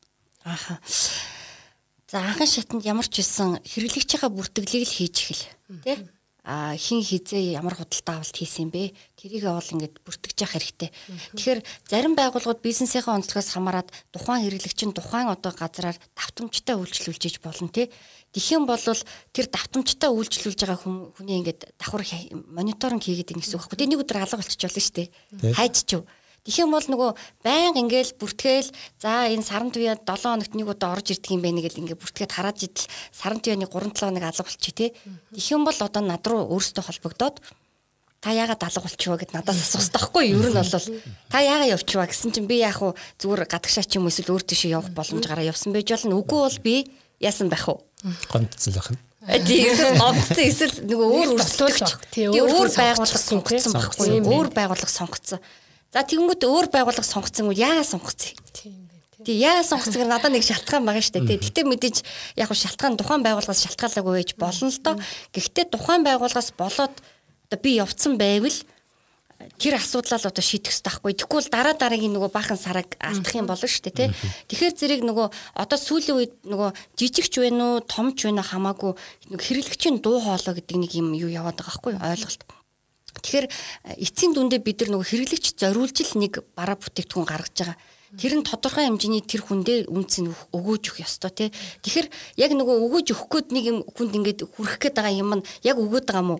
Ааха. 0.46 0.78
За 2.14 2.22
анхан 2.22 2.46
шатанд 2.46 2.86
ямар 2.86 3.10
ч 3.10 3.26
байсан 3.26 3.58
хэрэглэгчийнхаа 3.66 4.30
бүртгэлийг 4.30 4.86
л 4.86 4.94
хийж 5.02 5.16
эхэл. 5.18 5.50
Тэ? 5.82 6.06
а 6.46 6.76
хин 6.78 7.02
хизээ 7.02 7.58
ямар 7.58 7.74
худалдаа 7.74 8.22
авалт 8.22 8.38
хийсэн 8.38 8.70
бэ? 8.70 8.94
Тэрийг 9.18 9.50
бол 9.50 9.64
ингээд 9.64 9.98
бүртгэж 9.98 10.38
явах 10.46 10.54
хэрэгтэй. 10.54 10.90
Тэгэхээр 11.34 11.60
зарим 11.90 12.14
байгууллагууд 12.14 12.62
бизнесийнхээ 12.62 13.18
онцлогоос 13.18 13.50
хамаарат 13.50 13.90
тухайн 14.14 14.46
хэрэглэгч 14.46 14.80
нь 14.86 14.94
тухайн 14.94 15.26
одоо 15.26 15.50
газараар 15.56 15.98
давтамжтай 16.14 16.78
үйлчлүүлж 16.78 17.22
иж 17.32 17.36
болно 17.42 17.66
тий. 17.72 17.90
Тэгхийн 18.30 18.62
бол 18.62 18.78
тэр 18.78 19.46
давтамжтай 19.50 20.10
үйлчлүүлж 20.12 20.60
байгаа 20.68 20.78
хүний 21.18 21.42
ингээд 21.42 21.74
давхар 21.82 22.06
мониторинг 22.46 23.02
хийгээд 23.02 23.34
байгаа 23.34 23.42
гэсэн 23.42 23.58
үг 23.58 23.62
байхгүй. 23.64 23.78
Тэ 23.80 23.90
нэг 23.90 24.02
өдөр 24.06 24.22
алга 24.22 24.38
болчихжолно 24.38 24.84
шүү 24.84 24.96
дээ. 25.02 25.08
Хайж 25.56 25.82
чив. 25.82 26.06
Тэгэх 26.44 26.60
юм 26.60 26.76
бол 26.76 26.84
нөгөө 26.84 27.10
байнга 27.40 27.80
ингээл 27.80 28.20
бүртгээл 28.20 28.68
за 29.00 29.32
энэ 29.32 29.48
саран 29.48 29.72
туяа 29.72 29.96
7 29.96 30.04
хоногт 30.04 30.52
нэг 30.52 30.68
удаа 30.68 30.92
орж 30.92 31.16
ирдэг 31.16 31.32
юм 31.32 31.40
байна 31.40 31.64
гэл 31.64 31.80
ингээ 31.80 31.96
бүртгээд 31.96 32.36
хараад 32.36 32.60
идэл 32.60 32.84
саран 33.16 33.40
туяаны 33.40 33.64
3 33.64 33.96
7 33.96 34.12
хоног 34.12 34.24
алга 34.28 34.44
болчих 34.44 34.76
тий. 34.76 34.92
Тэгэх 35.32 35.56
юм 35.56 35.64
бол 35.64 35.78
одоо 35.80 36.02
над 36.04 36.20
руу 36.28 36.44
өөрсдөө 36.52 36.84
холбогдоод 36.84 37.40
та 38.20 38.28
яагаад 38.36 38.60
алга 38.60 38.84
болчихвоо 38.84 39.16
гэд 39.16 39.32
надаас 39.32 39.56
асуух 39.72 39.88
байхгүй 39.88 40.36
юу? 40.36 40.44
Ер 40.44 40.52
нь 40.52 40.60
бол 40.60 40.68
та 41.32 41.38
яагаад 41.40 41.72
явчихваа 41.80 42.12
гэсэн 42.12 42.36
чинь 42.36 42.44
би 42.44 42.60
яах 42.60 42.80
вэ? 42.80 42.92
Зүгээр 43.24 43.48
гадагшаа 43.48 43.88
ч 43.88 43.96
юм 43.96 44.12
эсвэл 44.12 44.36
өөр 44.36 44.44
тийшээ 44.44 44.76
явах 44.76 44.92
боломж 44.92 45.24
гараа 45.24 45.48
явсан 45.48 45.72
байж 45.72 45.96
болно. 45.96 46.20
Үгүй 46.20 46.40
бол 46.44 46.58
би 46.60 46.92
яасан 47.24 47.48
байх 47.48 47.64
вэ? 47.72 47.80
Гомдцол 48.28 48.76
байх 48.76 48.92
нь. 48.92 49.00
Тийм 49.24 49.96
гомдсон 49.96 50.44
эсвэл 50.44 50.76
нөгөө 50.84 51.08
өөр 51.08 51.28
өрсөлдөж 51.40 51.88
тий 52.12 52.28
өөр 52.28 52.68
байгууллага 52.68 53.16
сонгоцсон 53.16 53.72
байхгүй 53.72 54.06
юу? 54.20 54.28
Өөр 54.28 54.48
байгууллага 54.52 54.92
сонгоцсон. 54.92 55.40
За 55.94 56.02
тэгэнгүүт 56.02 56.42
өөр 56.42 56.66
байгууллага 56.74 57.06
сонгоцсон 57.06 57.54
үе 57.54 57.62
яагаад 57.62 57.86
сонгоцсон? 57.86 58.34
Тийм 58.50 58.84
Тэг 59.24 59.40
яа 59.40 59.64
сонгоцгоор 59.64 60.10
надад 60.10 60.34
нэг 60.34 60.44
шалтгаан 60.44 60.84
байгаа 60.84 61.00
шүү 61.00 61.22
дээ. 61.22 61.40
Гэхдээ 61.40 61.64
мэдээж 61.64 61.96
яг 62.36 62.50
хөө 62.52 62.60
шалтгаан 62.60 62.98
тухайн 63.00 63.24
байгууллагаас 63.24 63.62
шалтгаалаагүй 63.64 64.12
байж 64.20 64.30
болно 64.36 64.68
л 64.68 64.80
доо. 64.84 64.96
Гэхдээ 65.32 65.66
тухайн 65.72 66.04
байгууллагаас 66.04 66.52
болоод 66.52 66.92
одоо 66.92 67.58
би 67.62 67.80
явцсан 67.80 68.20
байвал 68.20 68.52
тэр 69.56 69.80
асуудлаа 69.80 70.20
л 70.20 70.28
одоо 70.28 70.44
шийдэх 70.44 70.76
хэрэгтэй 70.76 70.84
байхгүй. 70.92 71.12
Тэгэхгүй 71.16 71.38
бол 71.40 71.54
дараа 71.56 71.74
дараагийн 71.78 72.12
нөгөө 72.12 72.30
баахан 72.36 72.60
сараг 72.60 72.88
алдах 73.00 73.34
юм 73.38 73.48
болно 73.48 73.64
шүү 73.64 73.82
дээ, 73.88 73.96
тий. 73.96 74.08
Тэгэхээр 74.50 74.74
зэрэг 74.76 75.02
нөгөө 75.08 75.26
одоо 75.56 75.78
сүүлийн 75.80 76.16
үед 76.20 76.34
нөгөө 76.44 76.70
жижигч 77.00 77.34
байна 77.40 77.80
уу, 77.80 77.84
томч 77.86 78.28
байна 78.28 78.44
уу 78.44 78.50
хамаагүй 78.50 78.92
хэрэглэгчийн 79.40 80.04
дуу 80.04 80.20
хоолой 80.20 80.54
гэдэг 80.58 80.76
нэг 80.76 80.92
юм 80.96 81.16
юу 81.16 81.32
яваад 81.32 81.60
байгаа 81.60 81.70
байхгүй 81.70 81.92
ойлголт. 81.96 82.40
Тэгэхээр 83.24 83.46
эцсийн 84.04 84.36
дүндээ 84.36 84.60
бид 84.60 84.84
нар 84.84 85.00
нөгөө 85.00 85.08
хэрэглэгч 85.08 85.56
зориулж 85.56 85.96
л 86.04 86.20
нэг 86.20 86.44
бараа 86.52 86.76
бүтээгдэхүүн 86.76 87.24
гаргаж 87.24 87.56
байгаа. 87.56 87.78
Тэр 88.14 88.32
нь 88.38 88.46
тодорхой 88.46 88.86
хэмжээний 88.86 89.24
тэр 89.26 89.42
хүндээ 89.42 89.90
үнц 89.90 90.22
нь 90.22 90.30
өгөөж 90.54 90.82
өгөх 90.92 91.02
ёстой 91.02 91.32
тий. 91.34 91.48
Тэгэхээр 91.82 92.06
яг 92.38 92.50
нөгөө 92.54 92.76
өгөөж 92.86 93.06
өгөх 93.10 93.26
гээд 93.26 93.48
нэг 93.50 93.64
юм 93.64 93.78
хүнд 93.82 94.14
ингээд 94.14 94.40
хүрэх 94.54 94.78
гээд 94.78 94.94
байгаа 94.94 95.18
юм 95.18 95.30
нь 95.40 95.46
яг 95.66 95.80
өгөөд 95.82 96.06
байгаа 96.06 96.22
мó. 96.22 96.38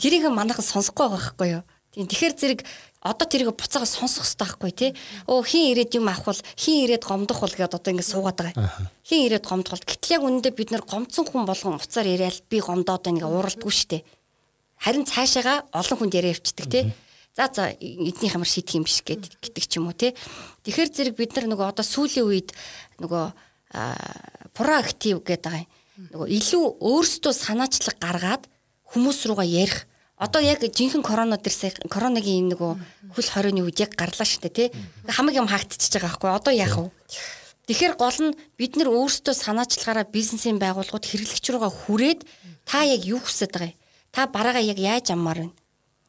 Тэрийг 0.00 0.32
манайхан 0.32 0.64
сонсохгүй 0.64 1.04
байгаа 1.04 1.20
байхгүй 1.20 1.48
юу? 1.60 1.64
Тийм 1.92 2.08
тэгэхээр 2.08 2.34
зэрэг 2.40 2.60
одоо 3.04 3.26
тэрийг 3.28 3.52
буцаага 3.52 3.84
сонсох 3.84 4.24
хэрэгтэй 4.24 4.48
байхгүй 4.48 4.72
тий. 4.72 4.90
Оо 5.28 5.44
хин 5.44 5.76
ирээд 5.76 5.94
юм 6.00 6.08
авах 6.08 6.32
бол 6.32 6.40
хин 6.56 6.88
ирээд 6.88 7.04
гомдох 7.04 7.38
бол 7.44 7.52
гэдээ 7.52 7.68
одоо 7.68 7.92
ингэ 7.92 8.02
суугаад 8.02 8.38
байгаа. 8.40 8.56
Хин 9.04 9.28
ирээд 9.28 9.44
гомдох 9.44 9.76
бол 9.76 9.84
гэтэл 9.84 10.14
яг 10.16 10.22
үнэндээ 10.24 10.54
бид 10.56 10.70
нар 10.72 10.82
гомцсон 10.88 11.28
хүн 11.28 11.44
болгон 11.44 11.76
уцаар 11.76 12.08
яриад 12.08 12.42
би 12.48 12.64
гомдоод 12.64 13.04
байна 13.04 13.20
ингээ 13.20 13.28
ууралдгүй 13.28 13.72
штэ. 13.76 14.02
Харин 14.84 15.08
цаашаага 15.08 15.64
олон 15.72 15.96
хүнд 15.96 16.12
яриа 16.12 16.36
явцдаг 16.36 16.68
тий. 16.68 16.92
За 17.32 17.48
за 17.48 17.72
эднийх 17.80 18.36
ямар 18.36 18.44
шийдэх 18.44 18.76
юм 18.76 18.84
биш 18.84 19.00
гэдэг 19.00 19.40
гэдэг 19.40 19.64
ч 19.64 19.80
юм 19.80 19.88
уу 19.88 19.96
тий. 19.96 20.12
Тэгэхээр 20.68 20.92
зэрэг 20.92 21.16
бид 21.16 21.32
нар 21.32 21.48
нөгөө 21.48 21.72
одоо 21.72 21.84
сүүлийн 21.88 22.28
үед 22.28 22.52
нөгөө 23.00 23.24
проактив 24.52 25.24
гэдэг 25.24 25.40
байгаа 25.40 25.64
юм. 25.64 25.72
Нөгөө 26.12 26.28
илүү 26.28 26.64
өөрсдөө 26.84 27.32
санаачлаг 27.32 27.96
гаргаад 27.96 28.44
хүмүүс 28.92 29.24
руугаа 29.24 29.48
ярих 29.48 29.88
Одоо 30.14 30.38
яг 30.38 30.62
жинхэнэ 30.62 31.02
корона 31.02 31.36
дэрсээ 31.42 31.90
коронагийн 31.90 32.46
нөгөө 32.54 32.72
хөл 33.18 33.28
хорионы 33.34 33.66
үед 33.66 33.82
яг 33.82 33.98
гарлаа 33.98 34.22
штэ 34.22 34.46
тий. 34.46 34.68
Хамаг 35.10 35.34
юм 35.34 35.50
хаагдчихж 35.50 35.98
байгаа 35.98 36.14
байхгүй. 36.14 36.30
Одоо 36.38 36.54
яах 36.54 36.78
вэ? 36.78 36.94
Тэгэхээр 37.66 37.94
гол 37.98 38.18
нь 38.30 38.36
бид 38.54 38.78
нар 38.78 38.94
өөрсдөө 38.94 39.34
санаачлагаараа 39.34 40.06
бизнесийн 40.06 40.62
байгууллагууд 40.62 41.02
хэрэглэгч 41.02 41.44
рүүгээ 41.50 41.72
хүрээд 41.82 42.20
та 42.62 42.86
яг 42.86 43.02
юу 43.02 43.18
хүсэж 43.18 43.50
байгаа 43.50 43.74
юм? 43.74 43.78
Та 44.14 44.30
бараагаа 44.30 44.62
яг 44.62 44.78
яаж 44.78 45.10
аммаар 45.10 45.50
вэ? 45.50 45.50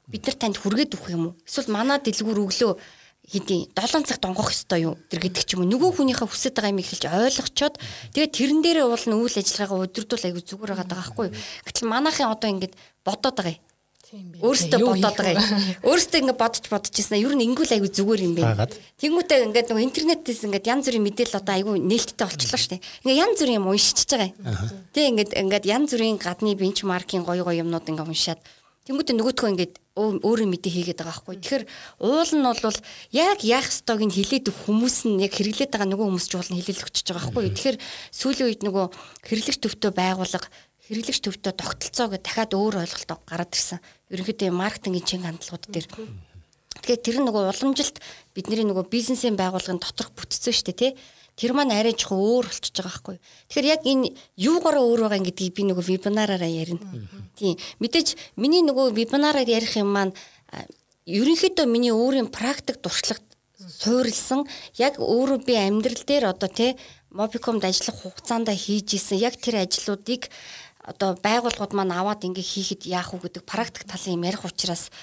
бид 0.07 0.25
нар 0.25 0.37
танд 0.37 0.57
хүргээд 0.61 0.93
өгөх 0.93 1.09
юм 1.09 1.33
уу? 1.33 1.37
Эсвэл 1.49 1.73
манай 1.73 1.97
дэлгүүр 1.97 2.45
өглөө 2.45 2.77
хэдий 3.25 3.73
7 3.73 4.05
цаг 4.05 4.21
донгох 4.21 4.53
ёстой 4.53 4.85
юу? 4.85 5.01
Тэр 5.09 5.25
гэдэг 5.25 5.43
ч 5.49 5.57
юм 5.57 5.65
уу. 5.65 5.71
Нөгөө 5.73 5.97
хүнийхээ 5.97 6.29
хүсэж 6.29 6.53
байгаа 6.53 6.73
юм 6.77 6.81
ихэлж 6.85 7.03
ойлгочоод 7.09 7.75
тэгээд 8.13 8.35
тэрэн 8.37 8.61
дээрээ 8.61 8.85
уул 8.85 9.05
нь 9.09 9.17
үйл 9.17 9.37
ажиллагаагаа 9.41 9.89
удирдуул 9.89 10.25
аягүй 10.29 10.43
зүгээр 10.45 10.71
байгаа 10.77 10.85
даа 10.85 11.01
байхгүй? 11.01 11.27
Гэтэл 11.65 11.89
манайхын 11.89 12.29
одоо 12.29 12.49
ингэж 12.53 12.71
бодоод 13.01 13.33
байгаа. 13.33 13.57
Өөртөө 14.13 14.79
бодоод 14.85 15.17
байгаа 15.17 15.33
юм. 15.33 15.63
Өөртөө 15.81 16.19
ингэ 16.21 16.35
бодож 16.37 16.65
бодож 16.69 16.93
ирсэн. 16.93 17.17
Ер 17.17 17.33
нь 17.33 17.45
ингүүл 17.49 17.73
аягүй 17.73 17.89
зүгээр 17.89 18.21
юм 18.21 18.33
бэ. 18.37 18.43
Тэнгүүтээ 19.01 19.45
ингээд 19.49 19.69
нөгөө 19.73 19.87
интернетээс 19.89 20.45
ингээд 20.45 20.69
янз 20.69 20.85
бүрийн 20.85 21.05
мэдээлэл 21.09 21.39
одоо 21.41 21.53
аягүй 21.57 21.75
нээлттэй 21.81 22.25
болчихлоо 22.29 22.59
шүү 22.61 22.71
дээ. 22.77 22.85
Ингээ 23.01 23.21
янз 23.25 23.37
бүрийн 23.41 23.59
юм 23.59 23.69
уншиж 23.73 23.99
байгаа. 24.05 24.29
Тэг 24.93 25.05
ингээд 25.09 25.31
ингээд 25.41 25.65
янз 25.65 25.89
бүрийн 25.97 26.21
гадны 26.21 26.53
бенчмаркийн 26.53 27.25
гоё 27.25 27.41
гоё 27.41 27.65
юмнууд 27.65 27.89
ингээ 27.89 28.05
уншаад 28.05 28.41
Тэнгүүтээ 28.85 29.17
нөгөөдхөө 29.17 29.49
ингээд 29.49 29.73
өөрөө 29.97 30.45
мэдээ 30.45 30.73
хийгээд 30.77 31.01
байгаа 31.01 31.17
байхгүй. 31.17 31.35
Тэгэхээр 31.41 31.65
уул 32.05 32.31
нь 32.37 32.45
бол 32.45 32.77
яг 33.17 33.39
яах 33.41 33.65
ёстойг 33.73 34.01
нь 34.05 34.13
хилээд 34.13 34.53
хүмүүс 34.53 35.09
нь 35.09 35.25
яг 35.25 35.33
хэрэглээд 35.33 35.73
байгаа 35.73 35.89
нөгөө 35.89 36.05
хүмүүс 36.05 36.27
ч 36.29 36.33
уул 36.37 36.49
нь 36.53 36.61
хилэл 36.61 36.85
өгчөж 36.85 37.07
байгаа 37.09 37.33
байхгүй. 37.33 37.49
Тэгэхээр 37.57 37.77
сүүлийн 38.13 38.45
үед 38.45 38.61
нөгөө 38.61 38.85
хэрэглэгч 39.25 39.59
төвтэй 39.65 39.89
байгууллага 39.89 40.53
хэрэглэгч 40.87 41.19
төвтэй 41.25 41.53
тогтолцоо 41.53 42.07
гэж 42.13 42.21
дахиад 42.21 42.53
өөр 42.53 42.85
ойлголт 42.85 43.11
гараад 43.25 43.51
ирсэн. 43.53 43.79
Ерөнхийдөө 44.13 44.53
маркетингийн 44.53 45.05
чин 45.05 45.25
хандлагууд 45.25 45.65
дээр. 45.73 45.87
Тэгэхээр 45.89 47.01
тэр 47.01 47.17
нөгөө 47.25 47.43
уламжилт 47.49 47.97
бидний 48.37 48.61
нөгөө 48.61 48.85
бизнесийн 48.91 49.33
байгууллагын 49.39 49.81
доторх 49.81 50.13
бүтцэн 50.13 50.53
шүү 50.53 50.69
дээ 50.69 50.77
тий 50.77 50.91
тэр 51.35 51.51
маань 51.51 51.73
арай 51.75 51.97
жоохон 51.97 52.21
өөр 52.21 52.45
болчихж 52.47 52.79
байгаа 52.79 52.91
байхгүй. 52.95 53.17
Тэгэхээр 53.49 53.71
яг 53.73 53.81
энэ 53.83 54.13
юугаараа 54.39 54.83
өөр 54.87 55.01
байгаа 55.09 55.27
гэдгийг 55.27 55.53
би 55.55 55.63
нөгөө 55.67 55.83
вебинараараа 55.83 56.47
ярина. 56.47 56.85
Тийм. 57.35 57.59
Мэдээж 57.83 58.15
миний 58.39 58.63
нөгөө 58.63 58.95
вебинараар 58.95 59.43
ярих 59.43 59.75
юм 59.75 59.91
маань 59.91 60.15
ерөнхийдөө 61.03 61.67
миний 61.67 61.91
өөрийн 61.91 62.31
практик 62.31 62.79
туршлагад 62.79 63.25
суурилсан 63.59 64.47
яг 64.79 64.95
өөрөө 64.99 65.43
би 65.43 65.59
амьдрал 65.59 66.03
дээр 66.07 66.31
одоо 66.31 66.47
тий 66.47 66.79
Mobicom-д 67.15 67.63
ажиллах 67.63 67.95
хугацаанд 68.03 68.51
хийж 68.51 68.99
исэн 68.99 69.19
яг 69.23 69.39
тэр 69.39 69.63
ажлуудыг 69.63 70.27
одоо 70.85 71.17
байгууллагууд 71.17 71.73
маань 71.73 71.97
аваад 71.97 72.21
ингээ 72.21 72.45
хийхэд 72.45 72.85
яах 72.85 73.17
вэ 73.17 73.25
гэдэг 73.25 73.43
практик 73.49 73.89
талын 73.89 74.21
юм 74.21 74.27
ярих 74.29 74.45
учраас 74.45 74.93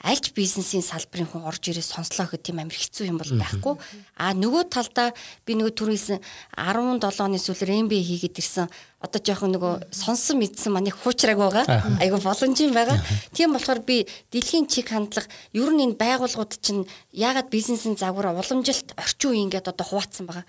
альч 0.00 0.32
бизнесийн 0.32 0.80
салбарын 0.80 1.28
хүн 1.28 1.44
орж 1.44 1.68
ирээ 1.68 1.84
сонслоо 1.84 2.24
гэх 2.24 2.40
тийм 2.40 2.64
амир 2.64 2.72
хэцүү 2.72 3.12
юм 3.12 3.20
бол 3.20 3.28
байхгүй. 3.36 3.76
А 4.16 4.32
нөгөө 4.32 4.64
талдаа 4.72 5.12
би 5.44 5.52
нөгөө 5.60 5.76
түрүүсэн 5.76 6.18
17 6.56 7.20
оны 7.20 7.36
сүүлээр 7.36 7.84
MBA 7.84 8.00
хийгээд 8.00 8.40
ирсэн 8.40 8.72
одоо 9.04 9.20
жоохон 9.20 9.52
нөгөө 9.52 9.92
сонсон 9.92 10.40
мэдсэн 10.40 10.72
манай 10.72 10.90
хуучраг 10.96 11.36
байгаа. 11.36 11.64
Айгу 12.00 12.16
боломжийн 12.24 12.72
байгаа. 12.72 12.96
Тийм 13.36 13.52
болохоор 13.52 13.84
би 13.84 14.08
дэлхийн 14.32 14.64
чиг 14.72 14.88
хандлага 14.88 15.28
ер 15.52 15.68
нь 15.68 15.84
энэ 15.84 16.00
байгууллагууд 16.00 16.56
чинь 16.64 16.88
яагаад 17.12 17.52
бизнесийн 17.52 18.00
загвараа 18.00 18.40
уламжилт 18.40 18.96
орчин 18.96 19.30
үеийн 19.36 19.52
ингээд 19.52 19.68
одоо 19.68 19.84
хуваацсан 19.84 20.24
байгаа 20.24 20.48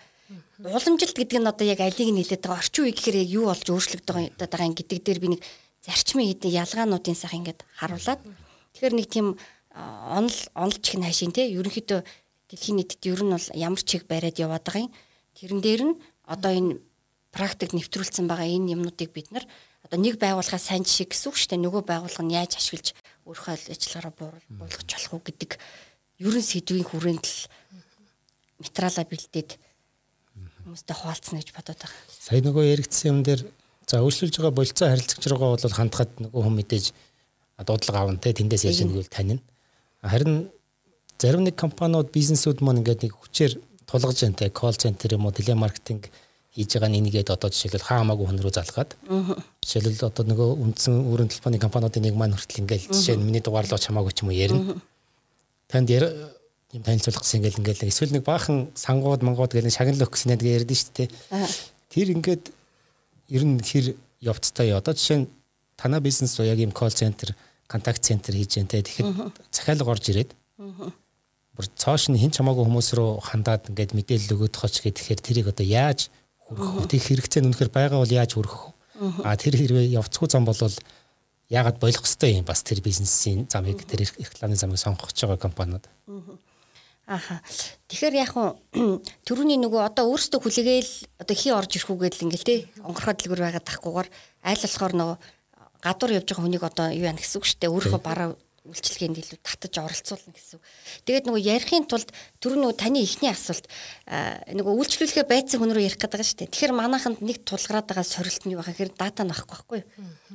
уламжилт 0.59 1.15
гэдэг 1.15 1.39
нь 1.39 1.47
одоо 1.47 1.65
яг 1.67 1.79
алийг 1.79 2.09
нь 2.11 2.19
хэлээд 2.19 2.43
байгаа. 2.43 2.59
Орчин 2.59 2.83
үе 2.85 2.93
гэхээр 2.93 3.17
яг 3.23 3.29
юу 3.31 3.45
болж 3.47 3.67
өөрчлөгдөж 3.67 4.07
байгаа 4.35 4.73
гэдэг 4.75 4.99
дээр 5.03 5.19
би 5.23 5.27
нэг 5.35 5.41
зарчмын 5.85 6.27
хэдэн 6.27 6.57
ялгаануудын 6.67 7.15
сах 7.15 7.33
ингээд 7.33 7.63
харуулад 7.79 8.21
тэгэхээр 8.75 8.95
нэг 8.97 9.07
тийм 9.07 9.27
онол 9.77 10.39
онолч 10.57 10.83
их 10.83 10.99
хайшин 10.99 11.31
те. 11.31 11.47
Ерөнхийдөө 11.47 12.01
дэлхийн 12.49 12.77
нийтэд 12.81 13.03
ер 13.07 13.21
нь 13.23 13.31
бол 13.31 13.47
ямар 13.55 13.81
чиг 13.83 14.03
бариад 14.07 14.39
яваад 14.39 14.65
байгаа 14.67 14.83
юм? 14.87 14.93
Тэрэн 15.37 15.61
дээр 15.61 15.81
нь 15.87 15.99
одоо 16.27 16.51
энэ 16.51 16.81
практик 17.31 17.71
нэвтрүүлсэн 17.71 18.27
байгаа 18.27 18.49
энэ 18.49 18.73
юмнуудыг 18.75 19.13
бид 19.13 19.31
нар 19.31 19.45
одоо 19.85 19.99
нэг 19.99 20.19
байгууллагаа 20.19 20.59
сайн 20.59 20.83
жишээ 20.83 21.07
гэсэн 21.07 21.29
үг 21.31 21.37
шүү 21.37 21.49
дээ. 21.55 21.63
Нөгөө 21.63 21.83
байгууллага 21.87 22.25
нь 22.25 22.35
яаж 22.35 22.59
ашиглаж 22.59 22.91
өөрийнхөө 23.23 23.53
ажиллагаараа 23.71 24.13
буулгах 24.17 24.83
болох 24.83 25.13
уу 25.13 25.23
гэдэг 25.23 25.51
ерөн 26.19 26.43
сэдвийн 26.43 26.87
хүрээнд 26.87 27.23
л 27.23 27.39
материалаа 28.59 29.05
бэлдээд 29.05 29.49
хүмүүстэй 30.67 30.95
хуваалцсан 30.99 31.39
гэж 31.39 31.49
бодоод 31.55 31.79
байгаа. 31.79 32.01
Сая 32.11 32.43
нөгөө 32.43 32.63
яригдсан 32.75 33.07
юм 33.07 33.19
дээр 33.23 33.41
за 33.87 34.03
өөрчлөж 34.03 34.35
байгаа 34.35 34.51
болцоо 34.51 34.87
харилцагч 34.91 35.23
руугаа 35.31 35.55
бол 35.55 35.77
хандхад 35.79 36.11
нөгөө 36.19 36.41
хүн 36.43 36.55
мэдээж 36.59 36.85
дуудлага 37.63 38.03
авна 38.03 38.19
те 38.19 38.35
тэндээс 38.35 38.67
яаж 38.67 38.83
нэгвэл 38.83 39.07
танина. 39.07 39.41
Харин 40.03 40.51
зарим 41.17 41.47
нэг 41.47 41.55
компаниуд 41.55 42.11
бизнесүүд 42.11 42.59
маань 42.61 42.83
ингээд 42.83 43.07
нэг 43.07 43.15
хүчээр 43.15 43.53
тулгаж 43.87 44.17
байна 44.21 44.35
те 44.35 44.51
колл 44.51 44.75
центр 44.75 45.15
юм 45.15 45.25
уу 45.25 45.31
телемаркетинг 45.31 46.11
хийж 46.51 46.73
байгаа 46.75 46.91
нэгээд 46.91 47.31
одоо 47.31 47.49
жишээлбэл 47.49 47.87
хаа 47.87 48.03
хамаагүй 48.03 48.25
хүн 48.27 48.41
рүү 48.43 48.53
залгаад. 48.53 48.91
Жишээлбэл 49.63 50.09
одоо 50.11 50.23
нөгөө 50.27 50.49
үндсэн 50.67 50.93
өрийн 51.07 51.31
телефоны 51.31 51.57
компаниудын 51.63 52.03
нэг 52.03 52.15
маань 52.19 52.35
хүртэл 52.35 52.61
ингээд 52.67 52.91
жишээ 52.91 53.15
нь 53.15 53.25
миний 53.25 53.41
дугаарлууч 53.41 53.87
хамаагүй 53.87 54.13
ч 54.13 54.21
юм 54.25 54.29
уу 54.29 54.37
ярина. 54.37 54.81
Танд 55.69 55.89
юм 56.75 56.83
танилцуулах 56.83 57.23
гэсэн 57.23 57.39
ингээл 57.39 57.59
ингээл 57.63 57.87
эсвэл 57.87 58.11
нэг 58.11 58.23
баахан 58.27 58.67
сангууд 58.75 59.23
мангууд 59.23 59.55
гэл 59.55 59.71
шагнал 59.71 60.03
өгөх 60.03 60.19
гэсэн 60.19 60.35
нэг 60.35 60.43
ярьдэн 60.43 60.75
шүү 60.75 60.93
дээ. 60.99 61.09
Тэр 61.87 62.07
ингээд 62.11 62.43
ер 63.31 63.43
нь 63.47 63.63
хэр 63.63 63.95
явцтай 64.19 64.75
одоо 64.75 64.91
жишээ 64.91 65.23
нь 65.23 65.29
танаа 65.79 66.03
бизнес 66.03 66.35
руу 66.35 66.47
яг 66.47 66.59
ийм 66.59 66.75
колл 66.75 66.91
центр, 66.91 67.31
контакт 67.71 68.03
центр 68.03 68.35
хийж 68.35 68.59
जैन 68.59 68.67
те. 68.67 68.83
Тэгэхээр 68.83 69.31
захиалга 69.47 69.91
орж 69.95 70.11
ирээд. 70.11 70.31
Бүр 71.55 71.65
цоош 71.79 72.11
нь 72.11 72.19
хин 72.19 72.35
ч 72.35 72.43
хамаагүй 72.43 72.67
хүмүүс 72.67 72.89
рүү 72.99 73.23
хандаад 73.23 73.71
ингээд 73.71 73.95
мэдээлэл 73.95 74.35
өгöd 74.35 74.55
хоч 74.59 74.83
гэхээр 74.83 75.23
тэрийг 75.23 75.47
одоо 75.55 75.63
яаж 75.63 76.11
хүргэх 76.43 76.83
вэ? 76.83 76.99
Хэрэгцээ 76.99 77.41
нь 77.41 77.47
үнэхээр 77.47 77.71
байгаа 77.71 78.03
бол 78.03 78.11
яаж 78.11 78.35
хүргэх 78.35 78.61
вэ? 78.67 79.23
А 79.23 79.39
тэр 79.39 79.55
хэрвээ 79.55 79.95
явцгүй 79.95 80.27
зам 80.27 80.43
бол 80.43 80.57
яагаад 81.49 81.79
болох 81.79 82.03
хэвтэй 82.03 82.37
юм 82.37 82.45
бас 82.45 82.61
тэр 82.61 82.83
бизнесийн 82.83 83.47
замыг 83.47 83.85
тэр 83.87 84.03
рекламын 84.03 84.59
замыг 84.59 84.77
сонгох 84.81 85.13
гэж 85.13 85.25
байгаа 85.25 85.39
компаниуд. 85.47 85.85
Аха. 87.07 87.39
Тэгэхээр 87.87 88.15
яг 88.19 88.35
хуу 88.35 88.59
төрөний 89.27 89.55
нөгөө 89.55 89.79
одоо 89.79 90.11
өөрсдөө 90.11 90.43
хүлээгээл 90.43 90.91
одоо 91.23 91.35
хий 91.39 91.55
орж 91.55 91.79
ирэх 91.79 91.87
үгээд 91.95 92.19
л 92.19 92.25
ингээл 92.27 92.43
те 92.43 92.55
онгорхоо 92.83 93.15
дэлгүр 93.15 93.41
байгаад 93.47 93.63
тахгүйгээр 93.63 94.09
айл 94.43 94.61
болохоор 94.67 94.93
нөгөө 94.99 95.17
гадуур 95.87 96.11
явж 96.19 96.27
байгаа 96.27 96.43
хүнийг 96.43 96.63
одоо 96.67 96.87
юу 96.91 97.07
яа 97.07 97.15
гэсэн 97.15 97.39
үг 97.39 97.47
шүү 97.47 97.59
дээ. 97.63 97.71
Өөрийнхөө 97.71 98.03
бараа 98.03 98.35
үйлчлэгээнд 98.67 99.17
илүү 99.23 99.39
татаж 99.39 99.73
оролцуулна 99.79 100.35
гэсэн. 100.35 100.59
Тэгээд 101.07 101.27
нөгөө 101.31 101.41
ярихын 101.47 101.87
тулд 101.87 102.11
түр 102.43 102.59
нөгөө 102.59 102.75
таны 102.75 102.99
ихний 102.99 103.31
асуулт 103.31 103.71
нөгөө 104.51 104.73
үйлчлүүлэхээ 104.83 105.23
байцсан 105.23 105.63
хүн 105.63 105.71
рүү 105.71 105.87
ярих 105.87 105.95
гэдэг 105.95 106.11
байгаа 106.11 106.27
шүү 106.27 106.39
дээ. 106.43 106.51
Тэгэхээр 106.51 106.75
манайханд 106.75 107.23
нэг 107.23 107.47
тулгараад 107.47 107.87
байгаа 107.87 108.03
сорилт 108.03 108.43
нь 108.43 108.51
юу 108.51 108.59
байгаа 108.59 108.75
хэрэг 108.75 108.95
дата 108.99 109.23
нахгүй 109.23 109.55
байхгүй 109.55 109.79
юу? 109.79 109.87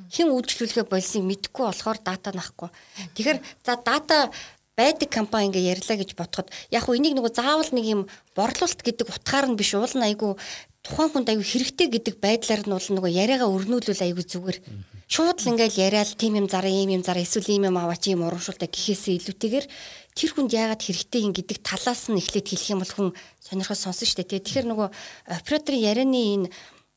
Хэн 0.09 0.33
үйлчлүүлэхээ 0.33 0.87
болсыг 0.89 1.23
мэдэхгүй 1.29 1.65
болохоор 1.69 1.99
дата 2.01 2.33
нахгүй. 2.33 2.69
Тэгэхээр 3.13 3.39
за 3.61 3.77
дата 3.85 4.33
байдаг 4.77 5.09
компани 5.13 5.53
ингээ 5.53 5.77
ярьлаа 5.77 5.97
гэж 6.01 6.17
бодоход 6.17 6.49
яг 6.73 6.89
хөө 6.89 6.97
энийг 6.97 7.15
нөгөө 7.17 7.33
заавал 7.37 7.71
нэг 7.77 7.87
юм 7.87 8.01
борлуулалт 8.33 8.81
гэдэг 8.81 9.07
утгаар 9.09 9.47
нь 9.53 9.59
биш 9.61 9.77
уул 9.77 9.93
нь 9.93 10.07
айгу 10.07 10.41
тухайн 10.83 11.11
хүнд 11.13 11.29
аягүй 11.31 11.47
хэрэгтэй 11.47 11.89
гэдэг 11.93 12.15
байдлаар 12.19 12.63
нь 12.67 12.75
бол 12.75 12.89
нөгөө 12.97 13.13
яриагаа 13.13 13.53
өрнүүлвэл 13.53 14.03
аягүй 14.03 14.25
зүгээр. 14.27 14.59
Шууд 15.07 15.39
л 15.45 15.51
ингээл 15.55 15.79
яриад 15.79 16.11
тийм 16.19 16.41
юм 16.41 16.49
зараа, 16.49 16.73
ийм 16.73 16.91
юм 16.91 17.05
зараа, 17.05 17.23
эсвэл 17.23 17.53
ийм 17.53 17.69
юм 17.71 17.77
аваач, 17.79 18.09
ийм 18.11 18.25
урамшуултаа 18.27 18.67
гэхээсээ 18.67 19.21
илүүтэйгээр 19.21 19.67
тэр 20.17 20.31
хүнд 20.33 20.51
яагаад 20.51 20.83
хэрэгтэй 20.83 21.21
юм 21.23 21.37
гэдэг 21.37 21.59
талаас 21.63 22.09
нь 22.09 22.19
эхлээд 22.19 22.49
хэлэх 22.49 22.73
юм 22.73 22.81
бол 22.81 22.93
хүн 22.97 23.09
сонирхол 23.39 23.77
сонсон 23.77 24.09
шүү 24.09 24.25
дээ. 24.25 24.41
Тэгэхээр 24.43 24.67
нөгөө 24.73 24.89
операторын 25.39 25.85
ярианы 25.85 26.21
энэ 26.35 26.49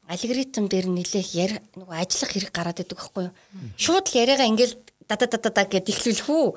алгоритм 0.08 0.66
дээр 0.72 0.88
нэлээх 0.90 1.30
нөгөө 1.76 1.96
ажиллах 1.98 2.32
хэрэг 2.32 2.52
гараад 2.56 2.82
идэг 2.82 2.98
байхгүй 2.98 3.24
юу? 3.30 3.34
Шууд 3.78 4.06
л 4.10 4.18
яриагаа 4.22 4.48
ингээл 4.48 4.76
дата 5.08 5.26
дата 5.30 5.50
дата 5.50 5.64
гэд 5.70 5.90
ихлүүлэх 5.94 6.30
үү. 6.30 6.48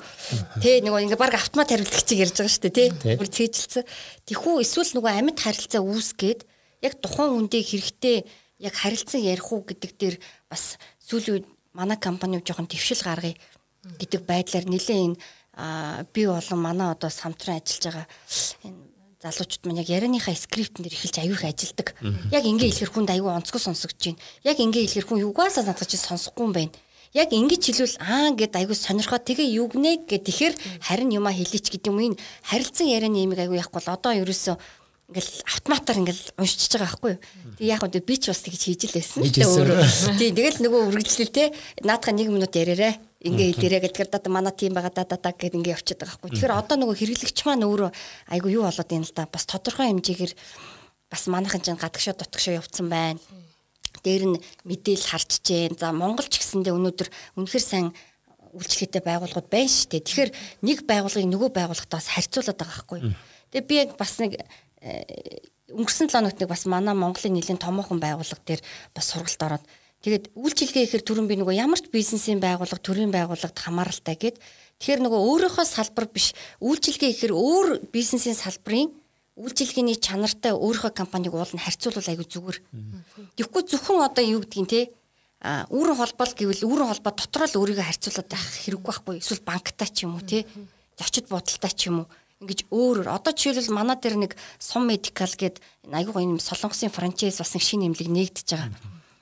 Тэ 0.64 0.80
нөгөө 0.84 1.04
ингээ 1.04 1.20
баг 1.20 1.36
автомат 1.36 1.68
хариуцлагчийг 1.68 2.24
ярьж 2.24 2.36
байгаа 2.40 2.52
шүү 2.52 2.64
дээ, 2.64 2.76
тий. 2.76 2.88
Бүр 3.20 3.28
цээжилсэн. 3.28 3.84
Тэхүү 4.24 4.54
эсвэл 4.64 4.92
нөгөө 4.96 5.12
амьд 5.12 5.38
харилцаа 5.38 5.82
үүсгээд 5.84 6.40
яг 6.82 6.92
тухайн 7.02 7.36
үндэ 7.36 7.60
хэрэгтэй 7.60 8.16
яг 8.64 8.74
харилцан 8.74 9.22
ярих 9.22 9.52
уу 9.52 9.62
гэдэг 9.62 9.92
дээр 10.00 10.16
бас 10.48 10.80
сүүлийн 11.04 11.44
үед 11.44 11.46
манай 11.76 11.98
компани 12.00 12.40
жоохон 12.40 12.66
твшил 12.66 13.02
гаргая 13.04 13.36
гэдэг 13.98 14.24
байдлаар 14.26 14.66
нэлээд 14.66 15.04
энэ 15.12 15.18
би 16.14 16.26
болон 16.26 16.60
манай 16.62 16.88
одоо 16.90 17.10
самтран 17.10 17.58
ажиллаж 17.60 17.84
байгаа 17.84 18.06
энэ 18.66 18.88
залуучууд 19.22 19.66
маань 19.66 19.82
яг 19.82 19.90
ярианыхаа 19.90 20.34
скриптэн 20.34 20.86
дээр 20.86 20.94
эхэлж 20.94 21.16
аюух 21.18 21.42
ажилдаг. 21.42 21.88
Яг 22.30 22.44
ингээ 22.46 22.70
хэлэхэр 22.70 22.92
хүнд 22.94 23.10
аюу 23.10 23.34
онцгой 23.34 23.58
сонсогдож 23.58 24.14
байна. 24.14 24.22
Яг 24.46 24.58
ингээ 24.62 24.86
хэлэхэр 24.86 25.06
хүн 25.10 25.22
юугаасаа 25.26 25.66
надад 25.66 25.90
чи 25.90 25.98
сонсохгүй 25.98 26.44
юм 26.46 26.54
байна. 26.54 26.72
Яг 27.16 27.32
ингэж 27.32 27.62
хэлвэл 27.64 27.96
аа 28.04 28.36
гэд 28.36 28.52
аюу 28.58 28.76
сонирхоод 28.76 29.24
тэгээ 29.24 29.48
юу 29.56 29.72
гинэ 29.72 30.04
гэд 30.04 30.28
тэгэхээр 30.28 30.54
харин 30.84 31.16
юма 31.16 31.32
хэлээч 31.32 31.72
гэдэг 31.72 31.88
юм 31.88 32.12
ин 32.12 32.14
харилцан 32.44 32.88
ярианы 32.88 33.24
имийг 33.24 33.40
аюу 33.40 33.56
яахгүй 33.56 33.80
бол 33.80 33.96
одоо 33.96 34.12
ерөөсөө 34.12 34.56
ингээл 35.08 35.32
автоматар 35.48 35.96
ингээл 35.96 36.36
уншиж 36.36 36.68
байгаа 36.68 36.84
байхгүй 36.84 37.12
юу. 37.16 37.20
Тэг 37.56 37.64
яг 37.64 37.80
үгүй 37.80 38.02
би 38.04 38.14
ч 38.20 38.28
бас 38.28 38.44
тэгж 38.44 38.60
хийж 38.68 38.82
л 38.92 38.96
байсан 39.00 39.24
л 39.24 39.32
дээ 39.32 39.48
өөрөө. 39.48 39.80
Тийм 40.20 40.36
тэгэл 40.36 40.60
нөгөө 40.68 40.80
үргэлжлэл 40.92 41.32
те 41.32 41.44
наадах 41.80 42.12
1 42.12 42.28
минут 42.28 42.52
яриарэ. 42.52 43.00
Ингээ 43.24 43.56
хэлээрэ 43.56 43.84
гэдгээр 43.88 44.10
дата 44.12 44.28
манай 44.28 44.52
тим 44.52 44.76
байгаа 44.76 44.92
да 44.92 45.08
да 45.08 45.16
да 45.16 45.32
гэд 45.32 45.56
ингээ 45.56 45.80
явчихад 45.80 46.04
байгаа 46.04 46.12
байхгүй. 46.20 46.30
Тэгэхээр 46.36 46.60
одоо 46.60 46.76
нөгөө 46.76 46.96
хэрэглэгч 47.00 47.38
маань 47.48 47.64
өөрөө 47.64 47.90
айгу 48.36 48.48
юу 48.52 48.68
болоод 48.68 48.92
юм 48.92 49.04
л 49.08 49.16
да. 49.16 49.24
Бас 49.32 49.48
тодорхой 49.48 49.88
хэмжээгээр 49.88 50.32
бас 51.08 51.22
манайхан 51.24 51.64
чинь 51.64 51.80
гадагшаа 51.80 52.12
дутгшаа 52.12 52.60
явцсан 52.60 52.92
байна. 52.92 53.18
Дээр 54.02 54.24
нь 54.34 54.42
мэдээл 54.64 55.04
харч 55.08 55.40
जैन. 55.42 55.74
За 55.78 55.92
Монгол 55.92 56.26
ч 56.26 56.40
гэсэндээ 56.40 56.74
өнөөдөр 56.74 57.08
үнэхэр 57.38 57.64
сайн 57.64 57.86
үйлчлэгтэй 58.54 59.02
байгууллагууд 59.04 59.48
байна 59.48 59.68
шүү 59.68 59.88
дээ. 59.92 60.06
Тэгэхээр 60.06 60.30
нэг 60.64 60.78
байгууллагыг 60.88 61.28
нөгөө 61.28 61.50
байгууллагатаас 61.52 62.08
харьцуулаад 62.12 62.58
байгаа 62.58 62.76
байхгүй. 62.80 63.00
Тэгээ 63.52 63.68
би 63.68 63.74
яг 63.76 63.90
бас 64.00 64.16
нэг 64.20 64.40
өнгөрсөн 65.68 66.08
7 66.08 66.16
хоногт 66.16 66.40
нэг 66.40 66.48
бас 66.48 66.64
манай 66.64 66.94
Монголын 66.96 67.36
нэлийн 67.36 67.60
томоохон 67.60 68.00
байгууллага 68.00 68.40
дээр 68.46 68.62
бас 68.96 69.12
сургалт 69.12 69.42
ороод 69.44 69.64
тэгээд 70.00 70.32
үйлчилгээ 70.32 70.84
ихээр 70.88 71.04
түрүүн 71.04 71.28
би 71.28 71.36
нөгөө 71.36 71.60
ямар 71.60 71.76
ч 71.76 71.92
бизнесийн 71.92 72.40
байгууллага 72.40 72.80
төрийн 72.80 73.12
байгууллагад 73.12 73.58
хамааралтай 73.58 74.16
гэд 74.16 74.36
тэгэхээр 74.80 75.00
нөгөө 75.04 75.20
өөрийнхөө 75.28 75.66
салбар 75.68 76.08
биш 76.08 76.32
үйлчилгээ 76.64 77.10
ихээр 77.12 77.34
өөр 77.36 77.68
бизнесийн 77.92 78.38
салбарын 78.38 78.88
үйлчилгээний 79.38 79.96
чанартай 80.02 80.52
өөрийнхөө 80.52 80.92
компаниг 80.92 81.32
уулна 81.34 81.62
харьцуулбал 81.62 82.10
айгүй 82.10 82.26
зүгээр. 82.26 82.58
Тэгэхгүй 83.38 83.62
зөвхөн 83.70 84.02
одоо 84.02 84.24
юу 84.26 84.42
гэдгийг 84.42 84.68
те 84.68 84.80
а 85.38 85.70
үүрэн 85.70 85.94
холбоол 85.94 86.34
гэвэл 86.34 86.66
үүрэн 86.66 86.90
холбоо 86.90 87.14
дотроо 87.14 87.46
л 87.46 87.58
өөрийгөө 87.62 87.86
харьцуулаад 87.86 88.26
байх 88.26 88.46
хэрэггүй 88.66 88.90
байхгүй 88.90 89.14
эсвэл 89.22 89.46
банктай 89.46 89.86
ч 89.86 90.02
юм 90.02 90.18
уу 90.18 90.26
те 90.26 90.42
зочид 90.98 91.30
буудалтай 91.30 91.70
ч 91.70 91.86
юм 91.86 92.02
уу 92.02 92.10
ингэж 92.42 92.66
өөрөөр 92.74 93.06
одоо 93.06 93.30
жишээлбэл 93.30 93.74
манай 93.74 93.94
дээр 94.02 94.18
нэг 94.18 94.32
сум 94.58 94.90
медикал 94.90 95.30
гээд 95.30 95.62
айгуу 95.94 96.18
юм 96.18 96.42
солонгосын 96.42 96.90
франчайз 96.90 97.38
бас 97.38 97.54
нэг 97.54 97.62
шинэ 97.62 97.86
эмнэлэг 97.86 98.10
нээгдэж 98.10 98.48
байгаа. 98.50 98.74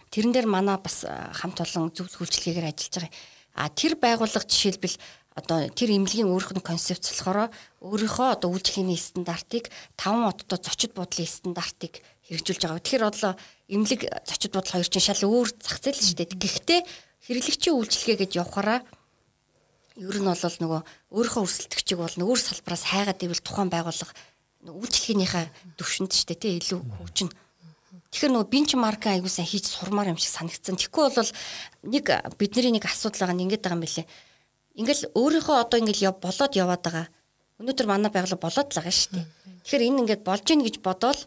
Тэрэн 0.08 0.32
дээр 0.32 0.48
манай 0.48 0.76
бас 0.80 1.04
хамт 1.04 1.60
олон 1.60 1.92
зөвлөх 1.92 2.24
үйлчлэгээр 2.24 2.72
ажиллаж 2.72 3.08
байгаа. 3.08 3.12
А 3.56 3.68
тэр 3.72 3.96
байгууллага 3.96 4.48
жишээлбэл 4.48 4.96
одоо 5.36 5.68
тэр 5.68 5.92
эмнэлгийн 5.92 6.32
өөрөх 6.32 6.56
нь 6.56 6.64
концепц 6.64 7.12
болохоор 7.12 7.52
өөрийнхөө 7.84 8.28
одоо 8.40 8.48
үйлчлэгийн 8.56 8.96
стандартыг 8.96 9.68
5 10.00 10.32
оттой 10.32 10.58
зочид 10.64 10.96
буудлын 10.96 11.28
стандартыг 11.28 12.00
хэрэгжүүлж 12.24 12.62
байгаа. 12.64 12.80
Тэгэхээр 12.80 13.04
одоо 13.04 13.32
эмнэлэг 13.68 14.00
зочид 14.24 14.56
буудал 14.56 14.80
хоёр 14.80 14.88
чинь 14.88 15.04
шал 15.04 15.28
өөр 15.28 15.48
зах 15.60 15.78
зээл 15.84 16.00
шүү 16.00 16.16
дээ. 16.24 16.40
Гэхдээ 16.40 16.80
хэрэглэгчийн 17.28 17.76
үйлчлэгээ 17.76 18.18
гэж 18.24 18.32
явахаараа 18.40 18.80
ер 20.00 20.16
нь 20.20 20.28
бол 20.28 20.40
нөгөө 20.40 20.80
өөрийнхөө 21.12 21.44
өрсөлдөгчийг 21.44 21.98
бол 22.00 22.16
өөр 22.32 22.40
салбараас 22.40 22.84
хайгаад 22.88 23.20
ивэл 23.20 23.44
тухайн 23.44 23.68
байгууллага 23.68 24.12
үйлчлэгийнхаа 24.66 25.44
төвшөнд 25.76 26.12
ч 26.16 26.24
тийм 26.32 26.56
илүү 26.60 26.80
хөгжинэ. 26.80 27.32
Тэгэхээр 28.10 28.32
нөгөө 28.32 28.52
бенчмарк 28.52 29.04
аягүй 29.08 29.30
сайн 29.32 29.48
хийж 29.48 29.68
сурмаар 29.68 30.12
юм 30.12 30.18
шиг 30.20 30.32
санагдсан. 30.32 30.76
Тэгэхгүй 30.80 31.12
бол 31.12 31.32
нэг 31.92 32.06
бидний 32.38 32.72
нэг 32.72 32.84
асуудал 32.88 33.28
байгаа 33.28 33.36
нь 33.36 33.44
ингэдэг 33.46 33.62
байгаа 33.62 33.78
юм 33.78 33.84
билэ. 33.84 34.04
Ингээл 34.76 35.08
өөрийнхөө 35.16 35.56
одоо 35.56 35.78
ингээл 35.80 36.12
болоод 36.20 36.52
яваад 36.52 36.82
байгаа. 36.84 37.06
Өнөөдөр 37.60 37.86
манай 37.88 38.12
байгууллага 38.12 38.44
болоод 38.44 38.68
л 38.68 38.76
байгаа 38.76 38.92
шүү 38.92 39.12
дээ. 39.16 39.26
Тэгэхээр 39.64 39.86
энэ 39.88 40.00
ингээд 40.04 40.22
болж 40.28 40.44
гин 40.44 40.60
гэж 40.60 40.76
бодоол 40.84 41.20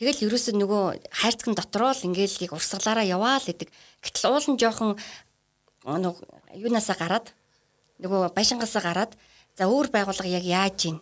тэгэл 0.00 0.24
ерөөсөө 0.24 0.54
нөгөө 0.56 0.82
хайрцагн 1.12 1.54
дотроо 1.54 1.92
л 1.92 2.06
ингээл 2.08 2.48
яг 2.48 2.52
урсгалаараа 2.56 3.04
яваа 3.04 3.36
л 3.36 3.44
гэдэг. 3.44 3.68
Гэтэл 4.00 4.28
уул 4.32 4.48
нь 4.48 4.56
жоохон 4.56 4.96
юунаасаа 5.84 6.96
гараад 6.96 7.26
нөгөө 8.00 8.32
байшингаасаа 8.32 8.82
гараад 8.82 9.12
за 9.52 9.68
өөр 9.68 9.92
байгууллага 9.92 10.32
яг 10.32 10.44
яаж 10.48 10.88
ийн 10.88 10.98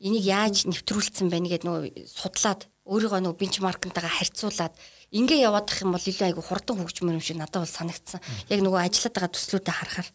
энийг 0.00 0.24
яаж 0.24 0.70
нэвтрүүлсэн 0.70 1.28
байна 1.28 1.50
гэдэг 1.50 1.66
нөгөө 1.66 1.84
судлаад 2.08 2.70
өөрийгөө 2.86 3.20
нөгөө 3.26 3.40
бенчмаркнтайгаа 3.42 4.14
харьцуулаад 4.22 4.74
ингээ 5.12 5.44
яваад 5.44 5.68
ах 5.68 5.82
юм 5.82 5.92
бол 5.92 6.00
илүү 6.00 6.26
айгу 6.30 6.40
хурдан 6.46 6.78
хөгжмөр 6.80 7.18
юм 7.18 7.24
шиг 7.26 7.36
надад 7.36 7.66
бол 7.66 7.76
санагдсан. 7.76 8.22
Яг 8.48 8.62
нөгөө 8.64 8.80
ажиллаад 8.86 9.14
байгаа 9.18 9.34
төслүүдэд 9.34 9.76
харахаар 9.76 10.08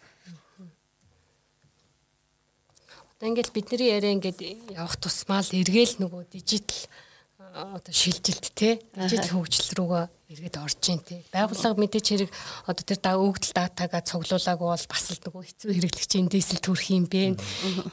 Одоо 3.15 3.31
ингээл 3.31 3.55
бидний 3.55 3.95
яриа 3.95 4.11
ингээд 4.11 4.43
явах 4.75 4.99
тусмаа 4.99 5.39
л 5.39 5.55
эргээл 5.55 6.03
нөгөө 6.03 6.35
дижитал 6.35 6.83
одоо 7.55 7.93
шилжилт 7.95 8.51
те 8.51 8.83
дижитал 8.91 9.39
хөгжил 9.39 9.71
рүүгээ 9.71 10.05
эргээд 10.35 10.59
орж 10.59 10.83
ийн 10.91 10.99
те. 10.99 11.23
Байгууллага 11.31 11.79
мэдээч 11.79 12.07
хэрэг 12.11 12.31
одоо 12.67 12.83
тэр 12.83 12.99
да 12.99 13.15
өгдөл 13.15 13.55
датагаа 13.55 14.03
цуглуулаагүй 14.03 14.67
бол 14.67 14.87
бас 14.91 15.05
л 15.15 15.23
нөгөө 15.23 15.43
хэцүү 15.47 15.71
хэрэглэгчийн 15.79 16.27
дээсэл 16.27 16.59
төрөх 16.59 16.91
юм 16.91 17.07
бэ. 17.07 17.39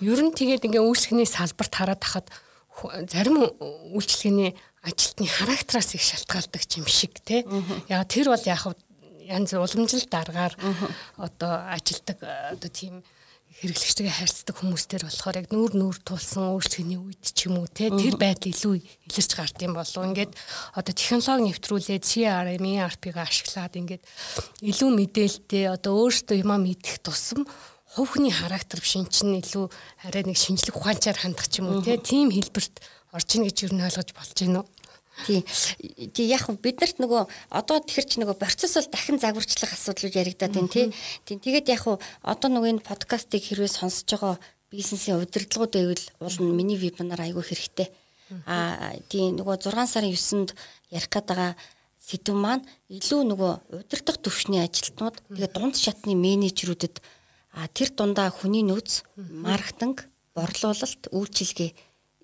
Ер 0.03 0.21
нь 0.27 0.35
тэгээд 0.35 0.67
ингээ 0.67 0.83
үйлчлэгийн 0.83 1.31
салбарт 1.31 1.71
хараад 1.71 2.03
хахад 2.03 2.27
зарим 3.07 3.47
үйлчлэгээний 3.95 4.59
ажилтны 4.83 5.31
характераас 5.31 5.95
их 5.95 6.03
шалтгаалдаг 6.03 6.67
юм 6.83 6.91
шиг 6.91 7.23
те. 7.23 7.47
Яг 7.87 8.11
тэр 8.11 8.35
бол 8.35 8.43
яг 8.43 8.67
янз 9.23 9.55
уламжлалт 9.55 10.11
дараагаар 10.11 10.55
одоо 11.15 11.53
ажилдаг 11.71 12.19
одоо 12.59 12.71
тийм 12.75 13.07
хэрэглэгчтэйгээ 13.63 14.19
харьцдаг 14.19 14.57
хүмүүстэр 14.59 15.07
болохоор 15.07 15.39
яг 15.39 15.49
нүүр 15.55 15.73
нүүр 15.79 15.97
тулсан 16.03 16.51
өөрчлөгийн 16.51 16.99
үед 16.99 17.23
ч 17.23 17.47
юм 17.47 17.63
уу 17.63 17.71
те 17.71 17.95
тэр 17.95 18.19
байдал 18.19 18.51
илүү 18.51 18.75
илэрч 18.83 19.33
гард 19.39 19.63
юм 19.63 19.79
болов 19.79 20.03
ингээд 20.03 20.35
одоо 20.75 20.91
технологи 20.91 21.47
нэвтрүүлээд 21.47 22.03
CRM, 22.03 22.65
ERP-г 22.67 23.17
ашиглаад 23.23 23.79
ингээд 23.79 24.03
илүү 24.67 24.91
мэдээлэлтэй 24.99 25.65
одоо 25.71 25.95
өөртөө 25.95 26.43
юмаа 26.43 26.59
мэдэх 26.59 27.07
тусам 27.07 27.47
хувхны 27.95 28.35
характер 28.35 28.83
эн 28.83 29.07
чинь 29.07 29.39
илүү 29.39 29.71
арай 30.11 30.27
нэг 30.27 30.43
шинжлэх 30.43 30.75
ухаанчаар 30.75 31.23
хандах 31.23 31.47
ч 31.47 31.63
юм 31.63 31.71
уу 31.71 31.87
те 31.87 32.03
тийм 32.03 32.35
хэлбэрт 32.35 32.83
орж 33.15 33.29
ийн 33.39 33.47
гэж 33.47 33.57
юу 33.71 33.79
н 33.79 33.87
ойлгож 33.87 34.11
болж 34.11 34.33
байна 34.43 34.67
уу 34.67 34.82
Тий. 35.27 35.45
Тий 36.13 36.27
яг 36.27 36.49
бид 36.65 36.81
нарт 36.81 36.99
нөгөө 36.99 37.29
одоо 37.53 37.79
тэгэхэр 37.85 38.07
чи 38.09 38.17
нөгөө 38.21 38.37
процесс 38.41 38.75
бол 38.75 38.89
дахин 38.89 39.21
загварчлах 39.21 39.77
асуудлууд 39.77 40.17
яригадаад 40.17 40.57
байна 40.57 40.73
тий. 40.73 40.87
Тий 41.29 41.37
тэгээд 41.37 41.69
яг 41.69 41.85
одоо 42.25 42.49
нөгөө 42.49 42.81
энэ 42.81 42.87
подкастыг 42.87 43.45
хэрвээ 43.45 43.71
сонсож 43.71 44.09
байгаа 44.09 44.37
бизнесийн 44.73 45.21
удирдлагууд 45.21 45.73
байвал 45.77 46.05
уул 46.25 46.37
нь 46.41 46.57
миний 46.57 46.81
вебинар 46.81 47.21
айгүй 47.21 47.45
хэрэгтэй. 47.45 47.93
Аа 48.49 48.97
тий 49.13 49.29
нөгөө 49.31 49.61
6 49.69 49.85
сарын 49.85 50.17
9-нд 50.17 50.57
ярих 50.91 51.13
гээд 51.13 51.29
байгаа 51.29 51.53
сэдв 52.01 52.35
маань 52.35 52.65
илүү 52.89 53.21
нөгөө 53.31 53.53
удирдах 53.79 54.19
төвшний 54.19 54.65
ажилтнууд 54.65 55.21
тэгээд 55.29 55.53
дунд 55.55 55.77
шатны 55.77 56.17
менежерүүдэд 56.17 57.05
а 57.53 57.69
тэр 57.69 57.93
дундаа 57.93 58.33
хүний 58.33 58.65
нөөц, 58.65 59.05
маркетинг, 59.17 60.09
борлуулалт, 60.33 61.13
үйлчилгээ 61.13 61.71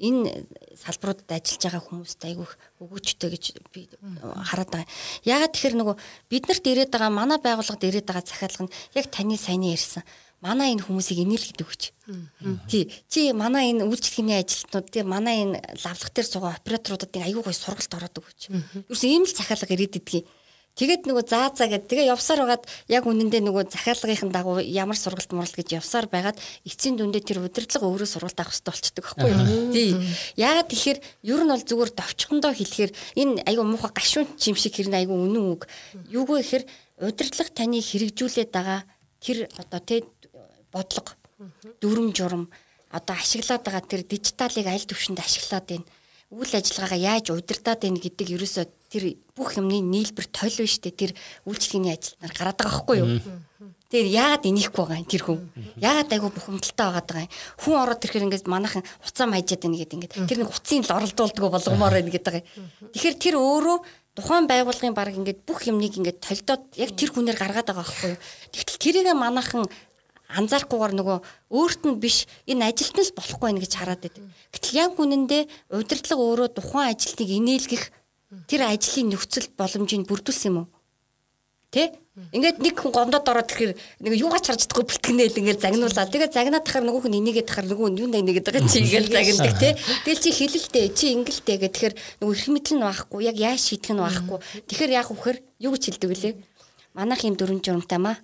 энэ 0.00 0.46
салбаруудад 0.78 1.30
ажиллаж 1.30 1.62
байгаа 1.62 1.82
хүмүүст 1.82 2.22
айгүйх 2.24 2.52
өгөөчтэй 2.82 3.30
гэж 3.34 3.44
би 3.74 3.88
хараад 4.22 4.70
байгаа. 4.70 4.88
Ягаад 5.26 5.52
тэгэхээр 5.54 5.76
нөгөө 5.78 5.96
биднэрт 6.30 6.64
ирээд 6.70 6.90
байгаа 6.94 7.10
манай 7.10 7.38
байгууллагад 7.42 7.82
ирээд 7.82 8.06
байгаа 8.08 8.24
захиалга 8.24 8.64
нь 8.66 8.74
яг 8.94 9.06
таны 9.10 9.36
саяны 9.36 9.74
ярьсан 9.74 10.06
манай 10.40 10.74
энэ 10.74 10.86
хүмүүсийг 10.86 11.18
инээлгэдэг 11.26 11.66
гэж. 11.66 11.82
Тий. 12.70 12.86
Чи 13.10 13.34
манай 13.34 13.74
энэ 13.74 13.90
үйлчлэгээний 13.90 14.38
ажилтнууд 14.38 14.86
тий 14.86 15.02
манай 15.02 15.42
энэ 15.42 15.58
лавлах 15.82 16.14
дээр 16.14 16.28
суугаа 16.30 16.54
операторуудад 16.62 17.10
айгүй 17.10 17.42
гой 17.42 17.54
сургалт 17.54 17.90
ороод 17.90 18.22
өгч. 18.22 18.54
Юусэн 18.86 19.10
ийм 19.10 19.24
л 19.26 19.34
захиалга 19.34 19.74
ирээд 19.74 19.98
идэгий. 19.98 20.22
Тэгээд 20.78 21.10
нөгөө 21.10 21.24
заа 21.26 21.50
заа 21.50 21.66
гэд 21.66 21.90
тэгээ 21.90 22.14
явсаар 22.14 22.46
байгаад 22.46 22.64
яг 22.86 23.02
үнэндээ 23.10 23.42
нөгөө 23.42 23.66
захиалгын 23.66 24.30
дагуу 24.30 24.62
ямар 24.62 24.94
сургалт 24.94 25.34
муралт 25.34 25.58
гэж 25.58 25.82
явсаар 25.82 26.06
байгаад 26.06 26.38
эцсийн 26.62 26.94
дүндээ 26.94 27.26
тэр 27.26 27.42
удирдлага 27.42 27.90
өөрөө 27.90 28.06
сургалт 28.06 28.38
авах 28.38 28.54
хэрэгтэй 28.54 28.70
болчдөг 28.70 29.02
байхгүй 29.02 29.26
юу. 29.26 29.74
Тий. 29.74 29.90
Яагаад 30.38 30.70
тэгэхээр 30.70 30.98
ер 31.02 31.40
нь 31.42 31.50
бол 31.50 31.66
зүгээр 31.66 31.90
довчхондоо 31.98 32.52
хэлэхээр 32.54 32.92
энэ 33.18 33.42
айгүй 33.50 33.66
муухай 33.66 33.90
гашуун 33.90 34.30
чим 34.38 34.54
шиг 34.54 34.78
хэрнээ 34.78 35.02
айгүй 35.02 35.18
үнэн 35.18 35.44
үг. 35.50 35.66
Юугүй 36.14 36.46
гэхээр 36.46 36.64
удирдлага 37.02 37.50
таны 37.58 37.82
хэрэгжүүлээд 37.82 38.50
байгаа 38.54 38.86
тэр 39.18 39.50
одоо 39.58 39.80
тий 39.82 40.06
бодлого 40.70 41.10
дүрм 41.82 42.14
журм 42.14 42.46
одоо 42.94 43.18
ашиглаад 43.18 43.66
байгаа 43.66 43.82
тэр 43.82 44.06
дижиталыг 44.06 44.66
аль 44.70 44.86
төвшөнд 44.86 45.18
ашиглаад 45.18 45.66
байна 45.66 45.86
үйл 46.28 46.52
ажиллагаагаа 46.52 47.16
яаж 47.16 47.32
удирдах 47.32 47.80
байна 47.80 47.96
гэдэг 47.96 48.36
ерөөсөө 48.36 48.64
тэр 48.88 49.16
бүх 49.36 49.56
юмны 49.60 49.80
нийлбэр 49.84 50.26
тойл 50.32 50.56
байна 50.58 50.72
штэ 50.72 50.90
тэр 50.92 51.12
үйлчлэгээний 51.44 51.92
ажилтнаар 51.94 52.34
гараад 52.34 52.58
байгаа 52.58 52.72
байхгүй 52.72 52.96
юу. 52.98 53.10
Тэр 53.88 54.04
яагаад 54.04 54.44
инехгүй 54.44 54.84
байгаа 54.84 55.00
юм 55.00 55.08
тэр 55.08 55.22
хүн. 55.24 55.40
Яагаад 55.80 56.12
айгу 56.12 56.28
бухимдалтай 56.28 56.86
байгаад 56.88 57.08
байгаа 57.08 57.24
юм. 57.24 57.32
Хүн 57.56 57.76
ороод 57.80 58.04
ирэхээр 58.04 58.26
ингээд 58.28 58.46
манайхан 58.48 58.84
уцаа 59.04 59.26
майжаад 59.28 59.62
байна 59.64 59.80
гэдэг 59.80 59.96
ингээд 59.96 60.14
тэр 60.28 60.38
нэг 60.44 60.50
уцын 60.52 60.84
л 60.84 60.92
оролдуулдаг 60.92 61.44
болгомоор 61.48 61.94
байна 61.96 62.12
гэдэг 62.12 62.28
байгаа 62.28 62.44
юм. 62.44 62.68
Тэгэхээр 62.92 63.16
тэр 63.16 63.36
өөрөө 63.40 63.78
тухайн 64.18 64.44
байгууллагын 64.50 64.96
баг 64.98 65.14
ингээд 65.14 65.40
бүх 65.46 65.60
юмныг 65.70 65.94
ингээд 65.96 66.20
толдоод 66.20 66.62
яг 66.76 66.90
тэр 66.98 67.10
хүнээр 67.14 67.38
гаргаад 67.38 67.68
байгаа 67.70 67.86
байхгүй 67.86 68.10
юу. 68.12 68.20
Тэгтэл 68.52 68.82
тэрийг 68.82 69.08
манайхан 69.16 69.64
анзаарахгүйгээр 70.28 70.94
нөгөө 70.98 71.18
өөрт 71.56 71.82
нь 71.88 71.96
биш 71.96 72.28
энэ 72.44 72.68
ажилт 72.68 72.96
нь 73.00 73.06
л 73.08 73.16
болохгүй 73.16 73.48
байх 73.48 73.64
гэж 73.64 73.72
хараад 73.78 74.02
байдаг. 74.04 74.24
Гэтэл 74.52 74.76
яг 74.76 74.92
үнэндээ 75.00 75.42
удирдлага 75.72 76.20
өөрөө 76.20 76.48
тухайн 76.52 76.92
ажилтныг 76.92 77.30
инээлгэх 77.32 77.84
тэр 78.48 78.68
ажлын 78.68 79.08
нөхцөл 79.12 79.48
боломжийг 79.56 80.04
бүрдүүлсэн 80.04 80.48
юм 80.52 80.56
уу? 80.64 80.68
Тэ? 81.68 81.92
Ингээд 82.32 82.58
нэг 82.64 82.74
хүн 82.80 82.92
гомдоод 82.92 83.28
ороод 83.28 83.52
ирэхээр 83.52 83.72
нэг 84.02 84.12
юугаач 84.18 84.44
харж 84.48 84.66
чадахгүй 84.66 84.88
бэлтгэнээл 84.88 85.38
ингээд 85.38 85.62
загнуулаад 85.62 86.10
тэгээ 86.10 86.34
загнаад 86.34 86.64
тахаар 86.66 86.84
нөгөө 86.88 87.02
хүн 87.06 87.18
энийгээ 87.20 87.44
тахаар 87.46 87.66
нөгөө 87.70 87.88
юу 87.94 88.08
нэгээд 88.10 88.46
байгаа 88.48 88.66
чи 88.66 88.82
ингээд 88.82 89.12
загнадаг 89.12 89.54
тэ. 89.60 89.78
Тэгэл 90.02 90.24
чи 90.24 90.30
хэлэлтэй 90.34 90.86
чи 90.96 91.06
ингэлтэй 91.14 91.56
гэх 91.62 91.72
тэгэхээр 91.76 91.94
нөгөө 92.24 92.34
их 92.34 92.48
мэдл 92.50 92.74
нь 92.74 92.82
байхгүй 92.82 93.20
яг 93.22 93.36
яаж 93.38 93.60
шийдэх 93.62 93.92
нь 93.94 94.02
байхгүй. 94.02 94.38
Тэгэхээр 94.66 94.92
яг 94.98 95.08
үхэр 95.14 95.36
юу 95.62 95.72
гэж 95.76 95.82
хэлдэг 95.94 96.10
вүлээ? 96.10 96.34
Манайх 96.98 97.22
юм 97.22 97.36
дөрөн 97.38 97.62
журамтай 97.62 98.00
маа 98.02 98.16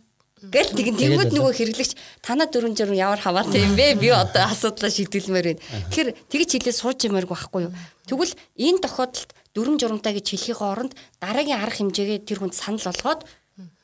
Гэл 0.50 0.76
тэгин 0.76 0.96
тэгвэл 0.98 1.32
нөгөө 1.32 1.52
хэрэглэгч 1.57 1.92
танаа 2.20 2.50
дөрөн 2.50 2.76
журам 2.76 2.98
ямар 2.98 3.20
хамаатай 3.20 3.64
юм 3.64 3.78
бэ? 3.78 3.96
Би 3.96 4.12
одоо 4.12 4.44
асуудлаа 4.44 4.92
шийдвэлмээр 4.92 5.57
байна. 5.57 5.62
Тэгэхээр 5.88 6.11
тэгж 6.28 6.50
хэлээ 6.61 6.74
сууж 6.74 6.98
юмэргүй 7.09 7.32
байхгүй 7.32 7.62
юу? 7.64 7.72
Тэгвэл 8.05 8.34
энэ 8.61 8.82
тохиолдолд 8.84 9.30
дөрөн 9.55 9.78
журамтай 9.80 10.18
гэж 10.18 10.26
хэлхийн 10.34 10.61
оронд 10.61 10.92
дараагийн 11.22 11.62
арга 11.62 11.78
хэмжээгээ 11.80 12.26
тэр 12.26 12.38
хүнд 12.42 12.55
санал 12.55 12.82
болгоод 12.82 13.22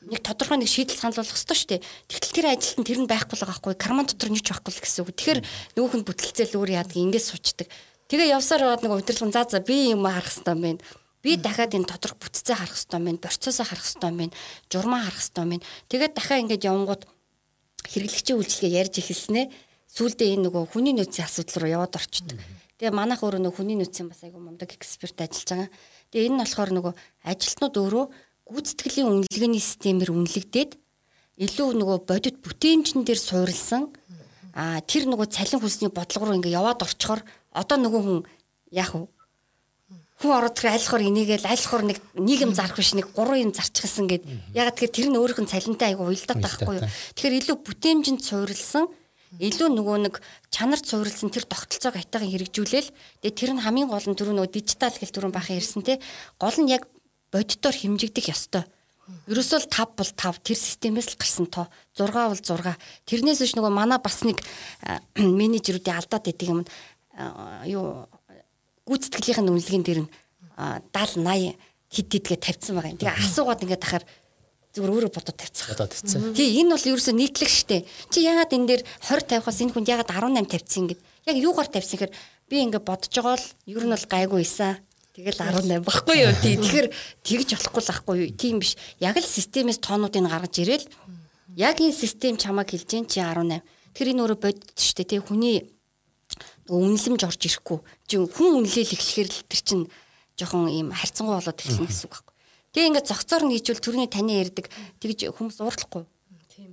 нэг 0.05 0.19
тодорхой 0.19 0.59
нэг 0.59 0.69
шийдэл 0.69 0.99
санал 0.99 1.23
болгох 1.23 1.39
ёстой 1.39 1.55
шүү 1.55 1.69
дээ. 1.79 1.85
Тэгтэл 2.11 2.35
тэр 2.35 2.47
ажилт 2.51 2.77
нь 2.83 2.87
тэр 2.87 2.99
нь 3.01 3.07
байхгүй 3.07 3.35
л 3.39 3.43
байгаа 3.47 3.55
байхгүй. 3.55 3.75
Карман 3.79 4.05
дотор 4.05 4.29
нь 4.29 4.39
ч 4.39 4.51
байхгүй 4.51 4.71
л 4.75 4.83
гэсэн 4.83 5.01
үг. 5.07 5.15
Тэгэхээр 5.15 5.39
нөгөөх 5.79 5.95
нь 5.95 6.07
бүтэлцээл 6.07 6.57
өөр 6.59 6.69
яадаг 6.75 6.97
ингэж 6.99 7.23
суучдаг. 7.23 7.67
Тэгээ 8.11 8.35
явсаар 8.35 8.67
байгаад 8.67 8.83
нэг 8.83 8.91
удирдлага 8.99 9.31
заа 9.31 9.47
за 9.47 9.63
би 9.63 9.95
юм 9.95 10.03
харах 10.03 10.27
хэрэгтэй 10.27 10.51
юм 10.51 10.63
байна 10.67 10.81
Би 11.21 11.37
дахиад 11.37 11.77
энэ 11.77 11.85
тодорх 11.85 12.17
бүтцээ 12.17 12.57
харах 12.57 12.73
хэрэгтэй 12.73 12.97
юм 12.97 13.05
байна. 13.05 13.21
Процессоо 13.21 13.65
харах 13.65 13.85
хэрэгтэй 13.85 14.09
юм 14.09 14.17
байна. 14.17 14.33
Журмаа 14.73 15.01
харах 15.05 15.21
хэрэгтэй 15.21 15.43
юм 15.45 15.51
байна. 15.53 15.65
Тэгээд 15.85 16.13
дахиад 16.17 16.41
ингэж 16.41 16.61
явангууд 16.65 17.03
хэрэглэгчийн 17.93 18.37
үйлчлэгээ 18.41 18.79
ярьж 18.81 18.95
эхэлснэ. 18.97 19.41
Сүүлдээ 19.85 20.33
энэ 20.33 20.43
нөгөө 20.49 20.63
хүний 20.73 20.97
нөөцийн 20.97 21.29
асуудал 21.29 21.61
руу 21.61 21.69
яваад 21.77 21.93
орчдөг. 21.93 22.41
Тэгээ 22.81 22.97
манайх 22.97 23.21
өөрөө 23.21 23.45
нөгөө 23.45 23.61
хүний 23.61 23.77
нөөцийн 23.77 24.09
бас 24.09 24.25
айгүй 24.25 24.41
мундаг 24.41 24.73
эксперт 24.73 25.13
ажиллаж 25.21 25.69
байгаа. 25.69 25.69
Тэгээ 26.09 26.33
энэ 26.33 26.33
нь 26.33 26.41
болохоор 26.41 26.71
нөгөө 26.73 26.93
ажилтнууд 27.29 27.75
өөрөө 27.77 28.05
гүйцэтгэлийн 28.49 29.05
үнэлгээний 29.21 29.61
системээр 29.61 30.09
үнэлэгдээд 30.09 30.71
илүү 31.45 31.69
нөгөө 31.77 31.97
бодит 32.09 32.41
бүтээмжэн 32.41 33.05
дээр 33.05 33.21
суурилсан. 33.21 33.93
А 34.57 34.81
тэр 34.81 35.05
нөгөө 35.13 35.29
цалин 35.29 35.61
хөлсний 35.61 35.93
бодлого 35.93 36.33
руу 36.33 36.41
ингээ 36.41 36.57
яваад 36.57 36.81
орчхоор 36.81 37.21
одоо 37.53 37.77
нөгөө 37.77 38.01
хүн 38.01 38.19
яах 38.73 38.97
вэ? 38.97 39.05
Хүн 40.25 40.31
ороод 40.41 40.57
тэр 40.57 40.73
айлхор 40.73 41.05
энийгээл 41.05 41.45
айлхор 41.53 41.85
нэг 41.85 42.01
нийгэм 42.17 42.57
зарах 42.57 42.81
биш 42.81 42.97
нэг 42.97 43.13
гурван 43.13 43.45
юм 43.45 43.53
зарчихсан 43.53 44.09
гэд. 44.09 44.25
Ягаад 44.57 44.73
тэгэхээр 44.81 44.97
тэр 44.97 45.07
нь 45.13 45.19
өөрийнх 45.21 45.41
нь 45.45 45.53
цалинтай 45.53 45.93
айгу 45.93 46.09
уялдаад 46.09 46.41
байхгүй 46.41 46.75
юу? 46.81 46.89
тэгэхээр 47.13 47.37
илүү 47.45 47.57
бүтээмжинд 47.61 48.21
суурилсан 48.25 48.89
илүү 49.39 49.69
нөгөө 49.71 49.97
нэг 50.11 50.15
чанарт 50.51 50.83
суурилсан 50.83 51.31
тэр 51.31 51.47
тогтолцоог 51.47 51.95
хайтагийн 51.95 52.35
хэрэгжүүлээл. 52.35 52.91
Тэгээ 53.23 53.37
тэр 53.39 53.51
нь 53.55 53.63
хамгийн 53.63 53.87
гол 53.87 54.03
нь 54.03 54.17
түрүү 54.17 54.35
нөгөө 54.35 54.51
дижитал 54.51 54.91
гэл 54.91 55.15
түрүүн 55.15 55.31
бахан 55.31 55.55
ярьсан 55.55 55.83
те. 55.87 56.03
Гол 56.35 56.57
нь 56.59 56.71
яг 56.71 56.89
бодитоор 57.31 57.71
хэмжигдэх 57.71 58.27
ёстой. 58.27 58.67
Ерөөсөө 59.31 59.59
л 59.63 59.71
5 59.71 59.95
бол 59.95 60.11
5 60.11 60.43
тэр 60.43 60.59
системээс 60.59 61.15
л 61.15 61.19
гарсан 61.19 61.47
тоо. 61.47 61.71
6 61.95 62.11
бол 62.11 62.43
6 62.43 62.75
тэрнээс 63.07 63.39
биш 63.39 63.55
нөгөө 63.55 63.71
манай 63.71 63.99
бас 64.03 64.19
нэг 64.27 64.43
менежерүүдийн 65.39 65.95
алдаад 65.95 66.27
байдаг 66.27 66.47
юм 66.47 66.59
юу 67.67 68.07
гүйцэтгэлийнх 68.87 69.41
нь 69.41 69.51
үнэлгээнд 69.51 69.87
дэр 69.87 69.99
нь 70.03 70.09
70 70.91 71.23
80 71.23 71.55
хэд 71.91 72.07
хэдгээ 72.07 72.39
тавьсан 72.39 72.75
байгаа 72.75 72.91
юм. 72.95 72.99
Тэгээ 72.99 73.19
асуугаад 73.19 73.63
ингээд 73.63 73.83
тахаар 73.83 74.05
зүгээр 74.71 74.91
өөрөө 74.91 75.11
бодоод 75.11 75.37
тавьцсан. 75.37 75.67
Бодоод 75.75 75.91
тавьцсан. 75.91 76.19
Тий 76.31 76.49
энэ 76.63 76.75
бол 76.75 76.87
ерөөсөө 76.95 77.15
нийтлэг 77.15 77.51
штэ. 77.51 77.83
Чи 78.07 78.23
ягаад 78.23 78.55
энэ 78.55 78.67
дээр 78.71 78.83
20 79.03 79.27
тавихаас 79.27 79.59
энэ 79.59 79.73
хүнд 79.75 79.91
ягаад 79.91 80.09
18 80.11 80.47
тавьсан 80.47 80.85
гэд. 80.87 81.01
Яг 81.27 81.35
юугаар 81.35 81.67
тавьсан 81.67 81.97
гэхээр 81.99 82.15
би 82.47 82.55
ингээд 82.63 82.87
бодож 82.87 83.11
байгаа 83.11 83.35
л 83.35 83.47
ер 83.67 83.83
нь 83.83 83.91
бол 83.91 84.07
гайгүй 84.07 84.41
исэн. 84.47 84.79
Тэгэл 85.11 85.43
18 85.43 85.83
баггүй 85.83 86.17
юу. 86.23 86.33
Тий 86.39 86.55
тэгэхээр 86.55 86.87
тэгж 87.19 87.49
болохгүй 87.59 87.81
л 87.83 87.91
ахгүй 87.91 88.15
юу. 88.23 88.29
Тийм 88.31 88.63
биш. 88.63 88.79
Яг 89.03 89.19
л 89.19 89.27
системээс 89.27 89.83
тоонуудыг 89.83 90.23
гаргаж 90.23 90.55
ирээл 90.55 90.87
яг 91.59 91.75
энэ 91.83 91.91
систем 91.91 92.39
чамаг 92.39 92.71
хэлж 92.71 92.87
чинь 92.87 93.07
чи 93.11 93.19
18. 93.19 93.59
Тэгэхээр 93.91 94.11
энэ 94.15 94.21
өөрөө 94.23 94.39
бодит 94.39 94.79
штэ. 94.79 95.03
Тий 95.03 95.19
хүний 95.19 95.67
үнэлэмж 96.71 97.21
орж 97.27 97.43
ирэхгүй. 97.43 97.79
Чи 98.07 98.15
хүн 98.23 98.63
үнэлэл 98.63 98.95
эхлэхээр 98.95 99.29
л 99.35 99.43
тэр 99.51 99.61
чинь 99.67 99.83
жоохон 100.39 100.71
ийм 100.71 100.95
харьцангуй 100.95 101.35
болоод 101.35 101.59
эхэлнэ 101.59 101.91
гэсэн 101.91 102.07
үг 102.07 102.13
байхгүй. 102.15 102.30
Тэгээ 102.71 102.89
ингээд 102.91 103.09
зогцоор 103.11 103.43
нь 103.47 103.53
хийжүүл 103.55 103.83
төрний 103.83 104.07
таны 104.07 104.39
ярьдаг 104.39 104.71
тэгж 105.03 105.31
хүмүүс 105.35 105.59
уурлахгүй. 105.59 106.07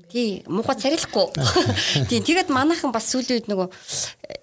Тий, 0.09 0.43
муухай 0.49 0.77
царилахгүй. 0.79 1.27
Тий, 2.11 2.21
тэгээд 2.23 2.49
манайхан 2.55 2.93
бас 2.93 3.11
сүүлийн 3.13 3.45
үед 3.45 3.49
нөгөө 3.51 3.69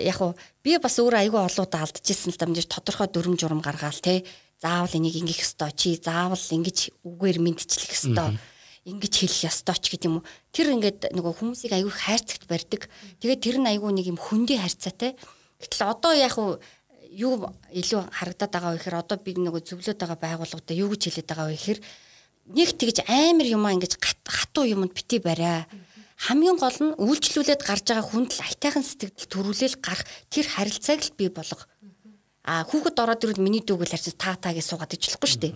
яг 0.04 0.20
уу 0.22 0.34
би 0.62 0.78
бас 0.78 0.98
өөрөө 1.02 1.26
айгүй 1.26 1.42
олоудаа 1.42 1.86
алдчихсан 1.86 2.34
л 2.34 2.40
дамжиж 2.42 2.70
тодорхой 2.70 3.10
дүрм 3.10 3.38
журам 3.38 3.62
гаргаал 3.66 3.98
тий. 3.98 4.26
Заавал 4.62 4.94
энийг 4.94 5.18
ингэх 5.18 5.42
ёстой. 5.42 5.74
Чи 5.74 5.98
заавал 5.98 6.38
ингэж 6.38 6.94
үгээр 7.02 7.38
мэдчлэх 7.42 7.94
ёстой 7.94 8.38
ингэж 8.86 9.14
хэлэх 9.18 9.50
ёстой 9.50 9.78
ч 9.82 9.98
гэдэг 9.98 10.06
юм 10.06 10.22
уу. 10.22 10.28
Тэр 10.54 10.78
ингээд 10.78 11.10
нөгөө 11.18 11.34
хүмүүсийг 11.42 11.74
айгүй 11.74 11.90
хайрцагт 11.90 12.46
барьдаг. 12.46 12.86
Тэгээд 13.18 13.42
тэр 13.42 13.58
нь 13.58 13.70
айгүй 13.74 13.90
нэг 13.90 14.06
юм 14.14 14.22
хөндөй 14.22 14.62
хайрцаатай. 14.62 15.18
Гэтэл 15.58 15.90
одоо 15.90 16.14
яг 16.14 16.38
юу 17.16 17.48
илүү 17.72 18.02
харагдаад 18.12 18.52
байгаа 18.52 18.72
вэ 18.76 18.78
гэхээр 18.80 19.00
одоо 19.00 19.18
би 19.24 19.32
нөгөө 19.40 19.62
зөвлөд 19.64 19.98
байгаа 19.98 20.20
байгууллагуудаа 20.20 20.76
юу 20.76 20.92
гэж 20.92 21.02
хэлээд 21.08 21.30
байгаа 21.32 21.48
вэ 21.48 21.56
гэхээр 21.56 21.80
нэг 22.52 22.70
тэгж 22.76 22.98
амар 23.08 23.48
юмаа 23.48 23.74
ингэж 23.74 23.96
хатуу 24.28 24.68
юмд 24.68 24.92
бити 24.92 25.24
бариа. 25.24 25.66
Хамгийн 26.16 26.60
гол 26.60 26.80
нь 26.80 26.96
үйлчлүүлээд 27.00 27.62
гарч 27.64 27.86
байгаа 27.88 28.06
хүнд 28.06 28.32
л 28.36 28.46
айтайхан 28.46 28.84
сэтгэл 28.84 29.32
төрүүлэл 29.32 29.80
гарах 29.80 30.08
тэр 30.30 30.46
харилцааг 30.48 31.02
л 31.02 31.18
бий 31.18 31.30
болго. 31.32 31.64
А 32.46 32.64
хүүхэд 32.68 33.02
ороод 33.02 33.24
ирвэл 33.26 33.42
миний 33.42 33.64
дүүгэл 33.66 33.96
харьцаа 33.96 34.16
та 34.16 34.32
та 34.38 34.50
гэж 34.54 34.66
суугаад 34.70 34.96
ижлэхгүй 34.96 35.30
шүү 35.32 35.42
дээ. 35.42 35.54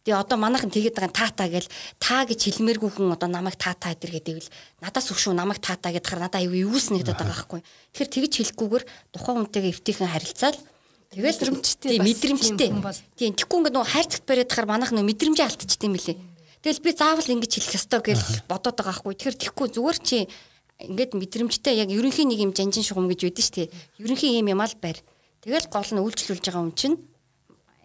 Тэгээ 0.00 0.16
одоо 0.16 0.40
манайхан 0.40 0.72
тэгээд 0.72 0.96
байгаа 0.96 1.12
та 1.12 1.28
та 1.28 1.44
гэл 1.44 1.68
та 2.00 2.24
гэж 2.24 2.40
хэлмээргүй 2.48 2.88
хүн 2.88 3.12
одоо 3.12 3.28
намайг 3.28 3.60
та 3.60 3.76
та 3.76 3.92
гэдэр 3.92 4.16
гэдэг 4.16 4.36
л 4.40 4.52
надаас 4.80 5.12
өгшүү 5.12 5.36
намайг 5.36 5.60
та 5.60 5.76
та 5.76 5.92
гэдгээр 5.92 6.24
надаа 6.24 6.40
аюу 6.40 6.72
юус 6.72 6.88
нэгдэт 6.88 7.20
байгаа 7.20 7.36
байхгүй. 7.36 7.60
Тэгэхээр 7.92 8.08
тэгж 8.08 8.32
хэлэхгүйгээр 8.40 8.84
тухайн 9.12 9.38
хүнтэйгээ 9.44 9.72
эвтийхэн 9.76 10.08
харилцаал 10.08 10.56
Тэгэл 11.10 11.42
мэдрэмжтэй 11.42 11.98
мэдрэмжтэй. 11.98 12.70
Тийм 13.18 13.34
тэгэхгүй 13.34 13.58
ингээд 13.66 13.74
нөгөө 13.74 13.90
хайрцагт 13.90 14.24
бариад 14.30 14.50
хахаар 14.54 14.70
манайх 14.70 14.94
нөгөө 14.94 15.10
мэдрэмжээ 15.10 15.46
алдчихдаг 15.50 15.86
юм 15.90 15.98
лээ. 15.98 16.16
Тэгэл 16.62 16.84
би 16.86 16.90
заавал 16.94 17.26
ингэж 17.34 17.50
хэлэх 17.50 17.74
ёстой 17.82 18.00
гэж 18.04 18.46
бодоод 18.46 18.78
байгаа 18.78 18.94
хгүй. 18.94 19.18
Тэгэхээр 19.18 19.40
тэгэхгүй 19.42 19.68
зүгээр 19.74 19.98
чи 20.06 20.30
ингээд 20.86 21.18
мэдрэмжтэй 21.18 21.82
яг 21.82 21.90
ерөнхийн 21.90 22.30
нэг 22.30 22.40
юм 22.46 22.52
жанжин 22.54 22.86
шугам 22.86 23.10
гэж 23.10 23.26
шүү 23.26 23.34
дээ. 23.34 23.68
Ерөнхийн 24.06 24.38
юм 24.38 24.54
юм 24.54 24.62
аа 24.62 24.70
л 24.70 24.78
барь. 24.78 25.02
Тэгэл 25.42 25.66
гол 25.66 25.90
нь 25.90 25.98
үйлчлүүлж 25.98 26.44
байгаа 26.46 26.62
юм 26.62 26.72
чинь 26.78 26.96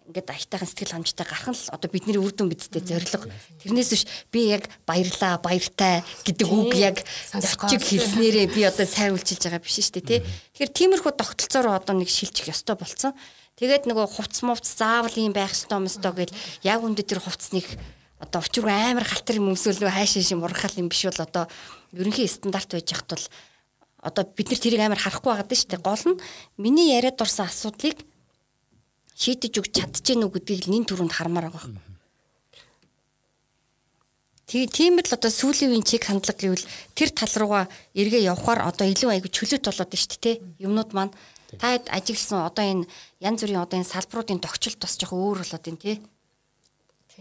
ингээд 0.06 0.30
аятайхан 0.30 0.70
сэтгэл 0.70 0.94
хангамжтай 0.94 1.26
гарах 1.26 1.50
нь 1.50 1.58
л 1.58 1.74
одоо 1.74 1.88
бидний 1.90 2.14
үр 2.14 2.30
дүн 2.30 2.48
бидтэй 2.48 2.78
зориг. 2.78 3.26
Тэрнээс 3.58 3.90
биш 3.90 4.04
би 4.30 4.54
яг 4.54 4.70
баярлаа, 4.86 5.42
баяртай 5.42 6.06
гэдэг 6.22 6.46
үг 6.46 6.72
яг 6.78 7.02
зочиг 7.34 7.82
хэлснээрээ 7.82 8.46
би 8.54 8.62
одоо 8.62 8.86
сайн 8.86 9.18
үйлчилж 9.18 9.50
байгаа 9.50 9.62
биш 9.66 9.82
шүү 9.82 9.98
дээ 9.98 10.06
тий. 10.06 10.20
Тэгэхээр 10.54 11.02
тиймэрхүү 11.02 11.12
тогтолцоороо 11.18 11.74
одоо 11.74 11.94
нэг 11.98 12.06
шилжих 12.06 12.46
ёстой 12.54 12.78
болцсон. 12.78 13.18
Тэгээд 13.58 13.90
нөгөө 13.90 14.06
хувц 14.06 14.46
мувц 14.46 14.78
заавал 14.78 15.16
юм 15.18 15.34
байх 15.34 15.50
ёстой 15.50 15.82
мөстой 15.82 16.12
гэл 16.14 16.36
яг 16.62 16.80
үндэ 16.86 17.02
тэр 17.02 17.18
хувцсныг 17.24 17.66
одоо 18.22 18.40
өчрөө 18.40 18.94
амар 18.94 19.04
халтар 19.04 19.40
юм 19.40 19.52
өмсөлөө 19.52 19.90
хайшаа 19.90 20.22
шим 20.22 20.44
урахал 20.44 20.76
юм 20.78 20.88
биш 20.88 21.04
бол 21.08 21.24
одоо 21.24 21.44
ерөнхий 21.92 22.28
стандарт 22.28 22.72
байж 22.72 22.92
хат 22.92 23.08
бол 23.10 23.24
одоо 24.00 24.24
бид 24.24 24.48
нар 24.52 24.60
тэрийг 24.60 24.82
амар 24.84 25.00
харахгүй 25.00 25.32
байгаад 25.32 25.52
шүү 25.52 25.68
дээ. 25.72 25.84
Гол 25.84 26.04
нь 26.04 26.20
миний 26.56 26.96
яриад 26.96 27.16
дурсан 27.16 27.48
асуудлыг 27.48 27.96
шийдэж 29.16 29.52
өгч 29.64 29.72
чадчихэв 29.80 30.28
үү 30.28 30.32
гэдгийг 30.36 30.68
нин 30.68 30.84
төрөнд 30.84 31.16
хармаар 31.16 31.48
байгаа 31.48 31.72
юм. 31.72 31.80
Тэг 34.46 34.70
тийм 34.70 35.02
л 35.02 35.10
одоо 35.10 35.32
сүүлийн 35.32 35.74
үеийн 35.74 35.82
чиг 35.82 36.06
хандлага 36.06 36.38
гэвэл 36.38 36.70
тэр 36.94 37.10
тал 37.10 37.34
руугаа 37.34 37.64
эргээ 37.98 38.30
явхаар 38.30 38.62
одоо 38.62 38.86
илүү 38.86 39.10
айгу 39.18 39.26
чөлөөт 39.26 39.66
болоод 39.66 39.90
байна 39.90 40.04
шүү 40.06 40.22
дээ. 40.22 40.36
Юмнууд 40.62 40.90
маань 40.94 41.12
та 41.58 41.82
ажигласан 41.90 42.46
одоо 42.46 42.62
энэ 42.62 42.84
янз 43.18 43.42
бүрийн 43.42 43.64
одоо 43.66 43.82
энэ 43.82 43.90
салбаруудын 43.90 44.38
тогтчлт 44.38 44.78
бас 44.78 44.94
жоох 44.94 45.18
өөр 45.18 45.42
болоод 45.42 45.64
байна 45.66 45.82
тий. 45.82 45.98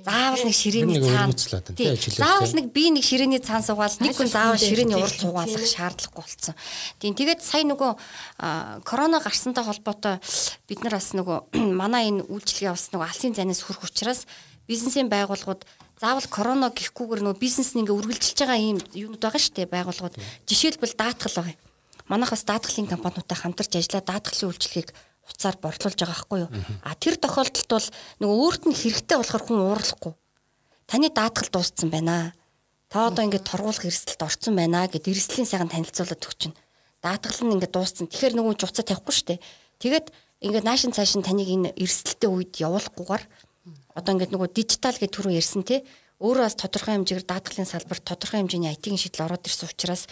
Заавал 0.04 0.44
нэг 0.44 0.56
ширээний 0.56 1.00
цаан. 1.00 1.32
Заавал 1.32 2.52
нэг 2.52 2.68
би 2.76 2.92
нэг 2.92 3.04
ширээний 3.08 3.40
цаан 3.40 3.64
суугаал 3.64 3.96
нэг 4.04 4.12
хүн 4.12 4.28
заавал 4.28 4.60
ширээний 4.60 5.00
урд 5.00 5.16
суугаалах 5.16 5.64
шаардлагагүй 5.64 6.20
болсон. 6.20 6.56
Тийм 7.00 7.16
тэгээд 7.16 7.40
сая 7.40 7.64
нөгөө 7.64 8.84
корона 8.84 9.24
гарсантай 9.24 9.64
холбоотой 9.64 10.20
бид 10.68 10.84
нар 10.84 11.00
бас 11.00 11.16
нөгөө 11.16 11.56
манай 11.80 12.12
энэ 12.12 12.28
үйлчлэгээ 12.28 12.76
бас 12.76 12.92
нөгөө 12.92 13.08
алсын 13.08 13.40
зайнаас 13.40 13.64
хүрэх 13.64 13.88
учраас 13.88 14.28
бизнесийн 14.68 15.08
байгууллагууд 15.08 15.64
заавал 15.96 16.28
корона 16.28 16.76
гэхгүйгээр 16.76 17.24
нөгөө 17.24 17.40
бизнес 17.40 17.72
нь 17.72 17.88
ингээ 17.88 17.96
үргэлжилж 17.96 18.40
байгаа 18.44 18.60
юм 18.60 18.80
юмуд 18.92 19.24
байгаа 19.24 19.40
шүү 19.40 19.64
дээ 19.64 19.72
байгууллагууд. 19.72 20.20
Жишээлбэл 20.44 21.00
даатгал 21.00 21.40
байгаа. 21.40 21.56
Манайхаас 22.12 22.44
даатгалын 22.44 22.92
компаниудтай 22.92 23.38
хамтарч 23.40 23.80
ажиллаад 23.80 24.12
даатгалын 24.12 24.52
үйлчлэгийг 24.52 24.92
уцаар 25.30 25.58
борлуулж 25.62 25.98
байгаа 25.98 26.16
байхгүй 26.16 26.40
юу. 26.46 26.50
А 26.86 26.94
тэр 26.96 27.16
тохиолдолд 27.18 27.70
бол 27.70 27.88
нөгөө 28.22 28.38
өөрт 28.46 28.64
нь 28.70 28.78
хэрэгтэй 28.78 29.18
болохоор 29.18 29.44
хүн 29.46 29.60
уурлахгүй. 29.66 30.14
Таны 30.86 31.10
даатгал 31.10 31.50
дууссан 31.50 31.90
байна. 31.90 32.34
Та 32.90 33.10
одоо 33.10 33.26
ингээд 33.26 33.50
торгуулах 33.50 33.86
эрсдэлд 33.86 34.22
орцсон 34.22 34.54
байна 34.56 34.86
гэд 34.86 35.10
эрсдлийн 35.10 35.50
сайхан 35.50 35.74
танилцуулаад 35.74 36.22
өгч 36.22 36.38
чинь. 36.38 36.58
Даатгал 37.02 37.42
нь 37.42 37.54
ингээд 37.58 37.74
дууссан. 37.74 38.06
Тэгэхээр 38.06 38.38
нөгөө 38.38 38.54
жуцаа 38.62 38.86
тавихгүй 38.86 39.14
шүү 39.14 39.28
дээ. 39.34 39.40
Тэгээд 39.82 40.08
ингээд 40.46 40.66
наашин 40.68 40.94
цаашин 40.94 41.26
таныг 41.26 41.50
энэ 41.50 41.74
эрсдэлтэй 41.74 42.30
үед 42.30 42.54
явуулахгүйгээр 42.62 43.24
одоо 43.98 44.12
ингээд 44.14 44.34
нөгөө 44.36 44.50
дижитал 44.54 44.94
гэж 44.94 45.12
түрүү 45.16 45.34
ярьсан 45.40 45.64
тий 45.66 45.82
өөрөө 46.20 46.44
бас 46.48 46.56
тодорхой 46.60 46.96
хэмжээгээр 46.96 47.28
даатгалын 47.28 47.68
салбар 47.68 48.00
тодорхой 48.00 48.40
хэмжээний 48.44 48.72
IT-ийн 48.76 49.00
шийдэл 49.00 49.26
ороод 49.26 49.48
ирсэн 49.48 49.68
учраас 49.72 50.08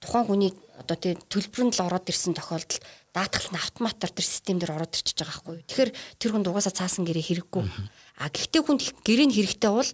тухайн 0.00 0.26
хүний 0.26 0.52
одоо 0.80 0.96
тий 0.96 1.14
төлбөрөнд 1.16 1.76
л 1.76 1.86
ороод 1.86 2.08
ирсэн 2.08 2.36
тохиолдолд 2.36 2.82
даатгал 3.16 3.48
нь 3.48 3.56
автоматар 3.56 4.12
тэр 4.12 4.26
систем 4.28 4.60
дээр 4.60 4.76
ороод 4.76 4.92
ирчихэж 4.92 5.24
байгаа 5.24 5.32
байхгүй. 5.40 5.56
Тэгэхээр 5.64 5.90
тэр 6.20 6.30
хүнд 6.36 6.46
угаасаа 6.52 6.74
цаасан 6.76 7.08
гэрээ 7.08 7.24
хэрэггүй. 7.32 7.64
А 8.20 8.28
гэхдээ 8.28 8.60
хүнд 8.60 8.80
гэрээ 9.00 9.26
нь 9.32 9.36
хэрэгтэй 9.40 9.72
бол 9.72 9.90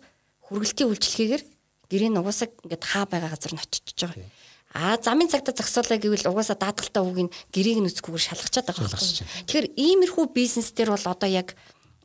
хүргэлтийн 0.51 0.91
үйлчлэгээр 0.91 1.43
гэрээ 1.87 2.11
нь 2.11 2.19
угаасаа 2.19 2.51
ингээд 2.51 2.83
хаа 2.83 3.07
байгаа 3.07 3.31
газар 3.31 3.55
нь 3.55 3.63
очиж 3.63 3.87
байгаа. 3.95 4.27
А 4.75 4.99
замын 4.99 5.31
цагта 5.31 5.55
зогсоолаа 5.55 6.03
гэвэл 6.03 6.27
угаасаа 6.33 6.59
даатгалтай 6.59 7.03
үг 7.05 7.19
нь 7.29 7.35
гэрээг 7.55 7.79
нь 7.79 7.89
үзэхгүйгээр 7.93 8.27
шалгачаад 8.27 8.67
байгаа 8.67 8.91
байхгүй. 8.91 9.23
Тэгэхээр 9.47 9.67
иймэрхүү 9.79 10.25
бизнес 10.35 10.75
дээр 10.75 10.91
бол 10.97 11.07
одоо 11.07 11.29
яг 11.29 11.55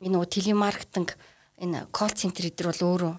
энэ 0.04 0.14
нөгөө 0.14 0.28
телемаркетинг 0.30 1.16
энэ 1.58 1.88
колл 1.90 2.14
центр 2.14 2.46
эдэр 2.46 2.70
бол 2.70 2.82
өөрөө 2.86 3.14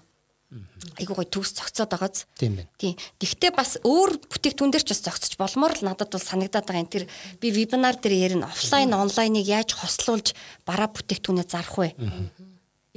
айгуу 0.98 1.16
гой 1.22 1.28
төгс 1.30 1.54
цогцоод 1.54 1.94
байгааз. 1.94 2.26
Тийм 2.34 2.58
байна. 2.58 2.70
Тийм. 2.82 2.98
Тэгвэл 3.22 3.54
бас 3.54 3.78
өөр 3.86 4.18
бүтээгдэхүүн 4.34 4.74
дээр 4.74 4.86
ч 4.86 4.90
бас 4.98 5.06
цогцож 5.06 5.34
болмоор 5.38 5.78
л 5.78 5.86
надад 5.86 6.10
бол 6.10 6.22
санагдаад 6.22 6.66
байгаа 6.66 6.84
юм. 6.84 6.90
Тэр 6.90 7.06
би 7.38 7.48
вебинар 7.54 7.96
дээр 8.02 8.34
ярина 8.34 8.50
офлайн 8.50 8.98
онлайныг 8.98 9.46
яаж 9.46 9.78
хослуулж 9.78 10.34
бараа 10.66 10.90
бүтээгдэхүүнээ 10.90 11.46
зарах 11.46 11.78
вэ? 11.78 11.94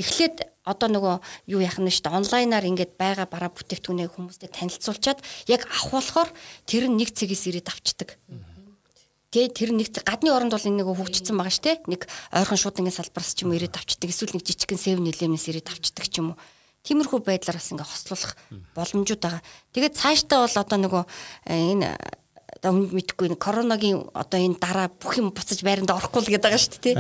Эхлээд 0.01 0.49
одоо 0.65 0.89
нөгөө 0.89 1.15
юу 1.53 1.61
яах 1.61 1.77
нь 1.77 1.93
шүү 1.93 2.09
дээ 2.09 2.17
онлайнаар 2.17 2.65
ингээд 2.65 2.97
байгаа 2.97 3.29
бараа 3.29 3.53
бүтээгдэхүүнээ 3.53 4.09
хүмүүстэй 4.09 4.49
танилцуулчаад 4.49 5.21
яг 5.53 5.69
авах 5.69 6.01
болохоор 6.01 6.31
тэр 6.65 6.89
нь 6.89 6.97
нэг 6.97 7.13
цэгээс 7.13 7.53
ирээд 7.53 7.69
авчдаг. 7.69 8.17
Тэгээ 9.33 9.53
тэр 9.53 9.71
нэг 9.77 9.93
гадны 9.93 10.33
оронд 10.33 10.57
бол 10.57 10.65
энэ 10.65 10.81
нэг 10.81 10.89
хөгжсөн 10.89 11.37
байгаа 11.37 11.53
шүү 11.53 11.65
дээ. 11.69 11.77
Нэг 11.89 12.09
ойрхон 12.33 12.61
шуудангийн 12.61 12.97
салбараас 12.97 13.33
ч 13.37 13.45
юм 13.45 13.53
ирээд 13.57 13.77
авчдаг. 13.77 14.09
Эсвэл 14.09 14.37
нэг 14.37 14.45
жижигхэн 14.45 14.81
7-Eleven-ээс 14.81 15.49
ирээд 15.49 15.69
авчдаг 15.73 16.05
ч 16.09 16.21
юм 16.21 16.33
уу. 16.33 16.39
Тиймэрхүү 16.83 17.21
байдлаар 17.23 17.59
бас 17.59 17.71
ингээ 17.71 17.87
хослуулах 17.87 18.33
боломжууд 18.75 19.23
байгаа. 19.23 19.43
Тэгээд 19.71 19.99
цаашдаа 19.99 20.39
бол 20.43 20.57
одоо 20.59 20.79
нөгөө 20.83 21.03
э, 21.47 21.55
энэ 21.79 21.89
одоо 22.63 22.73
мэдхгүй 22.75 23.27
энэ 23.33 23.39
коронагийн 23.39 24.03
одоо 24.13 24.39
энэ 24.39 24.59
дараа 24.59 24.89
бүх 24.91 25.19
юм 25.19 25.31
буцаж 25.31 25.63
байранд 25.63 25.91
орохгүй 25.91 26.27
л 26.27 26.33
гэдэг 26.35 26.47
байгаа 26.47 26.63
шүү 26.63 26.83
дээ. 26.83 26.95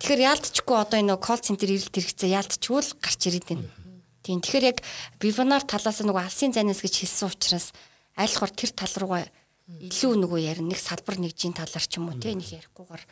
Тэгэхээр 0.00 0.26
яалтчгүй 0.26 0.76
одоо 0.78 0.98
энэ 1.02 1.18
колл 1.18 1.42
центр 1.42 1.70
ирэлт 1.70 1.94
хэрэгцээ 1.94 2.34
яалтчгүй 2.34 2.80
л 2.82 2.92
гарч 3.02 3.20
ирээд 3.26 3.46
байна. 3.46 3.68
Тийм. 4.24 4.40
Тэгэхээр 4.40 4.68
яг 4.70 4.78
вебинар 5.20 5.62
талаас 5.62 6.00
нөгөө 6.00 6.24
алсын 6.24 6.54
зайнаас 6.56 6.80
гэж 6.80 6.94
хэлсэн 7.04 7.28
учраас 7.28 7.76
айлхор 8.16 8.50
тэр 8.50 8.72
тал 8.72 8.94
руугаа 8.96 9.28
илүү 9.68 10.12
нөгөө 10.24 10.40
ярина 10.40 10.72
нэг 10.72 10.80
салбар 10.80 11.20
нэгжийн 11.20 11.52
талаар 11.52 11.84
ч 11.84 12.00
юм 12.00 12.08
уу 12.08 12.16
тийм 12.16 12.40
нэг 12.40 12.48
ярихгүйгээр 12.64 13.04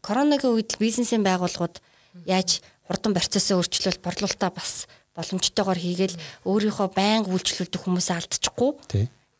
коронагийн 0.00 0.56
үед 0.56 0.76
бизнесийн 0.80 1.24
байгууллагууд 1.24 1.80
яаж 2.28 2.60
хурдан 2.88 3.12
процессыг 3.12 3.60
өөрчлөлт 3.60 4.00
борлуулалтаа 4.00 4.50
бас 4.52 4.88
боломжтойгоор 5.16 5.80
хийгээл 5.80 6.20
өөрийнхөө 6.44 6.88
байнга 6.92 7.32
үйлчлүүлдэг 7.32 7.80
хүмүүсээ 7.80 8.16
алдчихгүй 8.20 8.70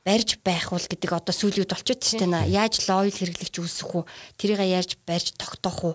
барьж 0.06 0.38
байх 0.40 0.70
бол 0.70 0.86
гэдэг 0.86 1.10
одоо 1.12 1.34
сүүлийн 1.34 1.66
үед 1.66 1.74
болчиход 1.74 1.98
шүү 1.98 2.30
дээ. 2.30 2.54
Яаж 2.54 2.86
лойл 2.86 3.10
хэрэглэгч 3.10 3.58
үүсэх 3.58 3.90
үү? 3.90 4.04
Тэрийг 4.38 4.62
яаж 4.62 4.94
барьж 5.02 5.34
тогтоох 5.34 5.80
уу? 5.82 5.94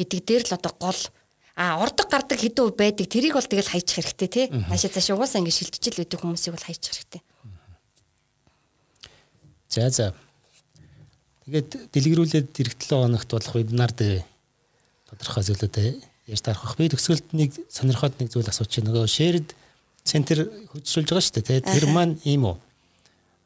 гэдэг 0.00 0.20
дээр 0.24 0.42
л 0.48 0.56
одоо 0.56 0.72
гол 0.80 1.00
а 1.60 1.76
урдаг 1.76 2.08
гардаг 2.08 2.40
хэдэн 2.40 2.64
үе 2.64 2.72
байдаг. 2.72 3.04
Тэрийг 3.04 3.36
бол 3.36 3.44
тэгэл 3.44 3.68
хайчих 3.68 4.00
хэрэгтэй 4.00 4.28
тий. 4.32 4.46
Наашаа 4.48 4.88
цаашаа 4.96 5.20
угаасаа 5.20 5.44
ингэ 5.44 5.52
шилжижил 5.52 6.00
байдаг 6.00 6.20
хүмүүсийг 6.24 6.56
бол 6.56 6.64
хайчих 6.64 6.92
хэрэгтэй. 6.96 7.22
За 9.68 9.90
за. 9.92 10.16
Тэгээд 11.44 11.92
дэлгэрүүлээд 11.92 12.48
эх 12.48 12.72
7 12.80 13.04
хоногт 13.04 13.28
болох 13.28 13.52
вебинар 13.52 13.92
дээр 13.92 14.24
тодорхой 15.12 15.44
зүйлүүдэд 15.44 16.00
яаж 16.30 16.42
тарах? 16.46 16.76
Би 16.78 16.88
төгсгөлд 16.88 17.34
нэг 17.34 17.50
сонирхоод 17.68 18.16
нэг 18.22 18.30
зүйл 18.30 18.48
асууж 18.48 18.70
байна. 18.70 18.90
Нөгөө 18.90 19.10
shared 19.10 19.54
центр 20.06 20.46
хөдөлсүүлж 20.72 21.08
байгаа 21.10 21.24
шүү 21.26 21.42
дээ. 21.42 21.66
Тэр 21.66 21.86
маань 21.90 22.16
ийм 22.24 22.46
үү? 22.48 22.56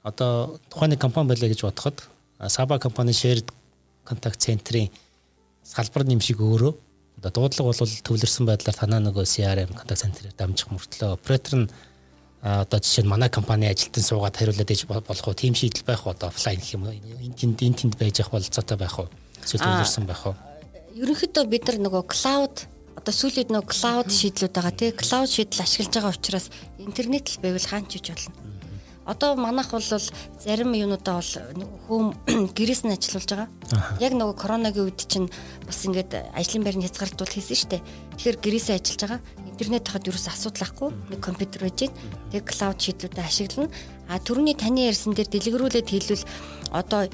Одоо 0.04 0.60
тухайн 0.68 0.96
компани 1.00 1.32
байлаа 1.32 1.48
гэж 1.48 1.64
бодоход 1.64 2.04
Саба 2.48 2.78
компани 2.78 3.12
shared 3.12 3.48
контакт 4.04 4.40
центрийн 4.40 4.92
салбар 5.64 6.04
нэмшиг 6.04 6.40
өөрөө 6.40 6.72
одоо 7.24 7.30
дуудлага 7.32 7.72
бол 7.72 7.96
төвлөрсөн 8.04 8.46
байдлаар 8.46 8.76
танаа 8.76 9.00
нөгөө 9.00 9.24
CRM 9.24 9.72
контакт 9.72 10.04
центрээр 10.04 10.36
дамжих 10.36 10.68
мөртлөө 10.68 11.16
оператор 11.16 11.64
нь 11.64 11.68
одоо 12.44 12.78
жишээ 12.80 13.04
нь 13.04 13.08
манай 13.08 13.30
компани 13.32 13.72
ажилтан 13.72 14.04
суугаад 14.04 14.36
хариулаад 14.36 14.68
ээж 14.68 14.84
болох 14.84 15.28
уу 15.28 15.32
тийм 15.32 15.56
шийдэл 15.56 15.88
байх 15.88 16.04
уу 16.04 16.12
одоо 16.12 16.28
офлайн 16.28 16.60
гэх 16.60 16.76
юм 16.76 16.84
уу 16.84 16.92
энэ 16.92 17.38
тэнд 17.40 17.64
энэ 17.64 17.78
тэнд 17.80 17.94
байж 17.96 18.20
ах 18.20 18.28
болцоотой 18.28 18.76
байх 18.76 18.98
уу 19.00 19.08
эсвэл 19.40 19.64
төвлөрсөн 19.64 20.04
байх 20.04 20.22
уу 20.28 20.36
ерөнхийдөө 21.00 21.44
бид 21.48 21.64
нар 21.64 21.78
нөгөө 21.80 22.02
клауд 22.12 22.56
одоо 22.94 23.12
сүүлийн 23.12 23.50
нөгөө 23.50 23.68
клауд 23.74 24.10
шийдлүүд 24.10 24.54
байгаа 24.54 24.74
тий 24.74 24.90
клауд 24.94 25.30
шийдэл 25.30 25.66
ашиглаж 25.66 25.92
байгаа 25.98 26.14
учраас 26.14 26.46
интернет 26.78 27.26
л 27.28 27.42
байвал 27.42 27.66
хаан 27.66 27.86
ч 27.90 27.98
хийж 27.98 28.08
болно. 28.14 28.32
Одоо 29.04 29.36
манайх 29.36 29.68
бол 29.68 29.84
зарим 29.84 30.72
юунуудаа 30.72 31.20
бол 31.20 31.32
хөөм 31.84 32.06
гэрээс 32.56 32.88
нь 32.88 32.94
ажиллуулж 32.96 33.28
байгаа. 33.28 33.48
Яг 34.00 34.16
нөгөө 34.16 34.36
коронагийн 34.40 34.88
үед 34.88 35.00
чинь 35.04 35.28
бас 35.66 35.84
ингээд 35.84 36.32
ажлын 36.32 36.64
байрны 36.64 36.88
хязгаарлалт 36.88 37.28
хийсэн 37.28 37.58
шүү 37.60 37.70
дээ. 37.76 37.82
Тэгэхээр 38.16 38.38
гэрээсээ 38.40 38.76
ажиллаж 38.80 39.00
байгаа. 39.04 39.20
Интернет 39.44 39.84
хахад 39.84 40.08
юу 40.08 40.16
ч 40.16 40.24
асуудал 40.24 40.64
ахгүй. 40.64 40.88
Нэг 41.12 41.20
компьютер 41.20 41.60
байж 41.68 41.76
гин. 41.84 41.92
Тэгээ 42.32 42.48
клауд 42.48 42.78
шийдлүүдэд 42.80 43.20
ашиглана. 43.20 43.68
А 44.08 44.16
түрүүний 44.24 44.56
таны 44.56 44.88
ярьсан 44.88 45.12
дээр 45.12 45.28
дэлгэрүүлээд 45.28 45.88
хэлвэл 45.92 46.24
одоо 46.72 47.12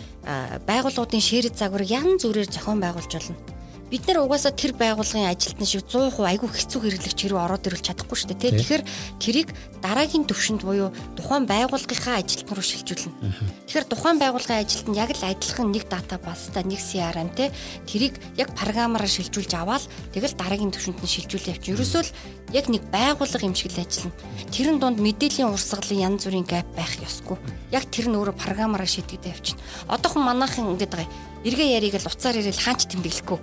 байгууллагуудын 0.71 1.19
ширээ 1.19 1.59
загвар 1.59 1.83
янз 1.83 2.23
бүрээр 2.23 2.55
зохион 2.55 2.79
байгуулж 2.79 3.11
болно 3.19 3.60
бид 3.91 4.07
нар 4.07 4.23
угаасаа 4.23 4.55
тэр 4.55 4.73
байгууллагын 4.79 5.27
ажилтны 5.27 5.67
шиг 5.67 5.83
100% 5.83 6.23
айгүй 6.23 6.47
хэцүү 6.47 6.79
хэрэглэгч 6.79 7.19
хэрэг 7.27 7.43
ороод 7.43 7.67
ирвэл 7.67 7.83
чадахгүй 7.91 8.15
шүү 8.15 8.31
дээ 8.31 8.39
тий. 8.39 8.53
Тэгэхээр 8.55 8.85
тэрийг 9.19 9.49
дараагийн 9.83 10.31
төвшөнд 10.31 10.63
буюу 10.63 10.95
тухайн 11.19 11.51
байгууллагынхаа 11.51 12.23
ажилтан 12.23 12.55
руу 12.55 12.63
шилжүүлнэ. 12.63 13.67
Тэгэхээр 13.67 13.87
тухайн 13.91 14.19
байгууллагын 14.23 14.63
ажилтанд 14.63 14.95
яг 14.95 15.11
л 15.11 15.27
адилхан 15.27 15.69
нэг 15.75 15.85
дата 15.91 16.23
баста 16.23 16.63
нэг 16.63 16.79
CRM 16.79 17.35
тий 17.35 17.51
тэрийг 17.91 18.15
яг 18.39 18.55
програмаараа 18.55 19.11
шилжүүлж 19.11 19.59
аваад 19.59 19.83
тэгэл 20.15 20.39
дараагийн 20.39 20.71
төвшөнд 20.71 21.03
нь 21.03 21.11
шилжүүлээ 21.11 21.59
явчих. 21.59 21.75
Ерөөсөө 21.75 22.03
л 22.07 22.15
яг 22.55 22.71
нэг 22.71 22.87
байгууллага 22.95 23.43
юм 23.43 23.59
шиг 23.59 23.75
л 23.75 23.83
ажиллана. 23.83 24.15
Тэрэн 24.55 24.79
донд 24.79 25.03
мэдээллийн 25.03 25.51
урсгалын 25.51 26.15
янз 26.15 26.31
бүрийн 26.31 26.47
гэп 26.47 26.69
байх 26.79 26.95
ёсгүй. 27.03 27.39
Яг 27.75 27.91
тэр 27.91 28.07
нь 28.07 28.19
өөрөө 28.19 28.39
програмаараа 28.39 28.87
шийдэгдэж 28.87 29.35
явчихна. 29.35 29.63
Одоохон 29.91 30.23
манайхан 30.23 30.75
ингэдэг 30.79 30.95
байгаа 30.95 31.30
эргээ 31.41 31.81
яриг 31.81 31.97
л 31.97 32.09
уцаар 32.09 32.37
ирэл 32.37 32.61
хаач 32.61 32.85
тэмдэглэхгүй. 32.85 33.39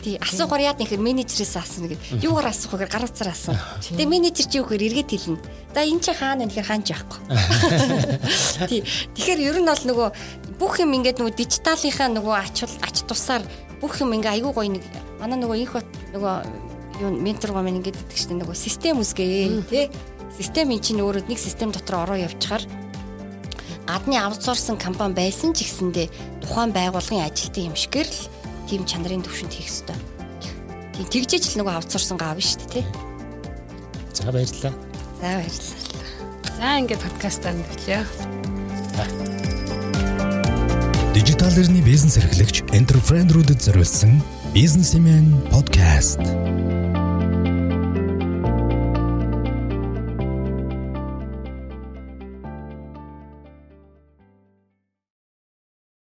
Тий 0.00 0.16
асуухаар 0.16 0.72
яад 0.72 0.80
нэхэр 0.80 1.00
менежерээс 1.00 1.56
асууна 1.60 1.92
гэд. 1.92 2.24
Юугаар 2.24 2.48
асуух 2.48 2.80
вэ? 2.80 2.88
Гар 2.88 3.04
утсаар 3.04 3.36
асуу. 3.36 3.52
Тэгээ 3.84 4.08
менежер 4.08 4.48
чи 4.48 4.56
юу 4.56 4.64
гэхээр 4.64 4.88
эргээд 4.88 5.10
хэлнэ. 5.12 5.44
За 5.76 5.84
эн 5.84 6.00
чи 6.00 6.12
хаана 6.16 6.48
нэхэр 6.48 6.64
хаанч 6.64 6.86
яахгүй. 6.96 7.20
Тий 8.72 8.80
тэгэхээр 9.12 9.40
ер 9.52 9.56
нь 9.60 9.68
бол 9.68 9.84
нөгөө 9.84 10.08
бүх 10.56 10.80
юм 10.80 10.96
ингээд 10.96 11.20
нөгөө 11.20 11.36
дижиталынхаа 11.36 12.08
нөгөө 12.16 12.34
ач 12.40 12.64
ач 12.64 12.96
тусаар 13.04 13.44
бүх 13.84 14.00
юм 14.00 14.16
ингээ 14.16 14.40
айгүй 14.40 14.52
гоё 14.56 14.72
нэг 14.72 14.84
манай 15.20 15.36
нөгөө 15.36 15.56
инх 15.60 15.74
нөгөө 16.16 16.34
юу 17.04 17.10
ментор 17.20 17.52
гомын 17.52 17.84
ингээд 17.84 18.00
гэдэг 18.00 18.16
чинь 18.16 18.40
нөгөө 18.40 18.56
систем 18.56 19.04
үсгээ 19.04 19.68
тий 19.68 19.92
систем 20.32 20.72
эн 20.72 20.80
чинь 20.80 21.04
өөрөө 21.04 21.28
нэг 21.28 21.36
систем 21.36 21.72
дотор 21.72 22.08
ороо 22.08 22.24
явчихаар 22.24 22.64
гадны 23.86 24.18
аутсорсон 24.18 24.76
компани 24.76 25.14
байсан 25.14 25.54
ч 25.54 25.62
гэсэндээ 25.62 26.10
тухайн 26.42 26.74
байгууллагын 26.74 27.22
ажилтны 27.22 27.70
юм 27.70 27.76
шигээр 27.78 28.10
л 28.10 28.28
тийм 28.66 28.82
чанарын 28.82 29.22
төвшөнд 29.22 29.54
хийх 29.54 29.70
ёстой. 29.70 29.96
Тийм 30.98 31.06
тэгжээч 31.06 31.54
л 31.54 31.58
нөгөө 31.62 31.74
аутсорсон 31.78 32.18
гав 32.18 32.36
шүү 32.42 32.66
дээ 32.66 32.82
тий. 32.82 32.84
За 34.10 34.32
баярлалаа. 34.34 34.74
За 35.22 35.28
баярлалаа. 35.38 35.86
За 36.58 36.68
ингээд 36.82 37.04
подкастаа 37.06 37.52
нэглэе. 37.54 38.02
Дижитал 41.14 41.54
эрхний 41.56 41.80
бизнес 41.80 42.18
эрхлэгч 42.18 42.66
энтерпренерүүдэд 42.74 43.60
зориулсан 43.62 44.20
бизнесмен 44.52 45.32
подкаст. 45.52 46.20